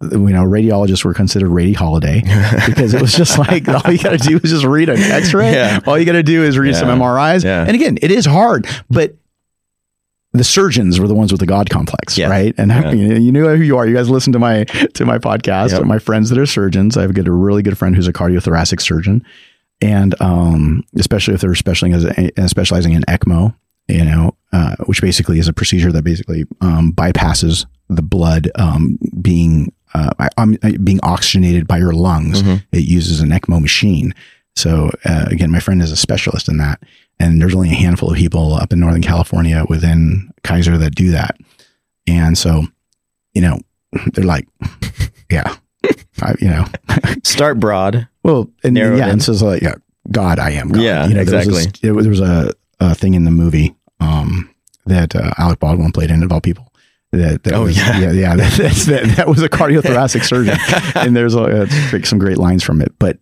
You 0.00 0.18
know, 0.18 0.42
radiologists 0.42 1.04
were 1.04 1.14
considered 1.14 1.50
radi 1.50 1.76
holiday 1.76 2.22
because 2.66 2.92
it 2.92 3.00
was 3.00 3.14
just 3.14 3.38
like 3.38 3.68
all 3.68 3.92
you 3.92 3.98
got 4.02 4.10
to 4.10 4.18
do 4.18 4.36
is 4.42 4.50
just 4.50 4.64
read 4.64 4.88
an 4.88 4.98
X-ray. 4.98 5.52
Yeah. 5.52 5.78
All 5.86 5.96
you 5.96 6.04
got 6.04 6.12
to 6.14 6.24
do 6.24 6.42
is 6.42 6.58
read 6.58 6.74
some 6.74 6.88
MRIs. 6.88 7.44
Yeah. 7.44 7.62
And 7.64 7.76
again, 7.76 7.98
it 8.02 8.10
is 8.10 8.26
hard, 8.26 8.66
but 8.90 9.14
the 10.32 10.44
surgeons 10.44 10.98
were 10.98 11.06
the 11.08 11.14
ones 11.14 11.30
with 11.30 11.40
the 11.40 11.46
God 11.46 11.68
complex, 11.70 12.16
Yes. 12.16 12.30
right? 12.30 12.54
And 12.56 12.70
Yeah. 12.70 12.92
you, 12.92 13.08
know, 13.08 13.14
you 13.16 13.32
know 13.32 13.56
who 13.56 13.62
you 13.62 13.76
are. 13.76 13.86
You 13.86 13.94
guys 13.94 14.08
listen 14.08 14.32
to 14.32 14.38
my 14.38 14.64
to 14.64 15.04
my 15.04 15.18
podcast. 15.18 15.72
Yep. 15.72 15.84
My 15.84 15.98
friends 15.98 16.30
that 16.30 16.38
are 16.38 16.46
surgeons. 16.46 16.96
I 16.96 17.02
have 17.02 17.10
a, 17.10 17.12
good, 17.12 17.28
a 17.28 17.32
really 17.32 17.62
good 17.62 17.76
friend 17.76 17.94
who's 17.94 18.08
a 18.08 18.12
cardiothoracic 18.12 18.80
surgeon, 18.80 19.24
and 19.80 20.14
um, 20.20 20.84
especially 20.96 21.34
if 21.34 21.40
they're 21.42 21.54
specializing 21.54 22.30
uh, 22.38 22.48
specializing 22.48 22.92
in 22.94 23.02
ECMO, 23.02 23.54
you 23.88 24.04
know, 24.04 24.34
uh, 24.52 24.76
which 24.86 25.00
basically 25.02 25.38
is 25.38 25.48
a 25.48 25.52
procedure 25.52 25.92
that 25.92 26.02
basically 26.04 26.44
um, 26.60 26.92
bypasses 26.94 27.66
the 27.90 28.02
blood 28.02 28.50
um, 28.54 28.98
being 29.20 29.72
uh, 29.92 30.10
um, 30.38 30.56
being 30.82 31.00
oxygenated 31.02 31.66
by 31.68 31.76
your 31.76 31.92
lungs. 31.92 32.42
Mhm. 32.42 32.62
It 32.72 32.84
uses 32.84 33.20
an 33.20 33.28
ECMO 33.30 33.60
machine. 33.60 34.14
So 34.56 34.90
uh, 35.04 35.26
again, 35.30 35.50
my 35.50 35.60
friend 35.60 35.80
is 35.82 35.90
a 35.90 35.96
specialist 35.96 36.48
in 36.48 36.58
that, 36.58 36.82
and 37.18 37.40
there's 37.40 37.54
only 37.54 37.70
a 37.70 37.74
handful 37.74 38.10
of 38.10 38.16
people 38.16 38.54
up 38.54 38.72
in 38.72 38.80
Northern 38.80 39.02
California 39.02 39.64
within 39.68 40.30
Kaiser 40.44 40.76
that 40.78 40.94
do 40.94 41.10
that. 41.12 41.36
And 42.06 42.36
so, 42.36 42.64
you 43.34 43.40
know, 43.42 43.58
they're 44.12 44.24
like, 44.24 44.46
yeah, 45.30 45.56
I, 46.20 46.34
you 46.40 46.48
know, 46.48 46.64
Start 47.24 47.58
broad. 47.60 48.08
well, 48.22 48.50
and 48.62 48.74
Narrow 48.74 48.96
yeah, 48.96 49.04
in. 49.06 49.10
and 49.12 49.22
so 49.22 49.32
it's 49.32 49.42
like, 49.42 49.62
yeah, 49.62 49.74
God, 50.10 50.38
I 50.38 50.50
am 50.52 50.68
God. 50.70 50.82
Yeah, 50.82 51.06
you 51.06 51.14
know, 51.14 51.24
there 51.24 51.36
was 51.38 51.46
exactly. 51.48 51.64
this- 51.64 51.80
There 51.80 51.94
was, 51.94 52.04
there 52.04 52.10
was 52.10 52.20
a, 52.20 52.52
a 52.80 52.94
thing 52.94 53.14
in 53.14 53.24
the 53.24 53.30
movie 53.30 53.74
um, 54.00 54.50
that 54.86 55.14
uh, 55.16 55.32
Alec 55.38 55.60
Baldwin 55.60 55.92
played 55.92 56.10
in 56.10 56.22
of 56.22 56.32
all 56.32 56.40
people. 56.40 56.68
That, 57.12 57.42
that 57.44 57.52
Oh, 57.54 57.64
was, 57.64 57.76
yeah. 57.76 57.98
yeah, 57.98 58.10
yeah. 58.10 58.36
That, 58.36 58.52
that, 58.86 59.14
that 59.16 59.28
was 59.28 59.42
a 59.42 59.48
cardiothoracic 59.48 60.24
surgeon, 60.24 60.56
and 60.94 61.14
there's 61.14 61.36
uh, 61.36 61.66
some 62.04 62.18
great 62.18 62.38
lines 62.38 62.62
from 62.62 62.80
it. 62.80 62.92
But 62.98 63.18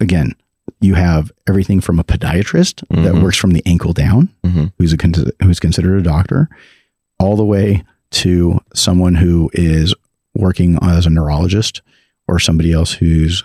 again, 0.00 0.34
you 0.80 0.94
have 0.94 1.30
everything 1.48 1.80
from 1.80 1.98
a 1.98 2.04
podiatrist 2.04 2.80
that 2.90 3.14
Mhm. 3.14 3.22
works 3.22 3.36
from 3.36 3.52
the 3.52 3.62
ankle 3.66 3.92
down, 3.92 4.28
Mhm. 4.44 4.72
who's 4.78 4.92
a 4.92 4.96
con- 4.96 5.14
who's 5.42 5.60
considered 5.60 5.98
a 5.98 6.02
doctor, 6.02 6.48
all 7.18 7.36
the 7.36 7.44
way 7.44 7.84
to 8.12 8.60
someone 8.74 9.16
who 9.16 9.50
is 9.52 9.94
working 10.34 10.78
as 10.82 11.06
a 11.06 11.10
neurologist 11.10 11.82
or 12.26 12.38
somebody 12.38 12.72
else 12.72 12.92
who's 12.92 13.44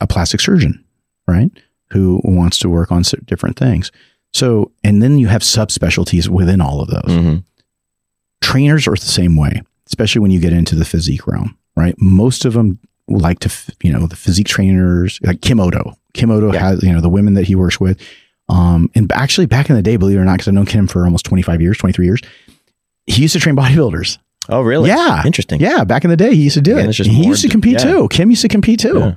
a 0.00 0.06
plastic 0.06 0.40
surgeon, 0.40 0.84
right? 1.26 1.50
Who 1.92 2.20
wants 2.24 2.58
to 2.60 2.68
work 2.68 2.92
on 2.92 3.02
different 3.26 3.56
things. 3.58 3.90
So, 4.32 4.72
and 4.84 5.02
then 5.02 5.18
you 5.18 5.28
have 5.28 5.42
subspecialties 5.42 6.28
within 6.28 6.60
all 6.60 6.80
of 6.80 6.88
those. 6.88 7.16
Mhm. 7.16 7.44
Trainers 8.42 8.86
are 8.86 8.94
the 8.94 9.00
same 9.00 9.36
way, 9.36 9.62
especially 9.86 10.20
when 10.20 10.30
you 10.30 10.40
get 10.40 10.52
into 10.52 10.74
the 10.76 10.84
physique 10.84 11.26
realm, 11.26 11.56
right? 11.76 11.94
Most 11.98 12.44
of 12.44 12.52
them 12.52 12.78
like 13.08 13.38
to, 13.40 13.50
you 13.82 13.92
know, 13.92 14.06
the 14.06 14.16
physique 14.16 14.46
trainers, 14.46 15.18
like 15.22 15.40
Kim 15.40 15.60
Oddo. 15.60 15.96
Kim 16.14 16.30
Oddo 16.30 16.52
Yeah. 16.52 16.60
has, 16.60 16.82
you 16.82 16.92
know, 16.92 17.00
the 17.00 17.08
women 17.08 17.34
that 17.34 17.46
he 17.46 17.54
works 17.54 17.80
with. 17.80 18.00
Um, 18.48 18.90
and 18.94 19.10
actually, 19.12 19.46
back 19.46 19.68
in 19.70 19.76
the 19.76 19.82
day, 19.82 19.96
believe 19.96 20.16
it 20.16 20.20
or 20.20 20.24
not, 20.24 20.34
because 20.34 20.48
I've 20.48 20.54
known 20.54 20.66
Kim 20.66 20.86
for 20.86 21.04
almost 21.04 21.24
25 21.26 21.60
years, 21.60 21.76
23 21.78 22.06
years, 22.06 22.20
he 23.06 23.22
used 23.22 23.34
to 23.34 23.40
train 23.40 23.56
bodybuilders. 23.56 24.18
Oh, 24.48 24.62
really? 24.62 24.88
Yeah. 24.88 25.22
Interesting. 25.26 25.60
Yeah, 25.60 25.84
back 25.84 26.04
in 26.04 26.10
the 26.10 26.16
day, 26.16 26.34
he 26.34 26.42
used 26.44 26.54
to 26.54 26.62
do 26.62 26.72
Again, 26.72 26.86
it. 26.86 26.88
it's 26.88 26.96
just 26.98 27.10
he 27.10 27.26
used 27.26 27.42
to 27.42 27.48
compete 27.50 27.74
yeah. 27.74 27.84
too. 27.84 28.08
Kim 28.10 28.30
used 28.30 28.42
to 28.42 28.48
compete 28.48 28.80
too. 28.80 28.98
Yeah. 28.98 29.14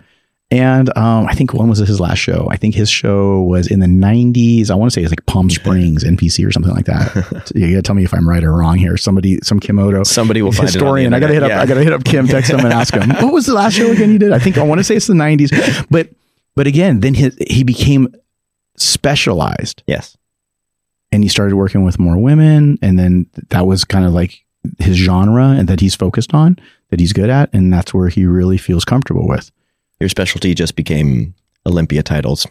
And 0.51 0.95
um, 0.97 1.27
I 1.27 1.33
think 1.33 1.53
when 1.53 1.69
was 1.69 1.79
his 1.79 2.01
last 2.01 2.17
show? 2.17 2.45
I 2.51 2.57
think 2.57 2.75
his 2.75 2.89
show 2.89 3.41
was 3.43 3.67
in 3.67 3.79
the 3.79 3.87
90s. 3.87 4.69
I 4.69 4.75
want 4.75 4.91
to 4.91 4.93
say 4.93 5.01
it's 5.01 5.09
like 5.11 5.25
Palm 5.25 5.49
Springs, 5.49 6.03
NPC 6.03 6.45
or 6.45 6.51
something 6.51 6.73
like 6.73 6.85
that. 6.87 7.51
you 7.55 7.69
got 7.69 7.77
to 7.77 7.81
tell 7.81 7.95
me 7.95 8.03
if 8.03 8.13
I'm 8.13 8.27
right 8.27 8.43
or 8.43 8.51
wrong 8.51 8.77
here. 8.77 8.97
Somebody, 8.97 9.39
some 9.43 9.61
Kim 9.61 9.79
Oddo 9.79 10.03
Somebody 10.03 10.41
will 10.41 10.51
find 10.51 10.67
historian. 10.67 11.13
I 11.13 11.21
got 11.21 11.27
to 11.27 11.33
hit 11.33 11.43
up. 11.43 11.51
I 11.51 11.65
got 11.65 11.75
to 11.75 11.83
hit 11.83 11.93
up 11.93 12.03
Kim, 12.03 12.27
text 12.27 12.51
him, 12.51 12.59
and 12.59 12.73
ask 12.73 12.93
him 12.93 13.09
what 13.23 13.31
was 13.33 13.45
the 13.45 13.53
last 13.53 13.75
show 13.75 13.89
again 13.91 14.11
you 14.11 14.19
did. 14.19 14.33
I 14.33 14.39
think 14.39 14.57
I 14.57 14.63
want 14.63 14.79
to 14.79 14.83
say 14.83 14.95
it's 14.97 15.07
the 15.07 15.13
90s. 15.13 15.87
But 15.89 16.09
but 16.53 16.67
again, 16.67 16.99
then 16.99 17.13
he, 17.13 17.31
he 17.47 17.63
became 17.63 18.13
specialized 18.75 19.83
Yes. 19.87 20.17
and 21.11 21.23
he 21.23 21.29
started 21.29 21.55
working 21.55 21.83
with 21.83 21.99
more 21.99 22.17
women 22.17 22.77
and 22.81 22.97
then 22.97 23.27
that 23.49 23.65
was 23.67 23.85
kind 23.85 24.05
of 24.05 24.11
like 24.13 24.43
his 24.79 24.97
genre 24.97 25.49
and 25.49 25.67
that 25.67 25.79
he's 25.79 25.95
focused 25.95 26.33
on 26.33 26.57
that 26.89 26.99
he's 26.99 27.13
good 27.13 27.29
at 27.29 27.49
and 27.53 27.71
that's 27.73 27.93
where 27.93 28.09
he 28.09 28.25
really 28.25 28.57
feels 28.57 28.83
comfortable 28.85 29.27
with 29.27 29.51
Your 30.01 30.09
specialty 30.09 30.55
just 30.55 30.75
became 30.75 31.35
Olympia 31.67 32.01
titles. 32.01 32.47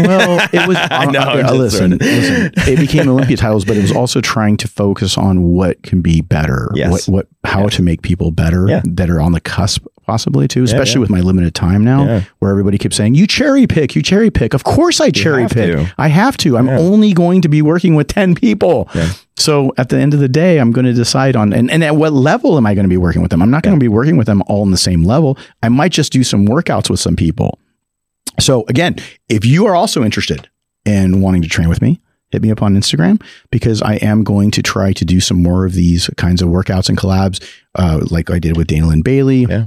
well 0.00 0.40
it 0.52 0.66
was 0.66 0.76
I 0.90 1.04
know, 1.04 1.42
just 1.42 1.54
listen, 1.54 1.90
listen 1.98 2.52
it 2.56 2.78
became 2.78 3.08
olympia 3.08 3.36
titles 3.36 3.64
but 3.66 3.76
it 3.76 3.82
was 3.82 3.92
also 3.92 4.22
trying 4.22 4.56
to 4.58 4.68
focus 4.68 5.18
on 5.18 5.42
what 5.44 5.82
can 5.82 6.00
be 6.00 6.22
better. 6.22 6.70
Yes. 6.74 6.90
what 6.90 7.04
what 7.44 7.50
how 7.50 7.64
Yeah. 7.64 7.68
to 7.68 7.82
make 7.82 8.00
people 8.02 8.30
better 8.30 8.66
Yeah. 8.66 8.80
that 8.84 9.10
are 9.10 9.20
on 9.20 9.32
the 9.32 9.40
cusp 9.40 9.84
possibly 10.06 10.48
too 10.48 10.62
especially 10.62 10.94
yeah. 10.94 11.00
with 11.00 11.10
my 11.10 11.20
limited 11.20 11.54
time 11.54 11.84
now 11.84 12.22
where 12.38 12.50
everybody 12.50 12.78
keeps 12.78 12.96
saying 12.96 13.14
you 13.14 13.26
cherry 13.26 13.66
pick 13.66 13.94
you 13.94 14.02
cherry 14.02 14.30
pick. 14.30 14.54
Of 14.54 14.64
course 14.64 14.98
i 15.00 15.10
cherry 15.10 15.42
have 15.42 15.50
pick. 15.50 15.76
to. 15.76 15.94
i 15.98 16.08
have 16.08 16.36
to. 16.38 16.56
I'm 16.56 16.68
only 16.68 17.12
going 17.12 17.42
to 17.42 17.48
be 17.48 17.60
working 17.62 17.94
with 17.94 18.08
10 18.08 18.34
people. 18.34 18.88
So 19.36 19.72
at 19.76 19.88
the 19.90 19.98
end 19.98 20.14
of 20.14 20.20
the 20.20 20.28
day 20.28 20.58
i'm 20.58 20.72
going 20.72 20.86
to 20.86 20.92
decide 20.94 21.36
on 21.36 21.52
and, 21.52 21.70
and 21.70 21.84
at 21.84 21.96
what 21.96 22.14
level 22.14 22.56
am 22.56 22.64
i 22.66 22.72
going 22.74 22.84
to 22.84 22.88
be 22.88 22.96
working 22.96 23.20
with 23.20 23.30
them? 23.30 23.42
I'm 23.42 23.50
not 23.50 23.62
going 23.62 23.76
to 23.76 23.80
be 23.80 23.88
working 23.88 24.16
with 24.16 24.26
them 24.26 24.42
all 24.46 24.62
on 24.62 24.70
the 24.70 24.78
same 24.78 25.04
level. 25.04 25.36
I 25.62 25.68
might 25.68 25.92
just 25.92 26.12
do 26.12 26.24
some 26.24 26.46
workouts 26.46 26.88
with 26.88 27.00
some 27.00 27.14
people 27.16 27.58
so 28.40 28.64
again 28.68 28.96
if 29.28 29.44
you 29.44 29.66
are 29.66 29.74
also 29.74 30.02
interested 30.04 30.48
in 30.84 31.20
wanting 31.20 31.42
to 31.42 31.48
train 31.48 31.68
with 31.68 31.80
me 31.82 32.00
hit 32.30 32.42
me 32.42 32.50
up 32.50 32.62
on 32.62 32.74
instagram 32.74 33.22
because 33.50 33.80
i 33.82 33.94
am 33.96 34.24
going 34.24 34.50
to 34.50 34.62
try 34.62 34.92
to 34.92 35.04
do 35.04 35.20
some 35.20 35.42
more 35.42 35.64
of 35.64 35.72
these 35.74 36.08
kinds 36.16 36.42
of 36.42 36.48
workouts 36.48 36.88
and 36.88 36.98
collabs 36.98 37.42
uh, 37.76 38.00
like 38.10 38.30
i 38.30 38.38
did 38.38 38.56
with 38.56 38.66
Dana 38.66 38.86
Linn 38.88 39.02
Bailey 39.02 39.44
Yeah. 39.44 39.66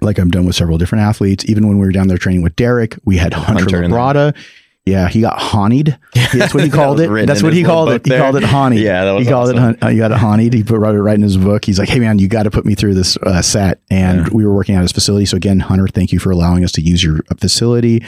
like 0.00 0.18
I'm 0.18 0.30
done 0.30 0.46
with 0.46 0.56
several 0.56 0.78
different 0.78 1.02
athletes. 1.02 1.44
Even 1.46 1.68
when 1.68 1.78
we 1.78 1.86
were 1.86 1.92
down 1.92 2.08
there 2.08 2.18
training 2.18 2.42
with 2.42 2.56
Derek, 2.56 2.96
we 3.04 3.16
had 3.18 3.32
Hunter, 3.32 3.78
Hunter. 3.78 3.82
Labrada. 3.82 4.36
Yeah, 4.84 5.08
he 5.08 5.20
got 5.20 5.38
honied. 5.38 5.96
That's 6.32 6.52
what 6.52 6.64
he 6.64 6.70
called 6.70 6.98
it. 6.98 7.26
That's 7.26 7.40
what 7.40 7.52
he 7.52 7.62
called 7.62 7.90
it. 7.90 8.02
book 8.02 8.12
He 8.12 8.18
called 8.18 8.34
it 8.34 8.42
honied. 8.42 8.80
Yeah, 8.82 9.04
that 9.04 9.12
was 9.12 9.24
he 9.24 9.30
called 9.30 9.50
it. 9.50 9.56
awesome. 9.56 9.76
Uh, 9.80 9.88
you 9.88 9.98
got 9.98 10.10
it 10.10 10.18
honied. 10.18 10.52
He 10.54 10.64
put 10.64 10.80
wrote 10.80 10.96
it 10.96 11.02
right 11.02 11.14
in 11.14 11.22
his 11.22 11.36
book. 11.36 11.64
He's 11.64 11.78
like, 11.78 11.88
"Hey 11.88 12.00
man, 12.00 12.18
you 12.18 12.26
got 12.26 12.44
to 12.44 12.50
put 12.50 12.64
me 12.64 12.74
through 12.74 12.94
this 12.94 13.16
uh, 13.18 13.42
set." 13.42 13.80
And 13.90 14.26
Yeah. 14.26 14.28
we 14.32 14.44
were 14.44 14.52
working 14.52 14.74
at 14.74 14.82
his 14.82 14.90
facility. 14.90 15.26
So 15.26 15.36
again, 15.36 15.60
Hunter, 15.60 15.86
thank 15.86 16.10
you 16.10 16.18
for 16.18 16.32
allowing 16.32 16.64
us 16.64 16.72
to 16.72 16.80
use 16.82 17.04
your 17.04 17.20
uh, 17.30 17.36
facility. 17.36 18.02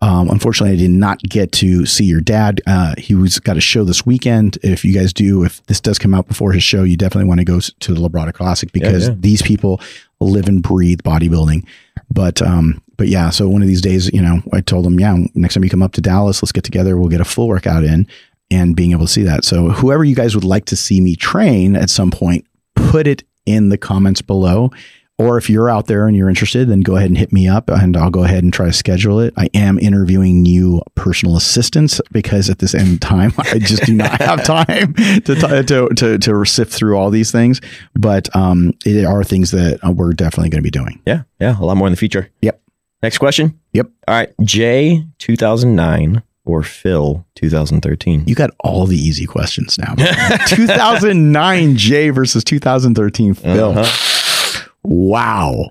Um, 0.00 0.28
unfortunately, 0.28 0.74
I 0.74 0.78
did 0.80 0.90
not 0.90 1.22
get 1.22 1.52
to 1.52 1.86
see 1.86 2.04
your 2.04 2.20
dad. 2.20 2.62
Uh, 2.66 2.94
he 2.98 3.14
was 3.14 3.38
got 3.38 3.56
a 3.56 3.60
show 3.60 3.84
this 3.84 4.04
weekend. 4.04 4.58
If 4.64 4.84
you 4.84 4.92
guys 4.92 5.12
do, 5.12 5.44
if 5.44 5.64
this 5.66 5.80
does 5.80 6.00
come 6.00 6.14
out 6.14 6.26
before 6.26 6.50
his 6.50 6.64
show, 6.64 6.82
you 6.82 6.96
definitely 6.96 7.28
want 7.28 7.38
to 7.40 7.44
go 7.44 7.60
to 7.60 7.94
the 7.94 8.00
Labrada 8.00 8.32
Classic 8.32 8.72
because 8.72 9.06
yeah. 9.08 9.14
these 9.16 9.42
people 9.42 9.80
live 10.18 10.48
and 10.48 10.64
breathe 10.64 11.02
bodybuilding. 11.02 11.64
But 12.10 12.42
um, 12.42 12.82
but 12.98 13.08
yeah, 13.08 13.30
so 13.30 13.48
one 13.48 13.62
of 13.62 13.68
these 13.68 13.80
days, 13.80 14.12
you 14.12 14.20
know, 14.20 14.42
I 14.52 14.60
told 14.60 14.84
him, 14.84 15.00
yeah, 15.00 15.16
next 15.34 15.54
time 15.54 15.64
you 15.64 15.70
come 15.70 15.82
up 15.82 15.92
to 15.92 16.00
Dallas, 16.00 16.42
let's 16.42 16.52
get 16.52 16.64
together. 16.64 16.98
We'll 16.98 17.08
get 17.08 17.20
a 17.20 17.24
full 17.24 17.48
workout 17.48 17.84
in 17.84 18.06
and 18.50 18.74
being 18.74 18.90
able 18.90 19.06
to 19.06 19.12
see 19.12 19.22
that. 19.22 19.44
So 19.44 19.68
whoever 19.68 20.04
you 20.04 20.16
guys 20.16 20.34
would 20.34 20.44
like 20.44 20.66
to 20.66 20.76
see 20.76 21.00
me 21.00 21.14
train 21.14 21.76
at 21.76 21.90
some 21.90 22.10
point, 22.10 22.44
put 22.74 23.06
it 23.06 23.22
in 23.46 23.68
the 23.68 23.78
comments 23.78 24.20
below. 24.20 24.72
Or 25.20 25.36
if 25.36 25.50
you're 25.50 25.68
out 25.68 25.86
there 25.86 26.06
and 26.06 26.16
you're 26.16 26.28
interested, 26.28 26.68
then 26.68 26.80
go 26.80 26.94
ahead 26.94 27.10
and 27.10 27.18
hit 27.18 27.32
me 27.32 27.48
up 27.48 27.68
and 27.70 27.96
I'll 27.96 28.10
go 28.10 28.22
ahead 28.22 28.44
and 28.44 28.52
try 28.52 28.66
to 28.66 28.72
schedule 28.72 29.18
it. 29.18 29.34
I 29.36 29.48
am 29.52 29.76
interviewing 29.78 30.42
new 30.42 30.80
personal 30.94 31.36
assistants 31.36 32.00
because 32.12 32.48
at 32.48 32.60
this 32.60 32.72
end 32.72 33.02
time, 33.02 33.32
I 33.38 33.58
just 33.58 33.84
do 33.84 33.94
not 33.94 34.20
have 34.20 34.44
time 34.44 34.94
to, 34.94 35.34
t- 35.34 35.62
to, 35.64 35.88
to, 35.88 36.18
to 36.18 36.44
sift 36.44 36.72
through 36.72 36.96
all 36.96 37.10
these 37.10 37.32
things. 37.32 37.60
But 37.94 38.34
um, 38.34 38.74
it 38.86 39.04
are 39.04 39.24
things 39.24 39.50
that 39.50 39.80
we're 39.96 40.12
definitely 40.12 40.50
going 40.50 40.62
to 40.62 40.66
be 40.66 40.70
doing. 40.70 41.00
Yeah. 41.04 41.22
Yeah. 41.40 41.58
A 41.58 41.64
lot 41.64 41.76
more 41.76 41.88
in 41.88 41.92
the 41.92 41.96
future. 41.98 42.30
Yep. 42.42 42.60
Next 43.02 43.18
question. 43.18 43.58
Yep. 43.72 43.88
All 44.08 44.14
right. 44.14 44.32
Jay 44.42 45.04
2009 45.18 46.22
or 46.44 46.62
Phil 46.62 47.24
2013? 47.36 48.24
You 48.26 48.34
got 48.34 48.50
all 48.60 48.86
the 48.86 48.96
easy 48.96 49.26
questions 49.26 49.78
now. 49.78 49.94
2009 50.46 51.76
Jay 51.76 52.10
versus 52.10 52.42
2013 52.44 53.34
Phil. 53.34 53.78
Uh-huh. 53.78 54.64
Wow. 54.82 55.70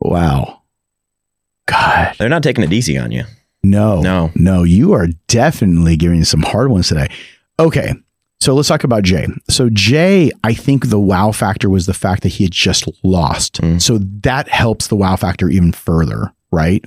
Wow. 0.00 0.62
God. 1.66 2.14
They're 2.18 2.28
not 2.28 2.42
taking 2.42 2.64
it 2.64 2.72
easy 2.72 2.98
on 2.98 3.12
you. 3.12 3.24
No. 3.62 4.00
No. 4.02 4.32
No, 4.34 4.64
you 4.64 4.92
are 4.92 5.06
definitely 5.28 5.96
giving 5.96 6.24
some 6.24 6.42
hard 6.42 6.68
ones 6.70 6.88
today. 6.88 7.08
Okay. 7.58 7.94
So 8.42 8.54
let's 8.54 8.66
talk 8.66 8.82
about 8.82 9.04
Jay. 9.04 9.28
So 9.48 9.70
Jay, 9.70 10.32
I 10.42 10.52
think 10.52 10.88
the 10.88 10.98
wow 10.98 11.30
factor 11.30 11.70
was 11.70 11.86
the 11.86 11.94
fact 11.94 12.24
that 12.24 12.30
he 12.30 12.42
had 12.42 12.50
just 12.50 12.88
lost. 13.04 13.60
Mm. 13.62 13.80
So 13.80 13.98
that 14.22 14.48
helps 14.48 14.88
the 14.88 14.96
wow 14.96 15.14
factor 15.14 15.48
even 15.48 15.70
further, 15.70 16.32
right? 16.50 16.84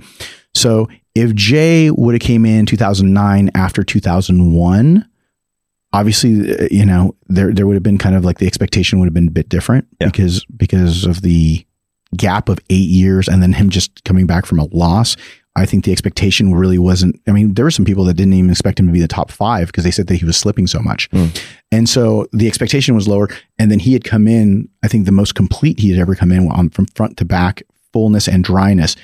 So 0.53 0.89
if 1.16 1.34
Jay 1.34 1.91
would 1.91 2.14
have 2.14 2.20
came 2.20 2.45
in 2.45 2.66
2009 2.66 3.51
after 3.56 3.86
2001, 3.86 5.08
obviously, 5.93 6.53
uh, 6.60 6.68
you 6.70 6.86
know, 6.86 7.16
there 7.28 7.53
there 7.53 7.66
would 7.66 7.76
have 7.76 7.84
been 7.84 7.99
kind 7.99 8.18
of 8.18 8.26
like 8.26 8.39
the 8.39 8.47
expectation 8.47 8.99
would 8.99 9.06
have 9.06 9.14
been 9.14 9.30
a 9.30 9.32
bit 9.32 9.47
different 9.47 9.88
Yeah. 10.01 10.08
because 10.08 10.43
because 10.58 11.06
of 11.06 11.22
the 11.22 11.66
gap 12.18 12.49
of 12.49 12.60
eight 12.70 12.89
years 12.89 13.30
and 13.30 13.41
then 13.41 13.53
him 13.53 13.70
just 13.70 14.03
coming 14.03 14.28
back 14.28 14.45
from 14.45 14.60
a 14.60 14.66
loss. 14.74 15.16
I 15.56 15.66
think 15.66 15.86
the 15.86 15.91
expectation 15.91 16.53
really 16.53 16.78
wasn't. 16.78 17.22
I 17.28 17.32
mean, 17.32 17.53
there 17.53 17.66
were 17.66 17.72
some 17.72 17.86
people 17.86 18.03
that 18.06 18.16
didn't 18.16 18.34
even 18.34 18.49
expect 18.49 18.80
him 18.80 18.88
to 18.88 18.91
be 18.91 18.99
the 18.99 19.08
top 19.08 19.32
five 19.32 19.68
because 19.68 19.86
they 19.86 19.91
said 19.91 20.08
that 20.08 20.16
he 20.16 20.26
was 20.26 20.36
slipping 20.36 20.68
so 20.68 20.80
much. 20.80 21.10
Mm. 21.12 21.41
And 21.72 21.89
so 21.89 22.28
the 22.34 22.47
expectation 22.47 22.93
was 22.93 23.08
lower. 23.08 23.30
And 23.58 23.72
then 23.72 23.80
he 23.80 23.93
had 23.93 24.03
come 24.03 24.28
in, 24.28 24.68
I 24.84 24.89
think 24.89 25.06
the 25.06 25.14
most 25.14 25.34
complete 25.34 25.80
he 25.80 25.91
had 25.91 25.99
ever 25.99 26.14
come 26.14 26.32
in 26.32 26.51
on 26.51 26.70
from 26.70 26.88
front 26.88 27.18
to 27.18 27.26
back, 27.26 27.64
fullness 27.93 28.28
and 28.28 28.43
dryness. 28.43 28.97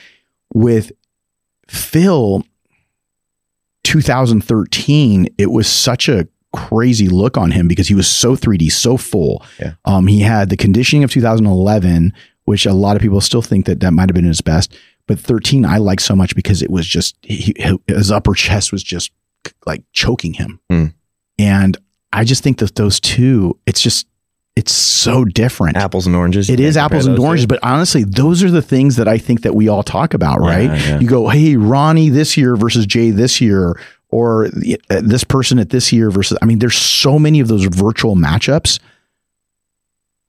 With 0.53 0.91
Phil, 1.69 2.43
2013, 3.83 5.27
it 5.37 5.51
was 5.51 5.67
such 5.67 6.09
a 6.09 6.27
crazy 6.53 7.07
look 7.07 7.37
on 7.37 7.51
him 7.51 7.69
because 7.69 7.87
he 7.87 7.95
was 7.95 8.09
so 8.09 8.35
3D, 8.35 8.71
so 8.71 8.97
full. 8.97 9.43
Yeah. 9.59 9.73
Um, 9.85 10.07
he 10.07 10.19
had 10.19 10.49
the 10.49 10.57
conditioning 10.57 11.03
of 11.03 11.11
2011, 11.11 12.13
which 12.43 12.65
a 12.65 12.73
lot 12.73 12.95
of 12.95 13.01
people 13.01 13.21
still 13.21 13.41
think 13.41 13.65
that 13.65 13.79
that 13.79 13.91
might 13.91 14.09
have 14.09 14.15
been 14.15 14.25
his 14.25 14.41
best. 14.41 14.75
But 15.11 15.19
13, 15.19 15.65
I 15.65 15.77
like 15.77 15.99
so 15.99 16.15
much 16.15 16.35
because 16.35 16.61
it 16.61 16.69
was 16.71 16.87
just 16.87 17.17
he, 17.21 17.53
his 17.87 18.11
upper 18.11 18.33
chest 18.33 18.71
was 18.71 18.81
just 18.83 19.11
like 19.65 19.83
choking 19.91 20.33
him, 20.33 20.59
Hmm. 20.69 20.85
and 21.37 21.77
I 22.13 22.23
just 22.23 22.43
think 22.43 22.59
that 22.59 22.75
those 22.75 22.99
two, 22.99 23.57
it's 23.65 23.81
just 23.81 24.07
it's 24.55 24.71
so 24.73 25.25
different. 25.25 25.75
Apples 25.77 26.07
and 26.07 26.15
oranges. 26.15 26.49
It 26.49 26.59
is 26.59 26.77
apples 26.77 27.05
and 27.07 27.17
oranges, 27.19 27.43
two. 27.45 27.47
but 27.47 27.59
honestly, 27.63 28.03
those 28.03 28.43
are 28.43 28.51
the 28.51 28.61
things 28.61 28.95
that 28.97 29.07
I 29.07 29.17
think 29.17 29.41
that 29.41 29.55
we 29.55 29.67
all 29.67 29.81
talk 29.83 30.13
about, 30.13 30.39
right? 30.39 30.69
yeah. 30.69 30.99
You 30.99 31.07
go, 31.07 31.29
hey, 31.29 31.55
Ronnie 31.55 32.09
this 32.09 32.35
year 32.37 32.55
versus 32.55 32.85
Jay 32.85 33.11
this 33.11 33.39
year, 33.41 33.79
or 34.09 34.49
this 34.89 35.23
person 35.23 35.57
at 35.59 35.69
this 35.71 35.91
year 35.93 36.09
versus. 36.11 36.37
I 36.41 36.45
mean, 36.45 36.59
there's 36.59 36.77
so 36.77 37.17
many 37.17 37.39
of 37.39 37.47
those 37.47 37.63
virtual 37.65 38.15
matchups, 38.15 38.79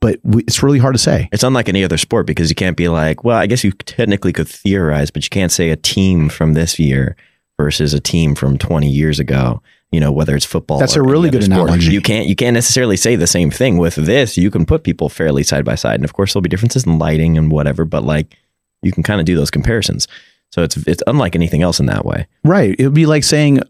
but 0.02 0.20
we, 0.22 0.42
it's 0.42 0.62
really 0.62 0.78
hard 0.78 0.94
to 0.94 0.98
say. 0.98 1.28
It's 1.32 1.42
unlike 1.42 1.70
any 1.70 1.82
other 1.82 1.96
sport 1.96 2.26
because 2.26 2.50
you 2.50 2.54
can't 2.54 2.76
be 2.76 2.88
like, 2.88 3.24
well, 3.24 3.38
I 3.38 3.46
guess 3.46 3.64
you 3.64 3.72
technically 3.72 4.32
could 4.34 4.48
theorize, 4.48 5.10
but 5.10 5.24
you 5.24 5.30
can't 5.30 5.50
say 5.50 5.70
a 5.70 5.76
team 5.76 6.28
from 6.28 6.52
this 6.52 6.78
year 6.78 7.16
versus 7.58 7.94
a 7.94 8.00
team 8.00 8.34
from 8.34 8.58
20 8.58 8.86
years 8.88 9.18
ago. 9.18 9.62
You 9.90 10.00
know, 10.00 10.10
whether 10.10 10.34
it's 10.34 10.46
football. 10.46 10.78
That's 10.78 10.96
or 10.96 11.02
a 11.02 11.06
really 11.08 11.28
good 11.30 11.44
sport. 11.44 11.68
analogy. 11.68 11.92
You 11.92 12.00
can't 12.00 12.26
you 12.26 12.34
can't 12.34 12.54
necessarily 12.54 12.96
say 12.96 13.14
the 13.14 13.26
same 13.26 13.50
thing 13.50 13.76
with 13.78 13.94
this. 13.96 14.36
You 14.38 14.50
can 14.50 14.64
put 14.66 14.84
people 14.84 15.08
fairly 15.10 15.42
side 15.42 15.64
by 15.66 15.74
side, 15.74 15.96
and 15.96 16.04
of 16.04 16.14
course 16.14 16.32
there'll 16.32 16.42
be 16.42 16.48
differences 16.48 16.86
in 16.86 16.98
lighting 16.98 17.36
and 17.38 17.50
whatever, 17.50 17.84
but 17.84 18.02
like 18.02 18.36
you 18.82 18.90
can 18.90 19.02
kind 19.02 19.20
of 19.20 19.26
do 19.26 19.36
those 19.36 19.50
comparisons. 19.50 20.08
So 20.50 20.62
it's 20.62 20.76
it's 20.86 21.02
unlike 21.06 21.34
anything 21.36 21.60
else 21.62 21.78
in 21.78 21.86
that 21.86 22.04
way. 22.06 22.26
Right? 22.42 22.74
It 22.78 22.84
would 22.84 22.94
be 22.94 23.04
like 23.06 23.22
saying 23.22 23.60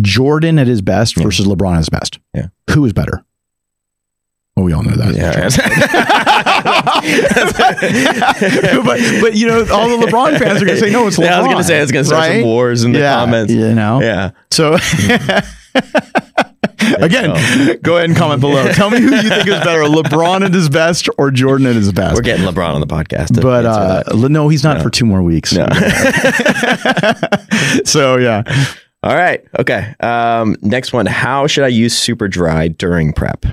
Jordan 0.00 0.58
at 0.58 0.66
his 0.66 0.80
best 0.82 1.16
Yeah. 1.16 1.24
versus 1.24 1.46
LeBron 1.46 1.74
at 1.74 1.78
his 1.78 1.88
best. 1.90 2.18
Yeah. 2.34 2.46
Who 2.70 2.84
is 2.86 2.92
better? 2.92 3.24
Well, 4.56 4.64
we 4.64 4.72
all 4.72 4.82
know 4.82 4.96
that. 4.96 5.12
but 8.86 9.00
but 9.20 9.34
you 9.34 9.46
know 9.46 9.66
all 9.70 9.98
the 9.98 10.06
LeBron 10.06 10.38
fans 10.38 10.62
are 10.62 10.64
going 10.64 10.78
to 10.78 10.80
say 10.80 10.90
no, 10.90 11.06
it's 11.06 11.18
LeBron. 11.18 11.24
Yeah, 11.24 11.36
I 11.36 11.40
was 11.40 11.48
gonna 11.48 11.64
say 11.64 11.76
I 11.76 11.80
was 11.82 11.92
gonna 11.92 12.04
start 12.06 12.20
right? 12.20 12.40
some 12.40 12.48
wars 12.48 12.82
in 12.82 12.92
the 12.92 13.00
yeah, 13.00 13.16
comments. 13.16 13.52
You 13.52 13.74
know. 13.74 14.00
Yeah. 14.00 14.30
So 14.50 14.74
again, 16.98 17.78
go 17.82 17.96
ahead 17.96 18.08
and 18.08 18.16
comment 18.16 18.40
below. 18.40 18.66
Tell 18.72 18.88
me 18.88 18.98
who 18.98 19.14
you 19.14 19.28
think 19.28 19.46
is 19.46 19.62
better, 19.62 19.82
LeBron 19.82 20.46
at 20.46 20.54
his 20.54 20.70
best 20.70 21.10
or 21.18 21.30
Jordan 21.30 21.66
at 21.66 21.74
his 21.74 21.92
best. 21.92 22.14
We're 22.14 22.22
getting 22.22 22.46
LeBron 22.46 22.74
on 22.74 22.80
the 22.80 22.86
podcast. 22.86 23.42
but 23.42 23.66
uh, 23.66 24.04
le- 24.14 24.30
no, 24.30 24.48
he's 24.48 24.64
not 24.64 24.80
for 24.80 24.88
two 24.88 25.04
more 25.04 25.22
weeks. 25.22 25.52
No. 25.52 25.66
so 27.84 28.16
yeah, 28.16 28.42
All 29.02 29.14
right. 29.14 29.44
Okay. 29.58 29.94
Um, 30.00 30.56
next 30.62 30.94
one. 30.94 31.04
How 31.04 31.46
should 31.46 31.64
I 31.64 31.68
use 31.68 31.94
super 31.96 32.26
dry 32.26 32.68
during 32.68 33.12
prep? 33.12 33.44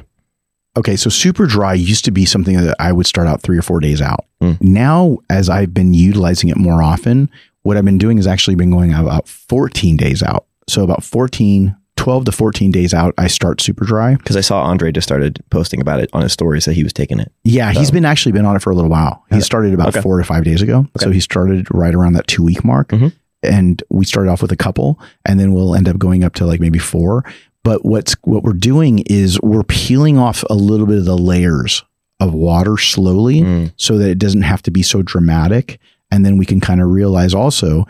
Okay. 0.78 0.96
So 0.96 1.10
super 1.10 1.46
dry 1.46 1.74
used 1.74 2.06
to 2.06 2.12
be 2.12 2.26
something 2.26 2.56
that 2.58 2.76
I 2.80 2.92
would 2.92 3.06
start 3.06 3.28
out 3.28 3.42
three 3.42 3.58
or 3.58 3.62
four 3.62 3.80
days 3.80 4.02
out. 4.02 4.26
Mm. 4.42 4.62
Now, 4.62 5.18
as 5.30 5.50
I've 5.50 5.74
been 5.74 5.94
utilizing 5.94 6.50
it 6.50 6.58
more 6.58 6.82
often, 6.84 7.30
what 7.64 7.78
I've 7.78 7.86
been 7.86 7.98
doing 7.98 8.18
is 8.18 8.28
actually 8.28 8.56
been 8.56 8.72
going 8.72 8.94
about 8.94 9.28
14 9.28 9.96
days 9.98 10.22
out. 10.22 10.46
So 10.68 10.84
about 10.84 11.04
14, 11.04 11.76
12 11.96 12.26
to 12.26 12.32
14 12.32 12.72
days 12.72 12.94
out, 12.94 13.14
I 13.18 13.28
start 13.28 13.62
super 13.62 13.86
dry. 13.86 14.16
Because 14.16 14.36
I 14.36 14.42
saw 14.42 14.62
Andre 14.64 14.92
just 14.92 15.08
started 15.08 15.42
posting 15.50 15.80
about 15.80 16.00
it 16.00 16.10
on 16.14 16.24
his 16.24 16.34
stories 16.34 16.66
that 16.66 16.74
he 16.74 16.84
was 16.84 16.92
taking 16.94 17.20
it. 17.20 17.32
Yeah, 17.44 17.72
he's 17.72 17.92
been 17.92 18.06
actually 18.06 18.32
been 18.34 18.46
on 18.46 18.56
it 18.56 18.62
for 18.62 18.72
a 18.72 18.76
little 18.76 18.90
while. 18.90 19.24
He 19.32 19.40
started 19.42 19.74
about 19.74 19.90
Okay. 19.90 20.02
four 20.02 20.18
to 20.18 20.24
five 20.26 20.44
days 20.44 20.62
ago. 20.62 20.80
Okay. 20.80 21.06
So 21.06 21.12
he 21.12 21.20
started 21.20 21.68
right 21.72 21.94
around 21.94 22.14
that 22.14 22.28
two 22.28 22.44
week 22.44 22.64
mark. 22.66 22.90
Mhm. 22.90 23.14
And 23.44 23.84
we 23.90 24.06
started 24.06 24.30
off 24.30 24.42
with 24.42 24.52
a 24.54 24.58
couple 24.58 25.00
and 25.26 25.38
then 25.40 25.54
we'll 25.54 25.76
end 25.76 25.88
up 25.90 25.98
going 25.98 26.24
up 26.24 26.34
to 26.36 26.46
like 26.46 26.60
maybe 26.62 26.80
four. 26.80 27.24
But 27.64 27.86
what's 27.86 28.16
what 28.24 28.44
we're 28.44 28.54
doing 28.54 29.00
is 29.08 29.40
we're 29.42 29.64
peeling 29.64 30.18
off 30.18 30.44
a 30.50 30.54
little 30.56 30.86
bit 30.86 30.98
of 30.98 31.06
the 31.06 31.18
layers 31.18 31.84
of 32.20 32.34
water 32.34 32.78
slowly 32.78 33.42
Mm. 33.42 33.74
so 33.78 33.98
that 33.98 34.10
it 34.10 34.20
doesn't 34.20 34.44
have 34.44 34.62
to 34.64 34.72
be 34.72 34.84
so 34.84 35.02
dramatic. 35.02 35.80
And 36.12 36.26
then 36.26 36.38
we 36.38 36.46
can 36.46 36.60
kind 36.60 36.82
of 36.82 36.90
realize 36.90 37.34
also 37.34 37.86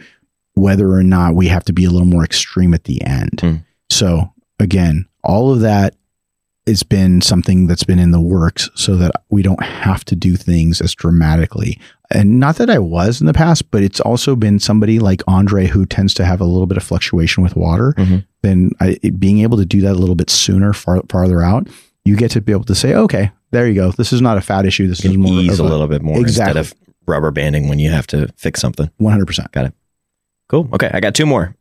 whether 0.56 0.92
or 0.92 1.04
not 1.04 1.36
we 1.36 1.48
have 1.48 1.66
to 1.66 1.74
be 1.74 1.86
a 1.86 1.90
little 1.90 2.08
more 2.08 2.24
extreme 2.24 2.74
at 2.74 2.84
the 2.86 3.04
end. 3.04 3.40
Hmm. 3.42 3.56
So 3.90 4.32
again, 4.60 5.08
all 5.24 5.52
of 5.52 5.62
that 5.62 5.96
has 6.68 6.84
been 6.84 7.22
something 7.22 7.68
that's 7.68 7.84
been 7.84 8.00
in 8.00 8.12
the 8.12 8.22
works 8.22 8.70
so 8.76 8.96
that 8.96 9.12
we 9.30 9.42
don't 9.42 9.62
have 9.64 10.06
to 10.06 10.16
do 10.16 10.36
things 10.38 10.80
as 10.80 10.94
dramatically. 10.96 11.78
And 12.12 12.40
not 12.40 12.56
that 12.58 12.70
I 12.70 12.80
was 12.80 13.20
in 13.20 13.28
the 13.28 13.34
past, 13.34 13.70
but 13.72 13.84
it's 13.84 14.00
also 14.00 14.36
been 14.36 14.60
somebody 14.60 15.00
like 15.00 15.22
Andre 15.28 15.66
who 15.68 15.86
tends 15.86 16.14
to 16.14 16.26
have 16.26 16.40
a 16.40 16.46
little 16.46 16.68
bit 16.68 16.78
of 16.78 16.84
fluctuation 16.84 17.44
with 17.44 17.56
water. 17.58 17.94
Mhm. 17.98 18.24
Then 18.44 18.72
I, 18.80 18.98
being 19.18 19.40
able 19.40 19.58
to 19.58 19.66
do 19.66 19.82
that 19.82 19.94
a 19.94 20.00
little 20.00 20.16
bit 20.16 20.30
sooner, 20.30 20.74
far, 20.74 21.02
farther 21.10 21.42
out, 21.42 21.68
you 22.06 22.16
get 22.16 22.30
to 22.32 22.42
be 22.42 22.52
able 22.52 22.66
to 22.66 22.76
say, 22.76 22.94
okay, 22.94 23.32
there 23.52 23.68
you 23.68 23.74
go. 23.74 23.92
This 23.92 24.14
is 24.14 24.22
not 24.22 24.38
a 24.38 24.42
fat 24.42 24.66
issue. 24.66 24.88
This 24.88 25.04
is 25.04 25.18
more 25.18 25.32
ease 25.42 25.60
of 25.60 25.66
a 25.66 25.70
little 25.70 25.88
bit 25.88 26.02
more 26.02 26.20
Exactly. 26.20 26.60
instead 26.60 26.78
of 26.78 26.80
rubber 27.08 27.32
banding 27.32 27.70
when 27.70 27.80
you 27.80 27.90
have 27.90 28.06
to 28.08 28.28
fix 28.36 28.60
something. 28.62 28.90
100%. 29.00 29.52
Got 29.54 29.66
it. 29.68 29.74
Cool. 30.50 30.70
Okay. 30.74 30.92
I 30.94 31.00
got 31.00 31.16
two 31.16 31.26
more. 31.26 31.56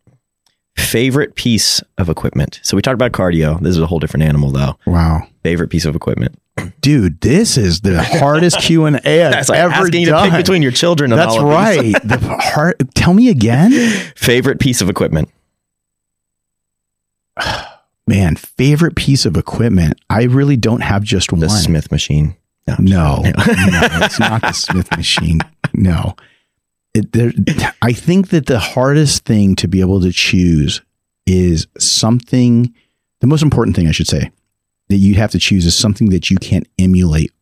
Favorite 0.76 1.35
piece 1.35 1.83
of 1.99 2.09
equipment. 2.09 2.59
So 2.62 2.76
we 2.76 2.83
talked 2.83 2.95
about 2.95 3.12
cardio. 3.12 3.61
This 3.61 3.70
is 3.76 3.78
a 3.78 3.87
whole 3.87 3.99
different 3.99 4.24
animal 4.24 4.51
though. 4.51 4.76
Wow. 4.87 5.26
Favorite 5.43 5.68
piece 5.68 5.85
of 5.85 5.95
equipment. 5.95 6.39
Dude, 6.80 7.20
this 7.20 7.59
is 7.59 7.83
the 7.83 8.03
hardest 8.03 8.59
Q 8.61 8.87
and 8.87 8.97
A 9.05 9.24
I've 9.26 9.33
That's 9.33 9.49
like 9.51 9.59
ever 9.59 9.72
asking 9.74 10.01
you 10.01 10.07
to 10.07 10.22
pick 10.22 10.33
between 10.33 10.62
your 10.62 10.72
children. 10.72 11.12
And 11.12 11.20
That's 11.20 11.39
right. 11.39 11.93
the 12.03 12.18
heart. 12.43 12.83
Tell 12.95 13.12
me 13.12 13.28
again, 13.28 13.70
Favorite 14.16 14.61
piece 14.61 14.80
of 14.80 14.89
equipment. 14.89 15.28
Man. 18.07 18.36
Favorite 18.36 18.96
piece 18.96 19.24
of 19.26 19.36
equipment. 19.36 20.00
I 20.11 20.24
really 20.24 20.57
don't 20.57 20.82
have 20.82 21.03
just 21.03 21.30
The 21.30 21.36
one. 21.36 21.48
Smith 21.48 21.90
machine. 21.90 22.36
No. 22.66 22.76
No, 22.78 23.16
no, 23.22 23.32
it's 23.44 24.20
not 24.20 24.40
the 24.42 24.53
Smith 24.53 24.90
machine. 24.96 25.40
No, 25.74 26.14
it, 26.94 27.12
there, 27.12 27.32
I 27.80 27.92
think 27.92 28.28
that 28.28 28.46
the 28.46 28.59
hardest 28.59 29.24
thing 29.24 29.57
to 29.57 29.66
be 29.68 29.80
able 29.80 30.00
to 30.03 30.12
choose 30.12 30.82
is 31.26 31.66
something. 31.78 32.72
The 33.20 33.26
most 33.26 33.42
important 33.42 33.76
thing, 33.76 33.88
I 33.88 33.92
should 33.92 34.09
say, 34.09 34.30
that 34.88 34.96
you 34.96 35.14
have 35.14 35.30
to 35.30 35.38
choose 35.38 35.64
is 35.64 35.74
something 35.74 36.11
that 36.11 36.30
you 36.30 36.36
can't 36.36 36.68
emulate 36.78 37.32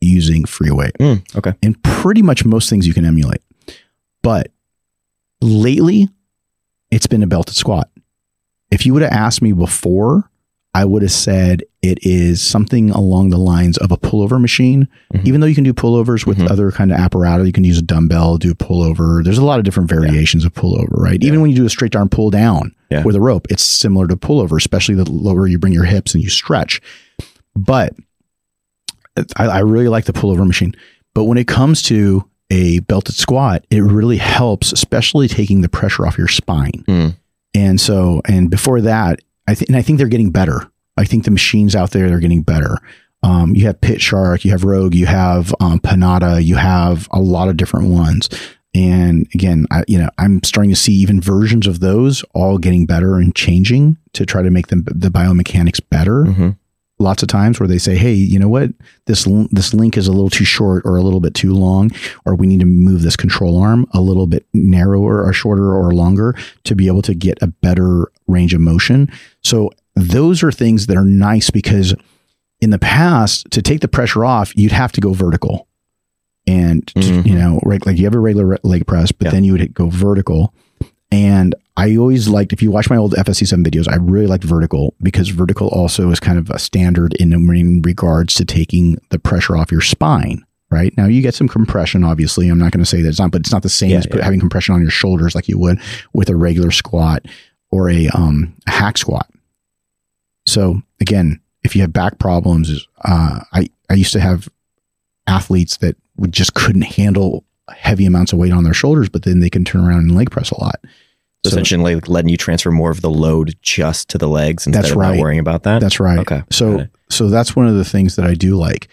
using 0.00 0.44
free 0.44 0.70
weight. 0.70 0.92
Mm, 0.98 1.36
okay. 1.36 1.54
and 1.62 1.80
pretty 1.82 2.20
much 2.20 2.44
most 2.44 2.68
things 2.68 2.86
you 2.86 2.92
can 2.94 3.04
emulate. 3.04 3.40
But 4.22 4.50
lately, 5.40 6.08
it's 6.90 7.06
been 7.06 7.22
a 7.22 7.26
belted 7.26 7.56
squat. 7.56 7.88
If 8.70 8.84
you 8.86 8.92
would 8.94 9.02
have 9.02 9.12
asked 9.12 9.42
me 9.42 9.52
before, 9.52 10.30
I 10.76 10.84
would 10.84 11.02
have 11.02 11.12
said 11.12 11.62
it 11.82 11.98
is 12.02 12.42
something 12.42 12.90
along 12.90 13.30
the 13.30 13.38
lines 13.38 13.78
of 13.78 13.92
a 13.92 13.96
pullover 13.96 14.40
machine. 14.40 14.88
Mhm. 15.12 15.24
Even 15.26 15.40
though 15.40 15.46
you 15.46 15.54
can 15.54 15.62
do 15.62 15.72
pullovers 15.72 16.26
with 16.26 16.38
Mhm. 16.38 16.50
other 16.50 16.72
kind 16.72 16.90
of 16.90 16.98
apparatus, 16.98 17.46
you 17.46 17.52
can 17.52 17.62
use 17.62 17.78
a 17.78 17.82
dumbbell, 17.82 18.38
do 18.38 18.50
a 18.50 18.54
pullover. 18.56 19.22
There's 19.22 19.38
a 19.38 19.44
lot 19.44 19.60
of 19.60 19.64
different 19.64 19.88
variations 19.88 20.44
of 20.44 20.52
pullover, 20.52 20.90
right? 20.98 21.22
Yeah. 21.22 21.28
Even 21.28 21.40
when 21.42 21.50
you 21.50 21.56
do 21.56 21.64
a 21.66 21.70
straight 21.70 21.94
arm 21.94 22.08
pull 22.08 22.30
down 22.30 22.72
Yeah. 22.90 23.04
with 23.04 23.14
a 23.14 23.20
rope, 23.20 23.46
it's 23.50 23.62
similar 23.62 24.08
to 24.08 24.16
pullover, 24.16 24.56
especially 24.56 24.96
the 24.96 25.08
lower 25.08 25.46
you 25.46 25.58
bring 25.60 25.72
your 25.72 25.84
hips 25.84 26.12
and 26.14 26.24
you 26.24 26.30
stretch. 26.30 26.80
But 27.54 27.94
I, 29.36 29.44
I 29.46 29.58
really 29.60 29.88
like 29.88 30.06
the 30.06 30.12
pullover 30.12 30.44
machine. 30.44 30.74
But 31.14 31.24
when 31.24 31.38
it 31.38 31.46
comes 31.46 31.82
to 31.82 32.24
a 32.50 32.80
belted 32.80 33.14
squat, 33.14 33.64
it 33.70 33.80
really 33.82 34.16
helps, 34.16 34.72
especially 34.72 35.28
taking 35.28 35.60
the 35.60 35.68
pressure 35.68 36.04
off 36.04 36.18
your 36.18 36.26
spine. 36.28 36.82
Mm. 36.88 37.14
And 37.54 37.80
so, 37.80 38.20
and 38.24 38.50
before 38.50 38.80
that, 38.82 39.20
I 39.46 39.54
think, 39.54 39.68
and 39.68 39.76
I 39.76 39.82
think 39.82 39.98
they're 39.98 40.08
getting 40.08 40.30
better. 40.30 40.70
I 40.96 41.04
think 41.04 41.24
the 41.24 41.30
machines 41.30 41.74
out 41.74 41.90
there 41.90 42.12
are 42.12 42.20
getting 42.20 42.42
better. 42.42 42.78
Um, 43.22 43.54
you 43.54 43.66
have 43.66 43.80
Pit 43.80 44.00
Shark, 44.00 44.44
you 44.44 44.50
have 44.50 44.64
Rogue, 44.64 44.94
you 44.94 45.06
have 45.06 45.54
um, 45.60 45.80
Panatta, 45.80 46.44
you 46.44 46.56
have 46.56 47.08
a 47.10 47.20
lot 47.20 47.48
of 47.48 47.56
different 47.56 47.88
ones. 47.88 48.28
And 48.74 49.26
again, 49.34 49.66
I, 49.70 49.84
you 49.86 49.98
know, 49.98 50.10
I'm 50.18 50.42
starting 50.42 50.70
to 50.70 50.76
see 50.76 50.92
even 50.94 51.20
versions 51.20 51.66
of 51.66 51.80
those 51.80 52.24
all 52.34 52.58
getting 52.58 52.86
better 52.86 53.16
and 53.16 53.34
changing 53.34 53.96
to 54.14 54.26
try 54.26 54.42
to 54.42 54.50
make 54.50 54.66
them 54.66 54.84
the 54.86 55.08
biomechanics 55.08 55.80
better 55.90 56.24
hmm 56.24 56.50
lots 56.98 57.22
of 57.22 57.28
times 57.28 57.58
where 57.58 57.66
they 57.68 57.78
say, 57.78 57.96
"Hey, 57.96 58.14
you 58.14 58.38
know 58.38 58.48
what? 58.48 58.70
This 59.06 59.26
this 59.50 59.74
link 59.74 59.96
is 59.96 60.06
a 60.06 60.12
little 60.12 60.30
too 60.30 60.44
short 60.44 60.82
or 60.84 60.96
a 60.96 61.02
little 61.02 61.20
bit 61.20 61.34
too 61.34 61.52
long, 61.52 61.90
or 62.24 62.34
we 62.34 62.46
need 62.46 62.60
to 62.60 62.66
move 62.66 63.02
this 63.02 63.16
control 63.16 63.58
arm 63.60 63.86
a 63.92 64.00
little 64.00 64.26
bit 64.26 64.46
narrower 64.54 65.24
or 65.24 65.32
shorter 65.32 65.74
or 65.74 65.92
longer 65.92 66.34
to 66.64 66.74
be 66.74 66.86
able 66.86 67.02
to 67.02 67.14
get 67.14 67.36
a 67.42 67.46
better 67.48 68.10
range 68.28 68.54
of 68.54 68.60
motion." 68.60 69.10
So 69.42 69.70
those 69.96 70.42
are 70.42 70.52
things 70.52 70.86
that 70.86 70.96
are 70.96 71.04
nice 71.04 71.50
because 71.50 71.94
in 72.60 72.70
the 72.70 72.78
past 72.78 73.50
to 73.50 73.60
take 73.62 73.80
the 73.80 73.88
pressure 73.88 74.24
off, 74.24 74.56
you'd 74.56 74.72
have 74.72 74.92
to 74.92 75.00
go 75.00 75.12
vertical. 75.12 75.66
and 76.46 76.84
Mhm. 76.94 77.24
you 77.26 77.34
know, 77.34 77.58
right, 77.64 77.86
like 77.86 77.96
you 77.96 78.04
have 78.04 78.14
a 78.14 78.18
regular 78.18 78.44
re- 78.46 78.56
leg 78.64 78.86
press, 78.86 79.10
but 79.12 79.24
Yeah. 79.26 79.30
then 79.30 79.44
you 79.44 79.52
would 79.52 79.72
go 79.72 79.88
vertical. 79.88 80.52
And 81.14 81.54
I 81.76 81.96
always 81.96 82.28
liked, 82.28 82.52
if 82.52 82.60
you 82.60 82.72
watch 82.72 82.90
my 82.90 82.96
old 82.96 83.14
FST-7 83.14 83.64
videos, 83.64 83.88
I 83.88 83.96
really 83.96 84.26
liked 84.26 84.42
vertical 84.42 84.94
because 85.00 85.28
vertical 85.28 85.68
also 85.68 86.10
is 86.10 86.18
kind 86.18 86.38
of 86.38 86.50
a 86.50 86.58
standard 86.58 87.14
in, 87.20 87.82
regards 87.82 88.34
to 88.34 88.44
taking 88.44 88.98
the 89.10 89.20
pressure 89.20 89.56
off 89.56 89.70
your 89.70 89.80
spine. 89.80 90.44
Right 90.70 90.92
now, 90.96 91.06
you 91.06 91.22
get 91.22 91.36
some 91.36 91.46
compression. 91.46 92.02
Obviously, 92.02 92.48
I'm 92.48 92.58
not 92.58 92.72
going 92.72 92.82
to 92.82 92.90
say 92.90 93.00
that 93.00 93.08
it's 93.10 93.20
not, 93.20 93.30
but 93.30 93.42
it's 93.42 93.52
not 93.52 93.62
the 93.62 93.68
same 93.68 93.90
Yeah, 93.90 93.98
as 93.98 94.06
yeah. 94.12 94.24
having 94.24 94.40
compression 94.40 94.74
on 94.74 94.80
your 94.80 94.90
shoulders 94.90 95.36
like 95.36 95.46
you 95.46 95.56
would 95.56 95.78
with 96.14 96.28
a 96.28 96.34
regular 96.34 96.72
squat 96.72 97.24
or 97.70 97.88
a 97.88 98.08
um, 98.08 98.56
a 98.66 98.72
hack 98.72 98.98
squat. 98.98 99.30
So 100.46 100.82
again, 101.00 101.40
if 101.62 101.76
you 101.76 101.82
have 101.82 101.92
back 101.92 102.18
problems, 102.18 102.88
uh, 103.04 103.40
I 103.52 103.68
I 103.88 103.94
used 103.94 104.12
to 104.14 104.20
have 104.20 104.48
athletes 105.28 105.76
that 105.76 105.96
would 106.16 106.32
just 106.32 106.54
couldn't 106.54 106.82
handle 106.82 107.44
heavy 107.68 108.04
amounts 108.04 108.32
of 108.32 108.40
weight 108.40 108.52
on 108.52 108.64
their 108.64 108.74
shoulders, 108.74 109.08
but 109.08 109.22
then 109.22 109.38
they 109.38 109.50
can 109.50 109.64
turn 109.64 109.84
around 109.86 110.00
and 110.00 110.16
leg 110.16 110.30
press 110.32 110.50
a 110.50 110.60
lot. 110.60 110.80
So 111.44 111.50
So- 111.50 111.56
essentially, 111.56 111.94
like 111.94 112.08
letting 112.08 112.30
you 112.30 112.36
transfer 112.36 112.70
more 112.72 112.90
of 112.90 113.00
the 113.02 113.10
load 113.10 113.54
just 113.62 114.08
to 114.10 114.18
the 114.18 114.28
legs 114.28 114.66
instead 114.66 114.86
of 114.86 114.96
right. 114.96 115.14
not 115.14 115.20
worrying 115.20 115.38
about 115.40 115.62
that. 115.64 115.80
That's 115.80 116.00
right. 116.00 116.18
Okay. 116.18 116.42
So 116.50 116.86
so 117.10 117.28
that's 117.28 117.54
one 117.54 117.68
of 117.68 117.74
the 117.76 117.84
things 117.84 118.16
that 118.16 118.24
I 118.24 118.34
do 118.34 118.56
like, 118.56 118.88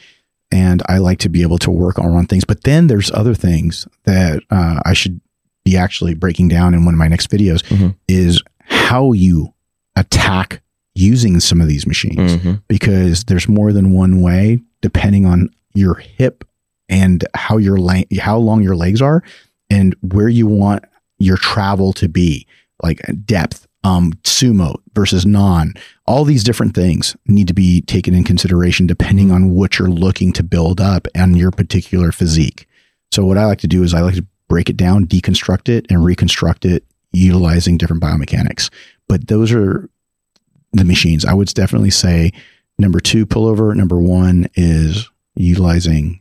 and 0.51 0.83
I 0.87 0.97
like 0.97 1.17
to 1.19 1.29
be 1.29 1.41
able 1.43 1.57
to 1.59 1.71
work 1.71 1.97
on 1.97 2.25
things. 2.27 2.43
But 2.45 2.63
then 2.65 2.87
there's 2.87 3.09
other 3.11 3.33
things 3.33 3.87
that 4.03 4.43
uh, 4.51 4.81
I 4.85 4.93
should 4.93 5.21
be 5.63 5.77
actually 5.77 6.13
breaking 6.13 6.49
down 6.49 6.73
in 6.73 6.83
one 6.85 6.93
of 6.93 6.97
my 6.97 7.07
next 7.07 7.29
videos 7.29 7.63
Mhm. 7.69 7.95
is 8.07 8.41
how 8.59 9.13
you 9.13 9.53
attack 9.95 10.61
using 10.95 11.39
some 11.39 11.61
of 11.61 11.67
these 11.67 11.87
machines 11.87 12.35
Mhm. 12.37 12.61
because 12.67 13.23
there's 13.25 13.47
more 13.47 13.71
than 13.71 13.91
one 13.93 14.21
way 14.21 14.59
depending 14.81 15.25
on 15.25 15.49
your 15.73 15.95
hip 15.95 16.43
and 16.89 17.23
how 17.33 17.57
your 17.57 17.77
la- 17.77 18.01
how 18.19 18.37
long 18.37 18.61
your 18.61 18.75
legs 18.75 19.01
are 19.01 19.23
and 19.69 19.95
where 20.01 20.27
you 20.29 20.47
want 20.47 20.83
your 21.21 21.37
travel 21.37 21.93
to 21.93 22.07
be 22.09 22.47
like 22.83 22.99
depth 23.25 23.67
um 23.83 24.13
sumo 24.23 24.75
versus 24.93 25.25
non 25.25 25.73
all 26.05 26.23
these 26.23 26.43
different 26.43 26.75
things 26.75 27.15
need 27.25 27.47
to 27.47 27.53
be 27.53 27.81
taken 27.81 28.13
in 28.13 28.23
consideration 28.23 28.85
depending 28.85 29.31
on 29.31 29.51
what 29.51 29.79
you're 29.79 29.89
looking 29.89 30.31
to 30.33 30.43
build 30.43 30.79
up 30.79 31.07
and 31.15 31.37
your 31.37 31.51
particular 31.51 32.11
physique. 32.11 32.67
So 33.11 33.25
what 33.25 33.37
i 33.37 33.45
like 33.45 33.59
to 33.59 33.67
do 33.67 33.83
is 33.83 33.93
i 33.93 34.01
like 34.01 34.15
to 34.15 34.25
break 34.47 34.69
it 34.69 34.77
down 34.77 35.05
deconstruct 35.07 35.69
it 35.69 35.85
and 35.89 36.03
reconstruct 36.03 36.65
it 36.65 36.83
utilizing 37.13 37.77
different 37.77 38.01
biomechanics. 38.01 38.69
But 39.07 39.27
those 39.27 39.51
are 39.51 39.89
the 40.73 40.85
machines. 40.85 41.25
I 41.25 41.33
would 41.33 41.47
definitely 41.49 41.91
say 41.91 42.31
number 42.77 42.99
two 42.99 43.25
pullover 43.25 43.75
number 43.75 43.99
one 43.99 44.47
is 44.55 45.09
utilizing 45.35 46.20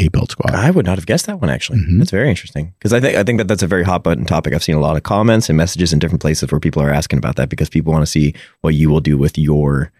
a 0.00 0.08
belt 0.08 0.30
squat 0.30 0.54
I 0.54 0.70
would 0.70 0.86
not 0.86 0.96
have 0.98 1.06
guessed 1.06 1.26
that 1.26 1.40
one 1.40 1.50
actually. 1.50 1.78
Mhm. 1.80 1.98
That's 1.98 2.10
very 2.10 2.28
interesting 2.28 2.72
because 2.78 2.92
I 2.92 3.00
think 3.00 3.16
I 3.16 3.22
think 3.24 3.38
that 3.38 3.48
that's 3.48 3.62
a 3.62 3.66
very 3.66 3.84
hot 3.84 4.02
button 4.02 4.24
topic. 4.24 4.54
I've 4.54 4.64
seen 4.64 4.74
a 4.76 4.80
lot 4.80 4.96
of 4.96 5.02
comments 5.02 5.48
and 5.48 5.56
messages 5.56 5.92
in 5.92 5.98
different 5.98 6.20
places 6.20 6.50
where 6.50 6.60
people 6.60 6.82
are 6.82 6.90
asking 6.92 7.18
about 7.18 7.36
that 7.36 7.48
because 7.48 7.68
people 7.68 7.92
want 7.92 8.02
to 8.02 8.10
see 8.10 8.34
what 8.62 8.74
you 8.74 8.88
will 8.90 9.00
do 9.00 9.16
with 9.18 9.36
your 9.38 9.92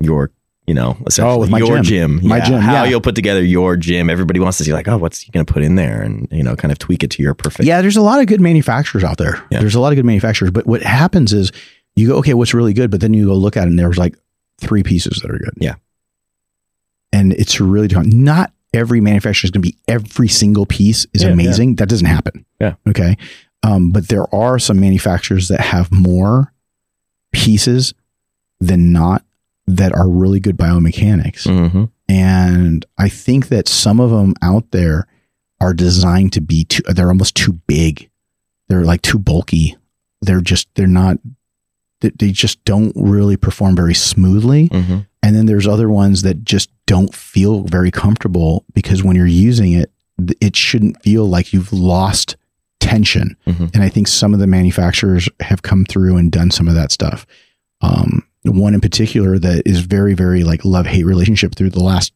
your 0.00 0.30
you 0.66 0.74
know 0.74 0.96
essentially 1.06 1.34
Oh, 1.34 1.38
with 1.38 1.50
my 1.50 1.58
your 1.58 1.76
gym. 1.80 2.18
gym, 2.20 2.28
My 2.28 2.36
Yeah, 2.38 2.44
gym, 2.46 2.60
how 2.60 2.72
yeah. 2.72 2.84
you'll 2.90 3.00
put 3.00 3.14
together 3.14 3.42
your 3.42 3.76
gym. 3.76 4.08
Everybody 4.10 4.40
wants 4.40 4.58
to 4.58 4.64
see 4.64 4.72
like 4.72 4.88
oh 4.88 4.98
what's 4.98 5.20
he 5.20 5.30
going 5.32 5.44
to 5.44 5.52
put 5.52 5.62
in 5.62 5.74
there 5.74 6.02
and 6.02 6.28
you 6.30 6.42
know 6.42 6.54
kind 6.56 6.70
of 6.72 6.78
tweak 6.78 7.02
it 7.02 7.10
to 7.12 7.22
your 7.22 7.34
perfect. 7.34 7.66
Yeah, 7.66 7.80
there's 7.82 7.96
a 7.96 8.02
lot 8.02 8.20
of 8.20 8.26
good 8.26 8.40
manufacturers 8.40 9.02
out 9.04 9.18
there. 9.18 9.42
Yeah. 9.50 9.60
There's 9.60 9.74
a 9.74 9.80
lot 9.80 9.92
of 9.92 9.96
good 9.96 10.04
manufacturers, 10.06 10.50
but 10.50 10.66
what 10.66 10.82
happens 10.82 11.32
is 11.32 11.50
you 11.96 12.06
go, 12.08 12.16
okay, 12.18 12.34
what's 12.34 12.54
really 12.54 12.72
good? 12.72 12.90
But 12.90 13.00
then 13.00 13.12
you 13.14 13.26
go 13.26 13.34
look 13.34 13.56
at 13.56 13.64
it 13.64 13.70
and 13.70 13.78
there's 13.78 13.98
like 13.98 14.16
three 14.60 14.82
pieces 14.82 15.18
that 15.22 15.30
are 15.30 15.38
good. 15.38 15.54
Yeah. 15.58 15.74
And 17.12 17.32
it's 17.32 17.60
really. 17.60 17.88
Not 17.88 18.52
every 18.72 19.00
manufacturer 19.00 19.46
is 19.46 19.50
going 19.50 19.62
to 19.62 19.68
be 19.68 19.76
every 19.88 20.28
single 20.28 20.66
piece 20.66 21.06
is 21.12 21.22
Yeah, 21.22 21.30
amazing. 21.30 21.76
That 21.76 21.88
doesn't 21.88 22.06
happen. 22.06 22.44
Yeah. 22.60 22.74
Okay. 22.88 23.16
Um, 23.62 23.90
but 23.90 24.08
there 24.08 24.32
are 24.34 24.58
some 24.58 24.80
manufacturers 24.80 25.48
that 25.48 25.60
have 25.60 25.90
more 25.92 26.52
pieces 27.32 27.94
than 28.60 28.92
not 28.92 29.24
that 29.66 29.92
are 29.94 30.08
really 30.08 30.40
good 30.40 30.56
biomechanics. 30.56 31.44
hmm 31.46 31.84
And 32.08 32.84
I 32.98 33.08
think 33.08 33.48
that 33.48 33.68
some 33.68 34.00
of 34.00 34.10
them 34.10 34.34
out 34.42 34.70
there 34.70 35.06
are 35.60 35.74
designed 35.74 36.32
to 36.34 36.40
be 36.40 36.64
too, 36.64 36.82
they're 36.88 37.08
almost 37.08 37.34
too 37.36 37.52
big. 37.66 38.10
They're 38.68 38.84
like 38.84 39.02
too 39.02 39.18
bulky. 39.18 39.76
They're 40.22 40.40
just, 40.40 40.68
they're 40.74 40.86
not, 40.86 41.18
they, 42.00 42.10
they 42.18 42.30
just 42.32 42.64
don't 42.64 42.92
really 42.96 43.36
perform 43.36 43.76
very 43.76 43.94
smoothly. 43.94 44.66
hmm 44.72 45.00
And 45.22 45.36
then 45.36 45.46
there's 45.46 45.66
other 45.66 45.88
ones 45.90 46.22
that 46.22 46.44
just 46.44 46.70
don't 46.90 47.14
feel 47.14 47.62
very 47.62 47.92
comfortable 47.92 48.64
because 48.74 49.04
when 49.04 49.14
you're 49.14 49.24
using 49.24 49.72
it, 49.74 49.92
it 50.40 50.56
shouldn't 50.56 51.00
feel 51.04 51.24
like 51.24 51.52
you've 51.52 51.72
lost 51.72 52.36
tension. 52.80 53.36
Mhm. 53.46 53.72
And 53.72 53.84
I 53.84 53.88
think 53.88 54.08
some 54.08 54.34
of 54.34 54.40
the 54.40 54.48
manufacturers 54.48 55.28
have 55.38 55.62
come 55.62 55.84
through 55.84 56.16
and 56.16 56.32
done 56.32 56.50
some 56.50 56.66
of 56.66 56.74
that 56.74 56.90
stuff. 56.90 57.26
Um, 57.80 58.24
one 58.42 58.74
in 58.74 58.80
particular 58.80 59.38
that 59.38 59.62
is 59.66 59.82
very, 59.82 60.14
very 60.14 60.42
like 60.42 60.64
love 60.64 60.86
hate 60.86 61.06
relationship 61.06 61.54
through 61.54 61.70
the 61.70 61.78
last 61.84 62.12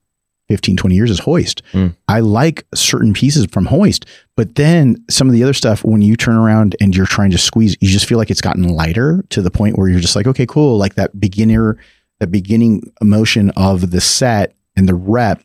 15, 0.48 0.76
20 0.76 0.96
years 0.96 1.10
is 1.12 1.20
Hoist. 1.20 1.62
Mm. 1.72 1.94
I 2.08 2.18
like 2.18 2.66
certain 2.74 3.12
pieces 3.14 3.46
from 3.46 3.66
Hoist, 3.66 4.06
but 4.36 4.56
then 4.56 4.96
some 5.08 5.28
of 5.28 5.34
the 5.34 5.44
other 5.44 5.54
stuff, 5.54 5.84
when 5.84 6.02
you 6.02 6.16
turn 6.16 6.34
around 6.34 6.74
and 6.80 6.96
you're 6.96 7.06
trying 7.06 7.30
to 7.30 7.38
squeeze, 7.38 7.76
you 7.80 7.88
just 7.88 8.06
feel 8.06 8.18
like 8.18 8.28
it's 8.30 8.40
gotten 8.40 8.64
lighter 8.64 9.24
to 9.30 9.40
the 9.40 9.52
point 9.52 9.78
where 9.78 9.88
you're 9.88 10.00
just 10.00 10.16
like, 10.16 10.26
okay, 10.26 10.46
cool. 10.46 10.78
Like 10.78 10.96
that 10.96 11.20
beginner, 11.20 11.78
that 12.18 12.32
beginning 12.32 12.92
emotion 13.00 13.50
of 13.50 13.92
the 13.92 14.00
set 14.00 14.56
and 14.76 14.88
the 14.88 14.94
rep 14.94 15.42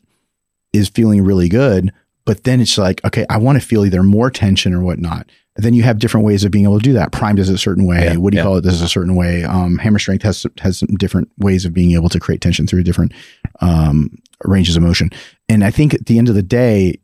is 0.72 0.88
feeling 0.88 1.22
really 1.24 1.48
good. 1.48 1.92
But 2.24 2.44
then 2.44 2.60
it's 2.60 2.78
like, 2.78 3.04
okay, 3.04 3.26
I 3.28 3.38
want 3.38 3.60
to 3.60 3.66
feel 3.66 3.84
either 3.84 4.02
more 4.02 4.30
tension 4.30 4.72
or 4.74 4.80
whatnot. 4.82 5.28
And 5.56 5.64
then 5.64 5.74
you 5.74 5.82
have 5.82 5.98
different 5.98 6.24
ways 6.24 6.44
of 6.44 6.52
being 6.52 6.64
able 6.64 6.78
to 6.78 6.84
do 6.84 6.92
that. 6.92 7.12
Prime 7.12 7.34
does 7.34 7.50
it 7.50 7.54
a 7.54 7.58
certain 7.58 7.86
way. 7.86 8.04
Yeah, 8.04 8.16
what 8.16 8.30
do 8.30 8.36
you 8.36 8.40
yeah. 8.40 8.44
call 8.44 8.56
it? 8.56 8.62
Does 8.62 8.80
it 8.80 8.84
a 8.84 8.88
certain 8.88 9.16
way. 9.16 9.42
Um, 9.42 9.78
Hammer 9.78 9.98
Strength 9.98 10.22
has 10.22 10.46
has 10.60 10.78
some 10.78 10.94
different 10.96 11.30
ways 11.38 11.64
of 11.64 11.74
being 11.74 11.92
able 11.92 12.08
to 12.08 12.20
create 12.20 12.40
tension 12.40 12.66
through 12.66 12.84
different 12.84 13.12
um, 13.60 14.16
ranges 14.44 14.76
of 14.76 14.82
motion. 14.82 15.10
And 15.48 15.64
I 15.64 15.70
think 15.70 15.92
at 15.92 16.06
the 16.06 16.18
end 16.18 16.28
of 16.28 16.34
the 16.34 16.42
day, 16.42 17.00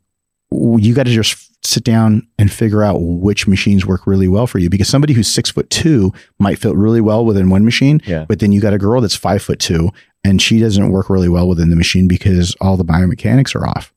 you 0.51 0.93
got 0.93 1.07
to 1.07 1.11
just 1.11 1.43
sit 1.65 1.83
down 1.83 2.25
and 2.39 2.51
figure 2.51 2.83
out 2.83 2.99
which 3.01 3.47
machines 3.47 3.85
work 3.85 4.07
really 4.07 4.27
well 4.29 4.47
for 4.47 4.59
you. 4.59 4.69
Because 4.69 4.87
somebody 4.87 5.13
who's 5.13 5.27
six 5.27 5.49
foot 5.49 5.69
two 5.69 6.13
might 6.39 6.57
fit 6.57 6.73
really 6.75 7.01
well 7.01 7.25
within 7.25 7.49
one 7.49 7.65
machine, 7.65 8.01
Yeah. 8.05 8.25
but 8.29 8.39
then 8.39 8.53
you 8.53 8.61
got 8.61 8.73
a 8.73 8.77
girl 8.77 9.01
that's 9.01 9.15
five 9.15 9.41
foot 9.41 9.59
two 9.59 9.91
and 10.27 10.41
she 10.41 10.59
doesn't 10.59 10.91
work 10.91 11.09
really 11.09 11.29
well 11.29 11.47
within 11.47 11.69
the 11.69 11.75
machine 11.75 12.07
because 12.07 12.53
all 12.59 12.75
the 12.75 12.83
biomechanics 12.83 13.55
are 13.55 13.65
off. 13.65 13.93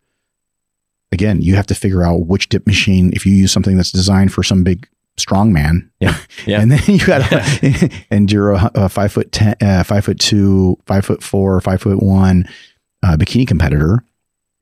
Again, 1.12 1.42
you 1.42 1.56
have 1.56 1.66
to 1.66 1.74
figure 1.74 2.04
out 2.04 2.26
which 2.26 2.48
dip 2.48 2.66
machine, 2.68 3.10
if 3.14 3.26
you 3.26 3.32
use 3.34 3.50
something 3.50 3.76
that's 3.76 3.90
designed 3.90 4.32
for 4.32 4.44
some 4.44 4.62
big 4.62 4.88
strong 5.16 5.52
man. 5.52 5.90
Yeah. 5.98 6.16
Yeah. 6.46 6.60
and 6.62 6.70
then 6.72 6.80
you 6.86 7.04
got, 7.04 7.30
and 8.10 8.30
you're 8.30 8.52
a, 8.52 8.70
a 8.74 8.88
five 8.88 9.12
foot 9.12 9.30
10, 9.32 9.56
uh, 9.60 9.82
five 9.82 10.04
foot 10.04 10.18
two, 10.20 10.78
five 10.86 11.04
foot 11.04 11.22
four, 11.22 11.60
five 11.60 11.82
foot 11.82 12.02
one 12.02 12.48
uh, 13.02 13.16
bikini 13.16 13.46
competitor. 13.46 14.02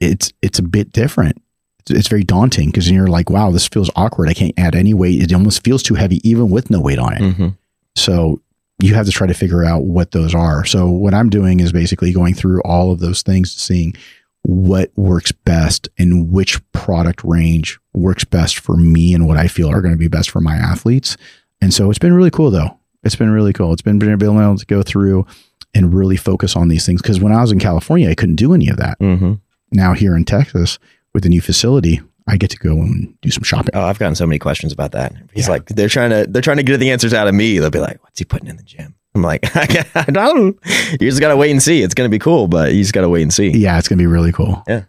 It's, 0.00 0.32
it's 0.42 0.58
a 0.58 0.62
bit 0.62 0.92
different. 0.92 1.40
It's, 1.80 1.90
it's 1.90 2.08
very 2.08 2.24
daunting 2.24 2.70
because 2.70 2.90
you're 2.90 3.06
like, 3.08 3.28
wow, 3.30 3.50
this 3.50 3.68
feels 3.68 3.90
awkward. 3.94 4.28
I 4.28 4.34
can't 4.34 4.58
add 4.58 4.74
any 4.74 4.94
weight. 4.94 5.22
It 5.22 5.32
almost 5.34 5.62
feels 5.62 5.82
too 5.82 5.94
heavy, 5.94 6.26
even 6.28 6.48
with 6.50 6.70
no 6.70 6.80
weight 6.80 6.98
on 6.98 7.12
it. 7.14 7.32
hmm 7.34 7.48
So 7.94 8.40
you 8.80 8.94
have 8.94 9.06
to 9.06 9.12
try 9.12 9.26
to 9.26 9.34
figure 9.34 9.64
out 9.64 9.84
what 9.84 10.12
those 10.12 10.34
are. 10.34 10.64
So 10.64 10.88
what 10.88 11.14
I'm 11.14 11.30
doing 11.30 11.60
is 11.60 11.72
basically 11.72 12.12
going 12.12 12.34
through 12.34 12.62
all 12.62 12.92
of 12.92 13.00
those 13.00 13.22
things, 13.22 13.52
seeing 13.52 13.94
what 14.42 14.90
works 14.96 15.32
best 15.32 15.88
and 15.98 16.30
which 16.30 16.60
product 16.72 17.22
range 17.24 17.78
works 17.92 18.24
best 18.24 18.58
for 18.58 18.76
me 18.76 19.12
and 19.14 19.26
what 19.26 19.36
I 19.36 19.48
feel 19.48 19.68
are 19.70 19.80
going 19.82 19.94
to 19.94 19.98
be 19.98 20.08
best 20.08 20.30
for 20.30 20.40
my 20.40 20.54
athletes. 20.54 21.16
And 21.60 21.74
so 21.74 21.90
it's 21.90 21.98
been 21.98 22.14
really 22.14 22.30
cool 22.30 22.50
though. 22.50 22.78
It's 23.02 23.16
been 23.16 23.30
really 23.30 23.52
cool. 23.52 23.72
It's 23.72 23.82
been 23.82 23.98
being 23.98 24.12
able 24.12 24.56
to 24.56 24.66
go 24.66 24.82
through 24.82 25.26
and 25.74 25.92
really 25.92 26.16
focus 26.16 26.56
on 26.56 26.68
these 26.68 26.86
things. 26.86 27.02
Cause 27.02 27.20
when 27.20 27.32
I 27.32 27.40
was 27.40 27.52
in 27.52 27.58
California, 27.58 28.08
I 28.08 28.14
couldn't 28.14 28.36
do 28.36 28.54
any 28.54 28.68
of 28.68 28.76
that. 28.76 28.96
hmm 29.00 29.34
Now 29.72 29.92
here 29.92 30.16
in 30.16 30.24
Texas 30.24 30.78
with 31.12 31.24
the 31.24 31.28
new 31.28 31.40
facility, 31.40 32.00
I 32.28 32.36
get 32.36 32.50
to 32.50 32.58
go 32.58 32.72
and 32.72 33.14
do 33.22 33.30
some 33.30 33.42
shopping. 33.42 33.70
Oh, 33.74 33.82
I've 33.82 33.98
gotten 33.98 34.14
so 34.14 34.26
many 34.26 34.38
questions 34.38 34.72
about 34.72 34.92
that. 34.92 35.14
He's 35.32 35.46
Yeah. 35.46 35.52
like, 35.54 35.66
they're 35.66 35.88
trying 35.88 36.10
to, 36.10 36.26
they're 36.28 36.42
trying 36.42 36.58
to 36.58 36.62
get 36.62 36.78
the 36.78 36.90
answers 36.90 37.14
out 37.14 37.26
of 37.26 37.34
me. 37.34 37.58
They'll 37.58 37.70
be 37.70 37.80
like, 37.80 38.02
what's 38.04 38.18
he 38.18 38.24
putting 38.24 38.48
in 38.48 38.56
the 38.56 38.62
gym? 38.62 38.94
I'm 39.14 39.22
like, 39.22 39.44
I 39.96 40.04
don't. 40.12 40.56
You 40.92 40.98
just 41.08 41.20
gotta 41.20 41.36
wait 41.36 41.50
and 41.50 41.62
see. 41.62 41.82
It's 41.82 41.94
gonna 41.94 42.08
be 42.08 42.18
cool, 42.18 42.46
but 42.46 42.72
you 42.74 42.82
just 42.82 42.92
gotta 42.92 43.08
wait 43.08 43.22
and 43.22 43.32
see. 43.32 43.48
Yeah, 43.48 43.78
it's 43.78 43.88
going 43.88 43.98
to 43.98 44.02
be 44.02 44.06
really 44.06 44.30
cool. 44.32 44.62
Yeah. 44.68 44.82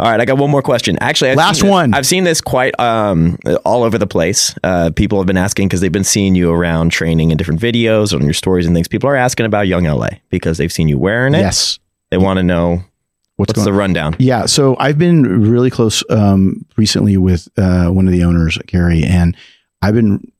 All 0.00 0.10
right, 0.10 0.20
I 0.20 0.24
got 0.24 0.38
one 0.38 0.50
more 0.50 0.62
question. 0.62 0.98
Actually, 1.00 1.30
I've 1.30 1.36
Last 1.36 1.62
one. 1.62 1.94
I've 1.94 2.06
seen 2.06 2.24
this 2.24 2.40
quite 2.40 2.78
um, 2.80 3.38
all 3.64 3.84
over 3.84 3.96
the 3.96 4.08
place. 4.08 4.52
Uh, 4.64 4.90
people 4.94 5.18
have 5.18 5.26
been 5.26 5.36
asking 5.36 5.68
because 5.68 5.80
they've 5.80 5.92
been 5.92 6.02
seeing 6.02 6.34
you 6.34 6.50
around 6.50 6.90
training 6.90 7.30
in 7.30 7.36
different 7.36 7.60
videos 7.60 8.12
on 8.12 8.22
your 8.24 8.32
stories 8.32 8.66
and 8.66 8.74
things. 8.74 8.88
People 8.88 9.08
are 9.08 9.14
asking 9.14 9.46
about 9.46 9.68
Young 9.68 9.84
LA 9.84 10.08
because 10.30 10.58
they've 10.58 10.72
seen 10.72 10.88
you 10.88 10.98
wearing 10.98 11.32
it. 11.34 11.38
Yes. 11.40 11.78
They 12.10 12.16
want 12.18 12.38
to 12.38 12.42
know 12.42 12.82
What's, 13.36 13.50
what's 13.50 13.64
the 13.64 13.72
rundown. 13.72 14.14
Yeah, 14.18 14.46
so 14.46 14.76
I've 14.78 14.98
been 14.98 15.50
really 15.50 15.70
close 15.70 16.04
um, 16.08 16.64
recently 16.76 17.16
with 17.16 17.48
uh, 17.56 17.88
one 17.88 18.06
of 18.06 18.12
the 18.12 18.22
owners, 18.22 18.58
Gary, 18.66 19.02
and 19.02 19.36
I've 19.82 19.94
been. 19.94 20.30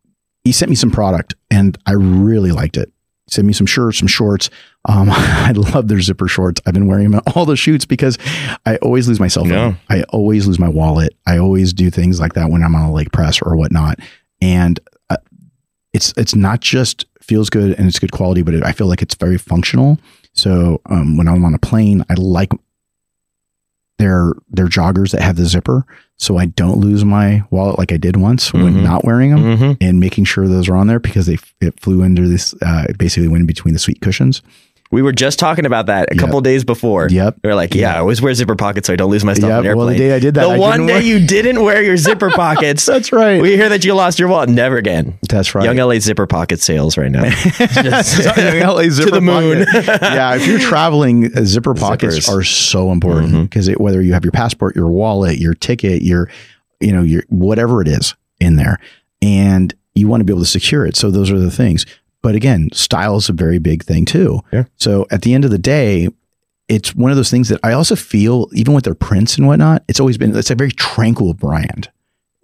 He 0.44 0.52
sent 0.52 0.68
me 0.68 0.76
some 0.76 0.90
product, 0.90 1.34
and 1.50 1.76
I 1.86 1.92
really 1.92 2.52
liked 2.52 2.76
it. 2.76 2.92
He 3.26 3.32
sent 3.32 3.46
me 3.46 3.52
some 3.54 3.66
shirts, 3.66 3.98
some 3.98 4.06
shorts. 4.08 4.50
Um, 4.84 5.08
I 5.12 5.52
love 5.52 5.88
their 5.88 6.00
zipper 6.00 6.28
shorts. 6.28 6.60
I've 6.66 6.74
been 6.74 6.86
wearing 6.86 7.10
them 7.10 7.22
at 7.26 7.36
all 7.36 7.46
the 7.46 7.56
shoots 7.56 7.84
because 7.84 8.18
I 8.66 8.76
always 8.76 9.08
lose 9.08 9.18
my 9.18 9.28
cell 9.28 9.44
phone. 9.44 9.78
I 9.88 10.02
always 10.10 10.46
lose 10.46 10.58
my 10.58 10.68
wallet. 10.68 11.16
I 11.26 11.38
always 11.38 11.72
do 11.72 11.90
things 11.90 12.20
like 12.20 12.34
that 12.34 12.50
when 12.50 12.62
I'm 12.62 12.74
on 12.74 12.82
a 12.82 12.92
leg 12.92 13.10
press 13.10 13.40
or 13.42 13.56
whatnot. 13.56 13.98
And 14.40 14.78
uh, 15.10 15.16
it's 15.92 16.12
it's 16.16 16.34
not 16.34 16.60
just 16.60 17.06
feels 17.22 17.48
good 17.50 17.76
and 17.78 17.88
it's 17.88 17.98
good 17.98 18.12
quality, 18.12 18.42
but 18.42 18.54
it, 18.54 18.62
I 18.62 18.72
feel 18.72 18.86
like 18.86 19.02
it's 19.02 19.14
very 19.14 19.38
functional. 19.38 19.98
So 20.34 20.80
um, 20.86 21.16
when 21.16 21.26
I'm 21.26 21.44
on 21.44 21.54
a 21.54 21.58
plane, 21.58 22.04
I 22.10 22.14
like 22.14 22.52
their 23.98 24.32
their 24.50 24.66
joggers 24.66 25.12
that 25.12 25.22
have 25.22 25.36
the 25.36 25.46
zipper, 25.46 25.84
so 26.16 26.36
I 26.36 26.46
don't 26.46 26.78
lose 26.78 27.04
my 27.04 27.42
wallet 27.50 27.78
like 27.78 27.92
I 27.92 27.96
did 27.96 28.16
once 28.16 28.52
when 28.52 28.74
Mhm. 28.74 28.82
not 28.82 29.04
wearing 29.04 29.30
them 29.30 29.42
Mm-hmm. 29.44 29.72
and 29.80 30.00
making 30.00 30.24
sure 30.24 30.48
those 30.48 30.68
are 30.68 30.76
on 30.76 30.86
there 30.88 30.98
because 31.00 31.26
they 31.26 31.38
it 31.60 31.78
flew 31.80 32.02
under 32.02 32.26
this 32.28 32.54
uh, 32.62 32.86
basically 32.98 33.28
went 33.28 33.42
in 33.42 33.46
between 33.46 33.72
the 33.74 33.80
seat 33.80 34.00
cushions. 34.00 34.42
We 34.94 35.02
were 35.02 35.12
just 35.12 35.38
talking 35.40 35.66
about 35.66 35.86
that 35.86 36.12
a 36.12 36.14
Yep. 36.14 36.20
couple 36.24 36.40
days 36.40 36.62
before. 36.64 37.08
Yep. 37.10 37.38
We 37.42 37.48
were 37.48 37.56
like, 37.56 37.74
yeah, 37.74 37.96
I 37.96 37.98
always 37.98 38.22
wear 38.22 38.32
zipper 38.32 38.54
pockets 38.54 38.86
so 38.86 38.92
I 38.92 38.96
don't 38.96 39.10
lose 39.10 39.24
my 39.24 39.34
stuff 39.34 39.48
Yep. 39.48 39.58
on 39.58 39.66
an 39.66 39.76
Well, 39.76 39.88
airplane. 39.88 39.98
the 39.98 40.04
day 40.10 40.14
I 40.14 40.18
did 40.20 40.34
that, 40.34 40.44
the 40.44 40.50
I 40.50 40.58
one 40.58 40.86
day 40.86 40.92
wear- 40.94 41.02
you 41.02 41.26
didn't 41.26 41.62
wear 41.62 41.82
your 41.82 41.96
zipper 41.96 42.30
pockets. 42.34 42.86
That's 42.86 43.12
right. 43.12 43.42
we 43.42 43.56
hear 43.56 43.68
that 43.68 43.84
you 43.84 43.92
lost 43.94 44.18
your 44.20 44.28
wallet. 44.28 44.50
Never 44.50 44.76
again. 44.76 45.18
That's 45.28 45.54
right. 45.54 45.64
Young 45.64 45.76
LA 45.78 45.98
zipper 45.98 46.26
pocket 46.28 46.60
sales 46.60 46.96
right 46.96 47.10
now. 47.10 47.24
Young 47.82 48.60
LA 48.60 48.88
zipper 48.88 49.10
to 49.10 49.14
the 49.14 49.20
moon. 49.20 49.66
yeah, 49.74 50.36
if 50.36 50.46
you're 50.46 50.58
traveling, 50.60 51.36
uh, 51.36 51.44
zipper 51.44 51.74
pockets 51.74 52.18
Zippers. 52.20 52.28
are 52.38 52.44
so 52.44 52.92
important 52.92 53.50
because 53.50 53.68
whether 53.78 54.00
you 54.00 54.12
have 54.12 54.24
your 54.24 54.32
passport, 54.32 54.76
your 54.76 54.86
wallet, 54.88 55.38
your 55.38 55.54
ticket, 55.54 56.02
your 56.02 56.30
you 56.80 56.92
know 56.92 57.02
your 57.02 57.24
whatever 57.30 57.82
it 57.82 57.88
is 57.88 58.14
in 58.40 58.56
there, 58.56 58.78
and 59.20 59.74
you 59.94 60.06
want 60.08 60.20
to 60.20 60.24
be 60.24 60.32
able 60.32 60.42
to 60.42 60.48
secure 60.48 60.86
it. 60.86 60.96
So 60.96 61.10
those 61.10 61.30
are 61.30 61.38
the 61.38 61.50
things. 61.50 61.84
But 62.24 62.34
again, 62.34 62.70
style 62.72 63.16
is 63.16 63.28
a 63.28 63.34
very 63.34 63.58
big 63.58 63.84
thing 63.84 64.06
too. 64.06 64.40
Yeah. 64.50 64.64
So 64.76 65.06
at 65.10 65.20
the 65.20 65.34
end 65.34 65.44
of 65.44 65.50
the 65.50 65.58
day, 65.58 66.08
it's 66.68 66.94
one 66.94 67.10
of 67.10 67.18
those 67.18 67.30
things 67.30 67.50
that 67.50 67.60
I 67.62 67.74
also 67.74 67.94
feel, 67.96 68.48
even 68.54 68.72
with 68.72 68.84
their 68.84 68.94
prints 68.94 69.36
and 69.36 69.46
whatnot, 69.46 69.84
it's 69.88 70.00
always 70.00 70.16
been 70.16 70.34
it's 70.34 70.50
a 70.50 70.54
very 70.54 70.70
tranquil 70.70 71.34
brand. 71.34 71.90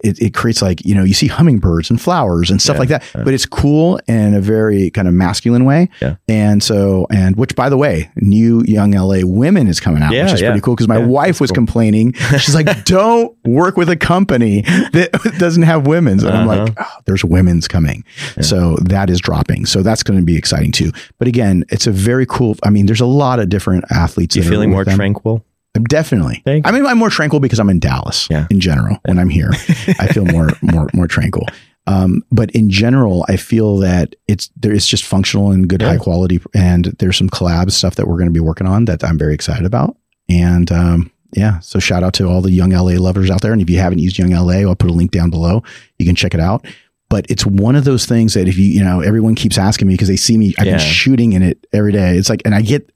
It, 0.03 0.19
it 0.19 0.33
creates 0.33 0.61
like 0.61 0.83
you 0.85 0.95
know 0.95 1.03
you 1.03 1.13
see 1.13 1.27
hummingbirds 1.27 1.89
and 1.89 2.01
flowers 2.01 2.49
and 2.51 2.61
stuff 2.61 2.75
Yeah, 2.75 2.79
like 2.79 2.89
that, 2.89 3.03
yeah. 3.15 3.23
but 3.23 3.33
it's 3.33 3.45
cool 3.45 3.99
in 4.07 4.33
a 4.33 4.41
very 4.41 4.89
kind 4.89 5.07
of 5.07 5.13
masculine 5.13 5.65
way. 5.65 5.89
Yeah. 6.01 6.15
And 6.27 6.63
so, 6.63 7.07
and 7.11 7.35
which 7.35 7.55
by 7.55 7.69
the 7.69 7.77
way, 7.77 8.09
new 8.15 8.63
Young 8.65 8.91
LA 8.91 9.19
Women 9.23 9.67
is 9.67 9.79
coming 9.79 10.01
out, 10.03 10.11
which 10.11 10.33
is 10.33 10.41
pretty 10.41 10.61
cool 10.61 10.75
because 10.75 10.87
my 10.87 10.97
wife 10.97 11.39
was 11.39 11.51
cool. 11.51 11.55
complaining. 11.55 12.13
She's 12.39 12.55
like, 12.55 12.83
"Don't 12.85 13.35
work 13.45 13.77
with 13.77 13.89
a 13.89 13.95
company 13.97 14.61
that 14.61 15.11
doesn't 15.37 15.63
have 15.63 15.85
women's." 15.87 16.23
And 16.23 16.35
I'm 16.35 16.49
Uh-huh. 16.49 16.63
like, 16.65 16.73
oh, 16.79 16.85
"There's 17.05 17.23
women's 17.23 17.67
coming." 17.67 18.03
So 18.41 18.77
that 18.83 19.09
is 19.09 19.19
dropping. 19.19 19.65
So 19.65 19.81
that's 19.83 20.03
going 20.03 20.19
to 20.19 20.25
be 20.25 20.35
exciting 20.37 20.71
too. 20.71 20.91
But 21.19 21.27
again, 21.27 21.63
it's 21.69 21.87
a 21.87 21.91
very 21.91 22.25
cool. 22.25 22.55
I 22.63 22.69
mean, 22.69 22.85
there's 22.87 23.01
a 23.01 23.05
lot 23.05 23.39
of 23.39 23.49
different 23.49 23.85
athletes. 23.91 24.35
you're 24.35 24.45
feeling 24.45 24.71
more 24.71 24.85
tranquil? 24.85 25.45
Definitely. 25.73 26.41
Thank 26.45 26.67
I 26.67 26.71
mean, 26.71 26.85
I'm 26.85 26.97
more 26.97 27.09
tranquil 27.09 27.39
because 27.39 27.59
I'm 27.59 27.69
in 27.69 27.79
Dallas. 27.79 28.27
Yeah. 28.29 28.45
In 28.49 28.59
general, 28.59 28.97
when 29.05 29.17
I'm 29.19 29.29
here, 29.29 29.51
I 29.99 30.07
feel 30.07 30.25
more 30.25 30.49
more 30.61 30.89
more 30.93 31.07
tranquil. 31.07 31.45
Um, 31.87 32.23
but 32.31 32.51
in 32.51 32.69
general, 32.69 33.25
I 33.29 33.37
feel 33.37 33.77
that 33.77 34.15
it's 34.27 34.49
there 34.57 34.73
is 34.73 34.85
just 34.85 35.05
functional 35.05 35.51
and 35.51 35.67
good 35.67 35.81
Yeah. 35.81 35.89
high 35.89 35.97
quality, 35.97 36.41
and 36.53 36.85
there's 36.99 37.17
some 37.17 37.29
collab 37.29 37.71
stuff 37.71 37.95
that 37.95 38.07
we're 38.07 38.17
going 38.17 38.27
to 38.27 38.33
be 38.33 38.39
working 38.41 38.67
on 38.67 38.85
that 38.85 39.03
I'm 39.03 39.17
very 39.17 39.33
excited 39.33 39.65
about. 39.65 39.95
And 40.29 40.69
um, 40.71 41.09
yeah, 41.33 41.59
so 41.59 41.79
shout 41.79 42.03
out 42.03 42.13
to 42.15 42.25
all 42.27 42.41
the 42.41 42.51
young 42.51 42.71
LA 42.71 42.99
lovers 42.99 43.31
out 43.31 43.41
there. 43.41 43.53
And 43.53 43.61
if 43.61 43.69
you 43.69 43.79
haven't 43.79 43.99
used 43.99 44.19
Young 44.19 44.31
LA, 44.31 44.67
I'll 44.69 44.75
put 44.75 44.89
a 44.89 44.93
link 44.93 45.11
down 45.11 45.29
below. 45.29 45.63
You 45.97 46.05
can 46.05 46.15
check 46.15 46.33
it 46.33 46.39
out. 46.41 46.65
But 47.09 47.25
it's 47.29 47.45
one 47.45 47.75
of 47.75 47.83
those 47.85 48.05
things 48.05 48.33
that 48.35 48.47
if 48.47 48.57
you 48.57 48.65
you 48.65 48.83
know 48.83 48.99
everyone 48.99 49.35
keeps 49.35 49.57
asking 49.57 49.87
me 49.87 49.93
because 49.93 50.09
they 50.09 50.17
see 50.17 50.37
me, 50.37 50.53
I've 50.59 50.65
Yeah. 50.67 50.73
been 50.77 50.85
shooting 50.85 51.33
in 51.33 51.41
it 51.41 51.65
every 51.73 51.93
day. 51.93 52.17
It's 52.17 52.29
like, 52.29 52.41
and 52.45 52.53
I 52.53 52.61
get 52.61 52.89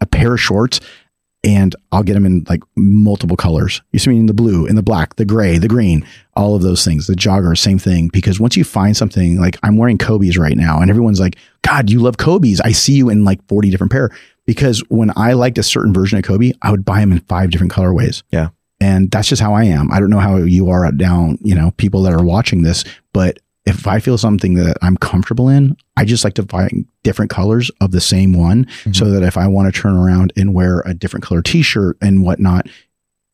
a 0.00 0.06
pair 0.06 0.34
of 0.34 0.40
shorts 0.40 0.80
and 1.44 1.76
I'll 1.92 2.02
get 2.02 2.14
them 2.14 2.24
in 2.24 2.44
like 2.48 2.62
multiple 2.74 3.36
colors. 3.36 3.82
You 3.92 3.98
see 3.98 4.10
me 4.10 4.18
in 4.18 4.26
the 4.26 4.34
blue, 4.34 4.66
in 4.66 4.76
the 4.76 4.82
black, 4.82 5.16
the 5.16 5.24
gray, 5.24 5.58
the 5.58 5.68
green, 5.68 6.06
all 6.34 6.54
of 6.54 6.62
those 6.62 6.84
things. 6.84 7.06
The 7.06 7.14
jogger, 7.14 7.56
same 7.56 7.78
thing. 7.78 8.08
Because 8.08 8.40
once 8.40 8.56
you 8.56 8.64
find 8.64 8.96
something 8.96 9.38
like 9.38 9.58
I'm 9.62 9.76
wearing 9.76 9.98
Kobe's 9.98 10.38
right 10.38 10.56
now, 10.56 10.80
and 10.80 10.90
everyone's 10.90 11.20
like, 11.20 11.36
God, 11.62 11.90
you 11.90 12.00
love 12.00 12.16
Kobe's. 12.16 12.60
I 12.60 12.72
see 12.72 12.94
you 12.94 13.10
in 13.10 13.24
like 13.24 13.46
40 13.46 13.70
different 13.70 13.92
pair. 13.92 14.10
Because 14.46 14.80
when 14.88 15.10
I 15.16 15.34
liked 15.34 15.58
a 15.58 15.62
certain 15.62 15.92
version 15.92 16.18
of 16.18 16.24
Kobe, 16.24 16.52
I 16.62 16.70
would 16.70 16.84
buy 16.84 17.00
them 17.00 17.12
in 17.12 17.20
five 17.20 17.50
different 17.50 17.72
colorways. 17.72 18.22
Yeah. 18.30 18.48
And 18.80 19.10
that's 19.10 19.28
just 19.28 19.40
how 19.40 19.54
I 19.54 19.64
am. 19.64 19.90
I 19.92 20.00
don't 20.00 20.10
know 20.10 20.18
how 20.18 20.36
you 20.36 20.68
are 20.70 20.90
down, 20.92 21.38
you 21.42 21.54
know, 21.54 21.70
people 21.76 22.02
that 22.02 22.12
are 22.12 22.24
watching 22.24 22.62
this, 22.62 22.84
but 23.12 23.38
if 23.64 23.86
I 23.86 23.98
feel 23.98 24.18
something 24.18 24.54
that 24.54 24.76
I'm 24.82 24.96
comfortable 24.98 25.48
in, 25.48 25.76
I 25.96 26.04
just 26.04 26.24
like 26.24 26.34
to 26.34 26.42
find 26.42 26.86
different 27.02 27.30
colors 27.30 27.70
of 27.80 27.92
the 27.92 28.00
same 28.00 28.32
one 28.32 28.64
mm-hmm. 28.64 28.92
so 28.92 29.10
that 29.10 29.22
if 29.22 29.36
I 29.36 29.46
want 29.46 29.72
to 29.72 29.80
turn 29.80 29.96
around 29.96 30.32
and 30.36 30.52
wear 30.54 30.80
a 30.80 30.94
different 30.94 31.24
color 31.24 31.42
t-shirt 31.42 31.96
and 32.00 32.24
whatnot, 32.24 32.68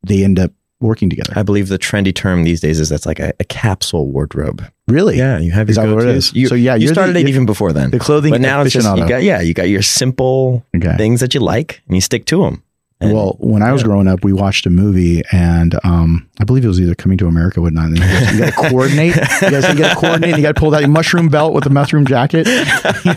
they 0.06 0.24
end 0.24 0.38
up 0.38 0.52
working 0.80 1.10
together. 1.10 1.32
I 1.36 1.42
believe 1.42 1.68
the 1.68 1.78
trendy 1.78 2.14
term 2.14 2.44
these 2.44 2.60
days 2.60 2.80
is 2.80 2.88
that's 2.88 3.06
like 3.06 3.20
a, 3.20 3.32
a 3.38 3.44
capsule 3.44 4.06
wardrobe. 4.06 4.64
really? 4.88 5.18
Yeah, 5.18 5.38
you 5.38 5.52
have 5.52 5.68
Is 5.68 5.76
your 5.76 5.86
that 5.86 5.94
what 5.94 6.06
it 6.06 6.34
You, 6.34 6.48
So, 6.48 6.54
yeah, 6.54 6.74
you 6.74 6.84
you're 6.84 6.88
the- 6.88 6.94
started 6.94 7.16
it 7.16 7.28
even 7.28 7.46
before 7.46 7.72
then. 7.72 7.90
The 7.90 7.98
clothing 7.98 8.30
but 8.30 8.40
now 8.40 8.62
it's 8.62 8.72
just 8.72 8.96
you 8.96 9.08
got 9.08 9.22
yeah, 9.22 9.40
you 9.40 9.54
got 9.54 9.68
your 9.68 9.82
simple 9.82 10.64
Okay. 10.76 10.96
things 10.96 11.20
that 11.20 11.34
you 11.34 11.40
like 11.40 11.82
and 11.86 11.96
you 11.96 12.00
stick 12.00 12.24
to 12.26 12.42
them. 12.44 12.62
Well, 13.00 13.36
when 13.40 13.62
I 13.62 13.72
was 13.72 13.80
yeah. 13.80 13.86
growing 13.86 14.08
up, 14.08 14.24
we 14.24 14.32
watched 14.32 14.66
a 14.66 14.70
movie, 14.70 15.22
and 15.32 15.74
um, 15.84 16.28
I 16.38 16.44
believe 16.44 16.64
it 16.64 16.68
was 16.68 16.78
either 16.80 16.94
Coming 16.94 17.16
to 17.18 17.26
America 17.26 17.60
or 17.60 17.62
whatnot. 17.62 17.86
And 17.86 17.98
you 17.98 18.04
guys- 18.04 18.32
you 18.34 18.38
got 18.40 18.46
to 18.54 18.68
coordinate. 18.68 19.16
You 19.16 19.50
guys 19.50 19.68
you 19.68 19.74
got 19.78 19.94
to 19.94 20.00
coordinate. 20.00 20.36
You 20.36 20.42
got 20.42 20.54
to 20.54 20.60
pull 20.60 20.70
that 20.70 20.86
mushroom 20.88 21.28
belt 21.28 21.54
with 21.54 21.64
the 21.64 21.70
mushroom 21.70 22.06
jacket. 22.06 22.46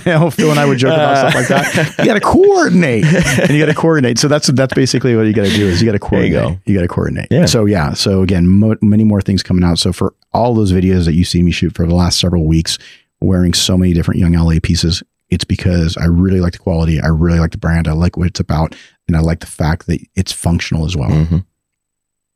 You 0.05 0.11
know, 0.13 0.29
Phil 0.29 0.49
and 0.49 0.59
I 0.59 0.65
would 0.65 0.77
joke 0.77 0.93
about 0.93 1.17
stuff 1.17 1.35
like 1.35 1.47
that. 1.49 1.97
You 1.99 2.05
got 2.05 2.13
to 2.13 2.19
coordinate, 2.19 3.05
and 3.05 3.49
you 3.51 3.59
got 3.59 3.65
to 3.71 3.73
coordinate. 3.73 4.17
So 4.19 4.27
that's 4.27 4.47
that's 4.47 4.73
basically 4.73 5.15
what 5.15 5.23
you 5.23 5.33
got 5.33 5.45
to 5.45 5.53
do 5.53 5.67
is 5.67 5.81
you 5.81 5.91
got 5.91 5.99
to 6.01 6.09
There 6.09 6.23
you 6.25 6.33
coordinate. 6.33 6.63
go. 6.65 6.71
You, 6.71 6.75
got 6.77 6.81
to 6.81 6.87
coordinate. 6.87 7.27
Yeah. 7.31 7.45
So 7.45 7.65
yeah. 7.65 7.93
So 7.93 8.21
again, 8.21 8.47
mo- 8.47 8.77
many 8.81 9.03
more 9.03 9.21
things 9.21 9.43
coming 9.43 9.63
out. 9.63 9.79
So 9.79 9.91
for 9.93 10.13
all 10.33 10.53
those 10.53 10.71
videos 10.71 11.05
that 11.05 11.13
you 11.13 11.23
see 11.25 11.43
me 11.43 11.51
shoot 11.51 11.75
for 11.75 11.85
the 11.85 11.95
last 11.95 12.19
several 12.19 12.45
weeks, 12.45 12.77
wearing 13.21 13.53
so 13.53 13.77
many 13.77 13.93
different 13.93 14.19
young 14.19 14.33
LA 14.33 14.55
pieces, 14.61 15.03
it's 15.29 15.43
because 15.45 15.97
I 15.97 16.05
really 16.05 16.39
like 16.41 16.53
the 16.53 16.59
quality. 16.59 16.99
I 17.01 17.07
really 17.07 17.39
like 17.39 17.51
the 17.51 17.57
brand. 17.57 17.87
I 17.87 17.93
like 17.93 18.17
what 18.17 18.27
it's 18.27 18.39
about. 18.39 18.75
And 19.07 19.17
I 19.17 19.19
like 19.19 19.39
the 19.39 19.47
fact 19.47 19.87
that 19.87 19.99
it's 20.15 20.31
functional 20.31 20.85
as 20.85 20.95
well. 20.95 21.09
hmm 21.11 21.39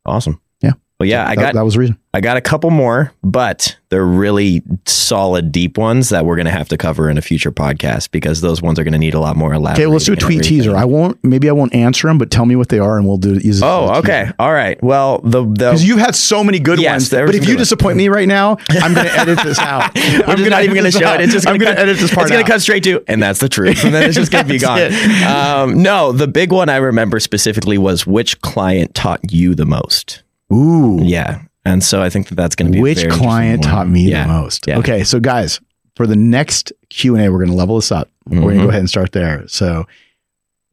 Awesome. 0.05 0.41
Well, 0.99 1.07
yeah, 1.07 1.27
I 1.27 1.35
that, 1.35 1.41
got 1.41 1.53
that 1.53 1.61
was 1.65 1.75
the 1.75 1.81
reason. 1.81 1.99
I 2.11 2.21
got 2.21 2.37
a 2.37 2.41
couple 2.41 2.71
more, 2.71 3.13
but 3.23 3.77
they're 3.89 4.03
really 4.03 4.63
solid, 4.87 5.51
deep 5.51 5.77
ones 5.77 6.09
that 6.09 6.25
we're 6.25 6.35
going 6.35 6.47
to 6.47 6.51
have 6.51 6.67
to 6.69 6.77
cover 6.77 7.07
in 7.07 7.19
a 7.19 7.21
future 7.21 7.51
podcast 7.51 8.09
because 8.09 8.41
those 8.41 8.63
ones 8.63 8.79
are 8.79 8.83
going 8.83 8.93
to 8.93 8.97
need 8.97 9.13
a 9.13 9.19
lot 9.19 9.35
more 9.37 9.53
elaborate. 9.53 9.77
Okay, 9.79 9.85
well, 9.85 9.93
let's 9.93 10.05
do 10.05 10.13
a 10.13 10.15
tweet 10.15 10.43
teaser. 10.43 10.75
I 10.75 10.85
won't. 10.85 11.23
Maybe 11.23 11.47
I 11.49 11.51
won't 11.51 11.75
answer 11.75 12.07
them, 12.07 12.17
but 12.17 12.31
tell 12.31 12.47
me 12.47 12.55
what 12.55 12.69
they 12.69 12.79
are, 12.79 12.97
and 12.97 13.07
we'll 13.07 13.17
do 13.19 13.35
it. 13.35 13.45
use 13.45 13.57
it 13.57 13.59
as 13.59 13.61
a 13.61 13.65
Oh, 13.67 13.93
okay. 13.99 14.23
teaser. 14.23 14.35
All 14.39 14.51
right. 14.51 14.81
Well, 14.81 15.19
the 15.19 15.43
the 15.43 15.51
Because 15.53 15.85
you've 15.87 15.99
had 15.99 16.15
so 16.15 16.43
many 16.43 16.57
good 16.57 16.79
Yes, 16.79 16.93
ones, 16.93 17.09
there 17.11 17.27
but 17.27 17.35
if 17.35 17.43
you 17.43 17.49
ones. 17.53 17.59
disappoint 17.59 17.97
me 17.97 18.09
right 18.09 18.27
now, 18.27 18.57
I'm 18.71 18.95
going 18.95 19.05
to 19.07 19.19
edit 19.19 19.37
this 19.43 19.59
out. 19.59 19.91
I'm 19.95 20.41
not 20.49 20.63
even 20.63 20.73
going 20.75 20.91
to 20.91 20.97
show 20.97 21.13
it. 21.13 21.21
It's 21.21 21.33
just 21.33 21.45
I'm 21.47 21.57
going 21.59 21.65
going 21.65 21.75
to 21.75 21.81
edit 21.83 21.97
this 21.99 22.11
part. 22.11 22.23
It's 22.25 22.31
going 22.31 22.43
to 22.43 22.51
cut 22.51 22.63
straight 22.63 22.83
to, 22.85 23.03
and 23.07 23.21
that's 23.21 23.39
the 23.39 23.49
truth. 23.49 23.83
And 23.83 23.93
then 23.93 24.01
it's 24.01 24.15
just 24.15 24.31
going 24.31 24.45
to 24.47 24.51
be 24.51 24.57
gone. 24.59 24.91
Um, 25.27 25.83
no, 25.83 26.11
the 26.11 26.27
big 26.27 26.51
one 26.51 26.69
I 26.69 26.77
remember 26.77 27.19
specifically 27.19 27.77
was 27.77 28.07
which 28.07 28.41
client 28.41 28.95
taught 28.95 29.31
you 29.31 29.53
the 29.53 29.65
most. 29.67 30.23
Ooh, 30.53 30.99
Yeah, 31.01 31.41
and 31.65 31.83
so 31.83 32.01
I 32.01 32.09
think 32.09 32.29
that 32.29 32.35
that's 32.35 32.55
going 32.55 32.71
to 32.71 32.73
be 32.73 32.79
a 32.79 32.81
which 32.81 33.09
client 33.09 33.63
taught 33.63 33.87
me 33.87 34.09
Yeah. 34.09 34.27
the 34.27 34.33
most? 34.33 34.67
Yeah. 34.67 34.79
Okay, 34.79 35.03
so 35.03 35.19
guys, 35.19 35.59
for 35.95 36.07
the 36.07 36.15
next 36.15 36.71
Q 36.89 37.15
and 37.15 37.25
A, 37.25 37.31
we're 37.31 37.39
going 37.39 37.49
to 37.49 37.55
level 37.55 37.75
this 37.75 37.91
up. 37.91 38.09
We're 38.27 38.39
going 38.39 38.49
to 38.49 38.55
go 38.55 38.59
mm-hmm. 38.61 38.69
ahead 38.69 38.79
and 38.81 38.89
start 38.89 39.11
there. 39.11 39.47
So 39.47 39.85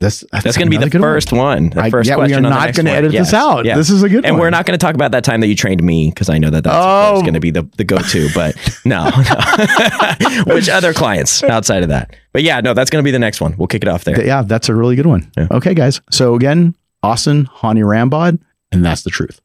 that's 0.01 0.25
That's 0.33 0.57
going 0.57 0.66
to 0.66 0.70
be 0.70 0.77
the 0.77 0.91
good 0.91 1.01
one. 1.01 1.09
first 1.09 1.33
one. 1.33 1.70
The 1.70 1.83
I- 1.83 1.91
first 1.91 2.09
yeah, 2.09 2.16
we 2.16 2.22
question 2.22 2.45
are 2.45 2.49
on 2.49 2.53
not 2.53 2.75
going 2.75 2.87
to 2.87 2.93
edit 2.93 3.12
Yes. 3.12 3.29
this 3.29 3.35
out. 3.35 3.64
Yeah. 3.64 3.77
This 3.77 3.91
is 3.91 4.03
a 4.03 4.09
good 4.09 4.16
one. 4.16 4.25
and 4.27 4.35
one. 4.35 4.41
we're 4.43 4.51
not 4.51 4.66
going 4.66 4.79
to 4.79 4.85
talk 4.85 4.95
about 4.95 5.12
that 5.12 5.25
time 5.25 5.41
that 5.41 5.47
you 5.47 5.55
trained 5.57 5.83
me 5.83 6.11
because 6.11 6.29
I 6.29 6.39
know 6.39 6.51
that 6.51 6.64
that's 6.64 6.77
Oh. 6.77 7.20
going 7.22 7.35
to 7.35 7.41
be 7.41 7.51
the, 7.51 7.62
the 7.77 7.85
go 7.85 7.99
to. 7.99 8.27
Oh. 8.27 8.31
But 8.35 8.81
no, 8.85 9.05
no. 9.05 10.45
which 10.55 10.68
other 10.68 10.93
clients 10.93 11.43
outside 11.45 11.83
of 11.85 11.89
that? 11.89 12.14
But 12.33 12.43
yeah, 12.43 12.61
no, 12.61 12.75
that's 12.75 12.91
going 12.91 13.03
to 13.03 13.07
be 13.07 13.12
the 13.12 13.18
next 13.18 13.41
one. 13.41 13.57
We'll 13.57 13.68
kick 13.68 13.83
it 13.83 13.89
off 13.89 14.05
there. 14.05 14.25
Yeah, 14.25 14.43
that's 14.43 14.68
a 14.68 14.75
really 14.75 14.97
good 14.97 15.07
one. 15.07 15.31
Yeah. 15.37 15.49
Okay, 15.51 15.75
guys. 15.75 16.01
So 16.11 16.35
again, 16.35 16.75
Austin, 17.03 17.49
Hany 17.55 17.81
Rambod, 17.83 18.41
and 18.72 18.85
that's 18.85 19.03
the 19.03 19.11
truth. 19.11 19.41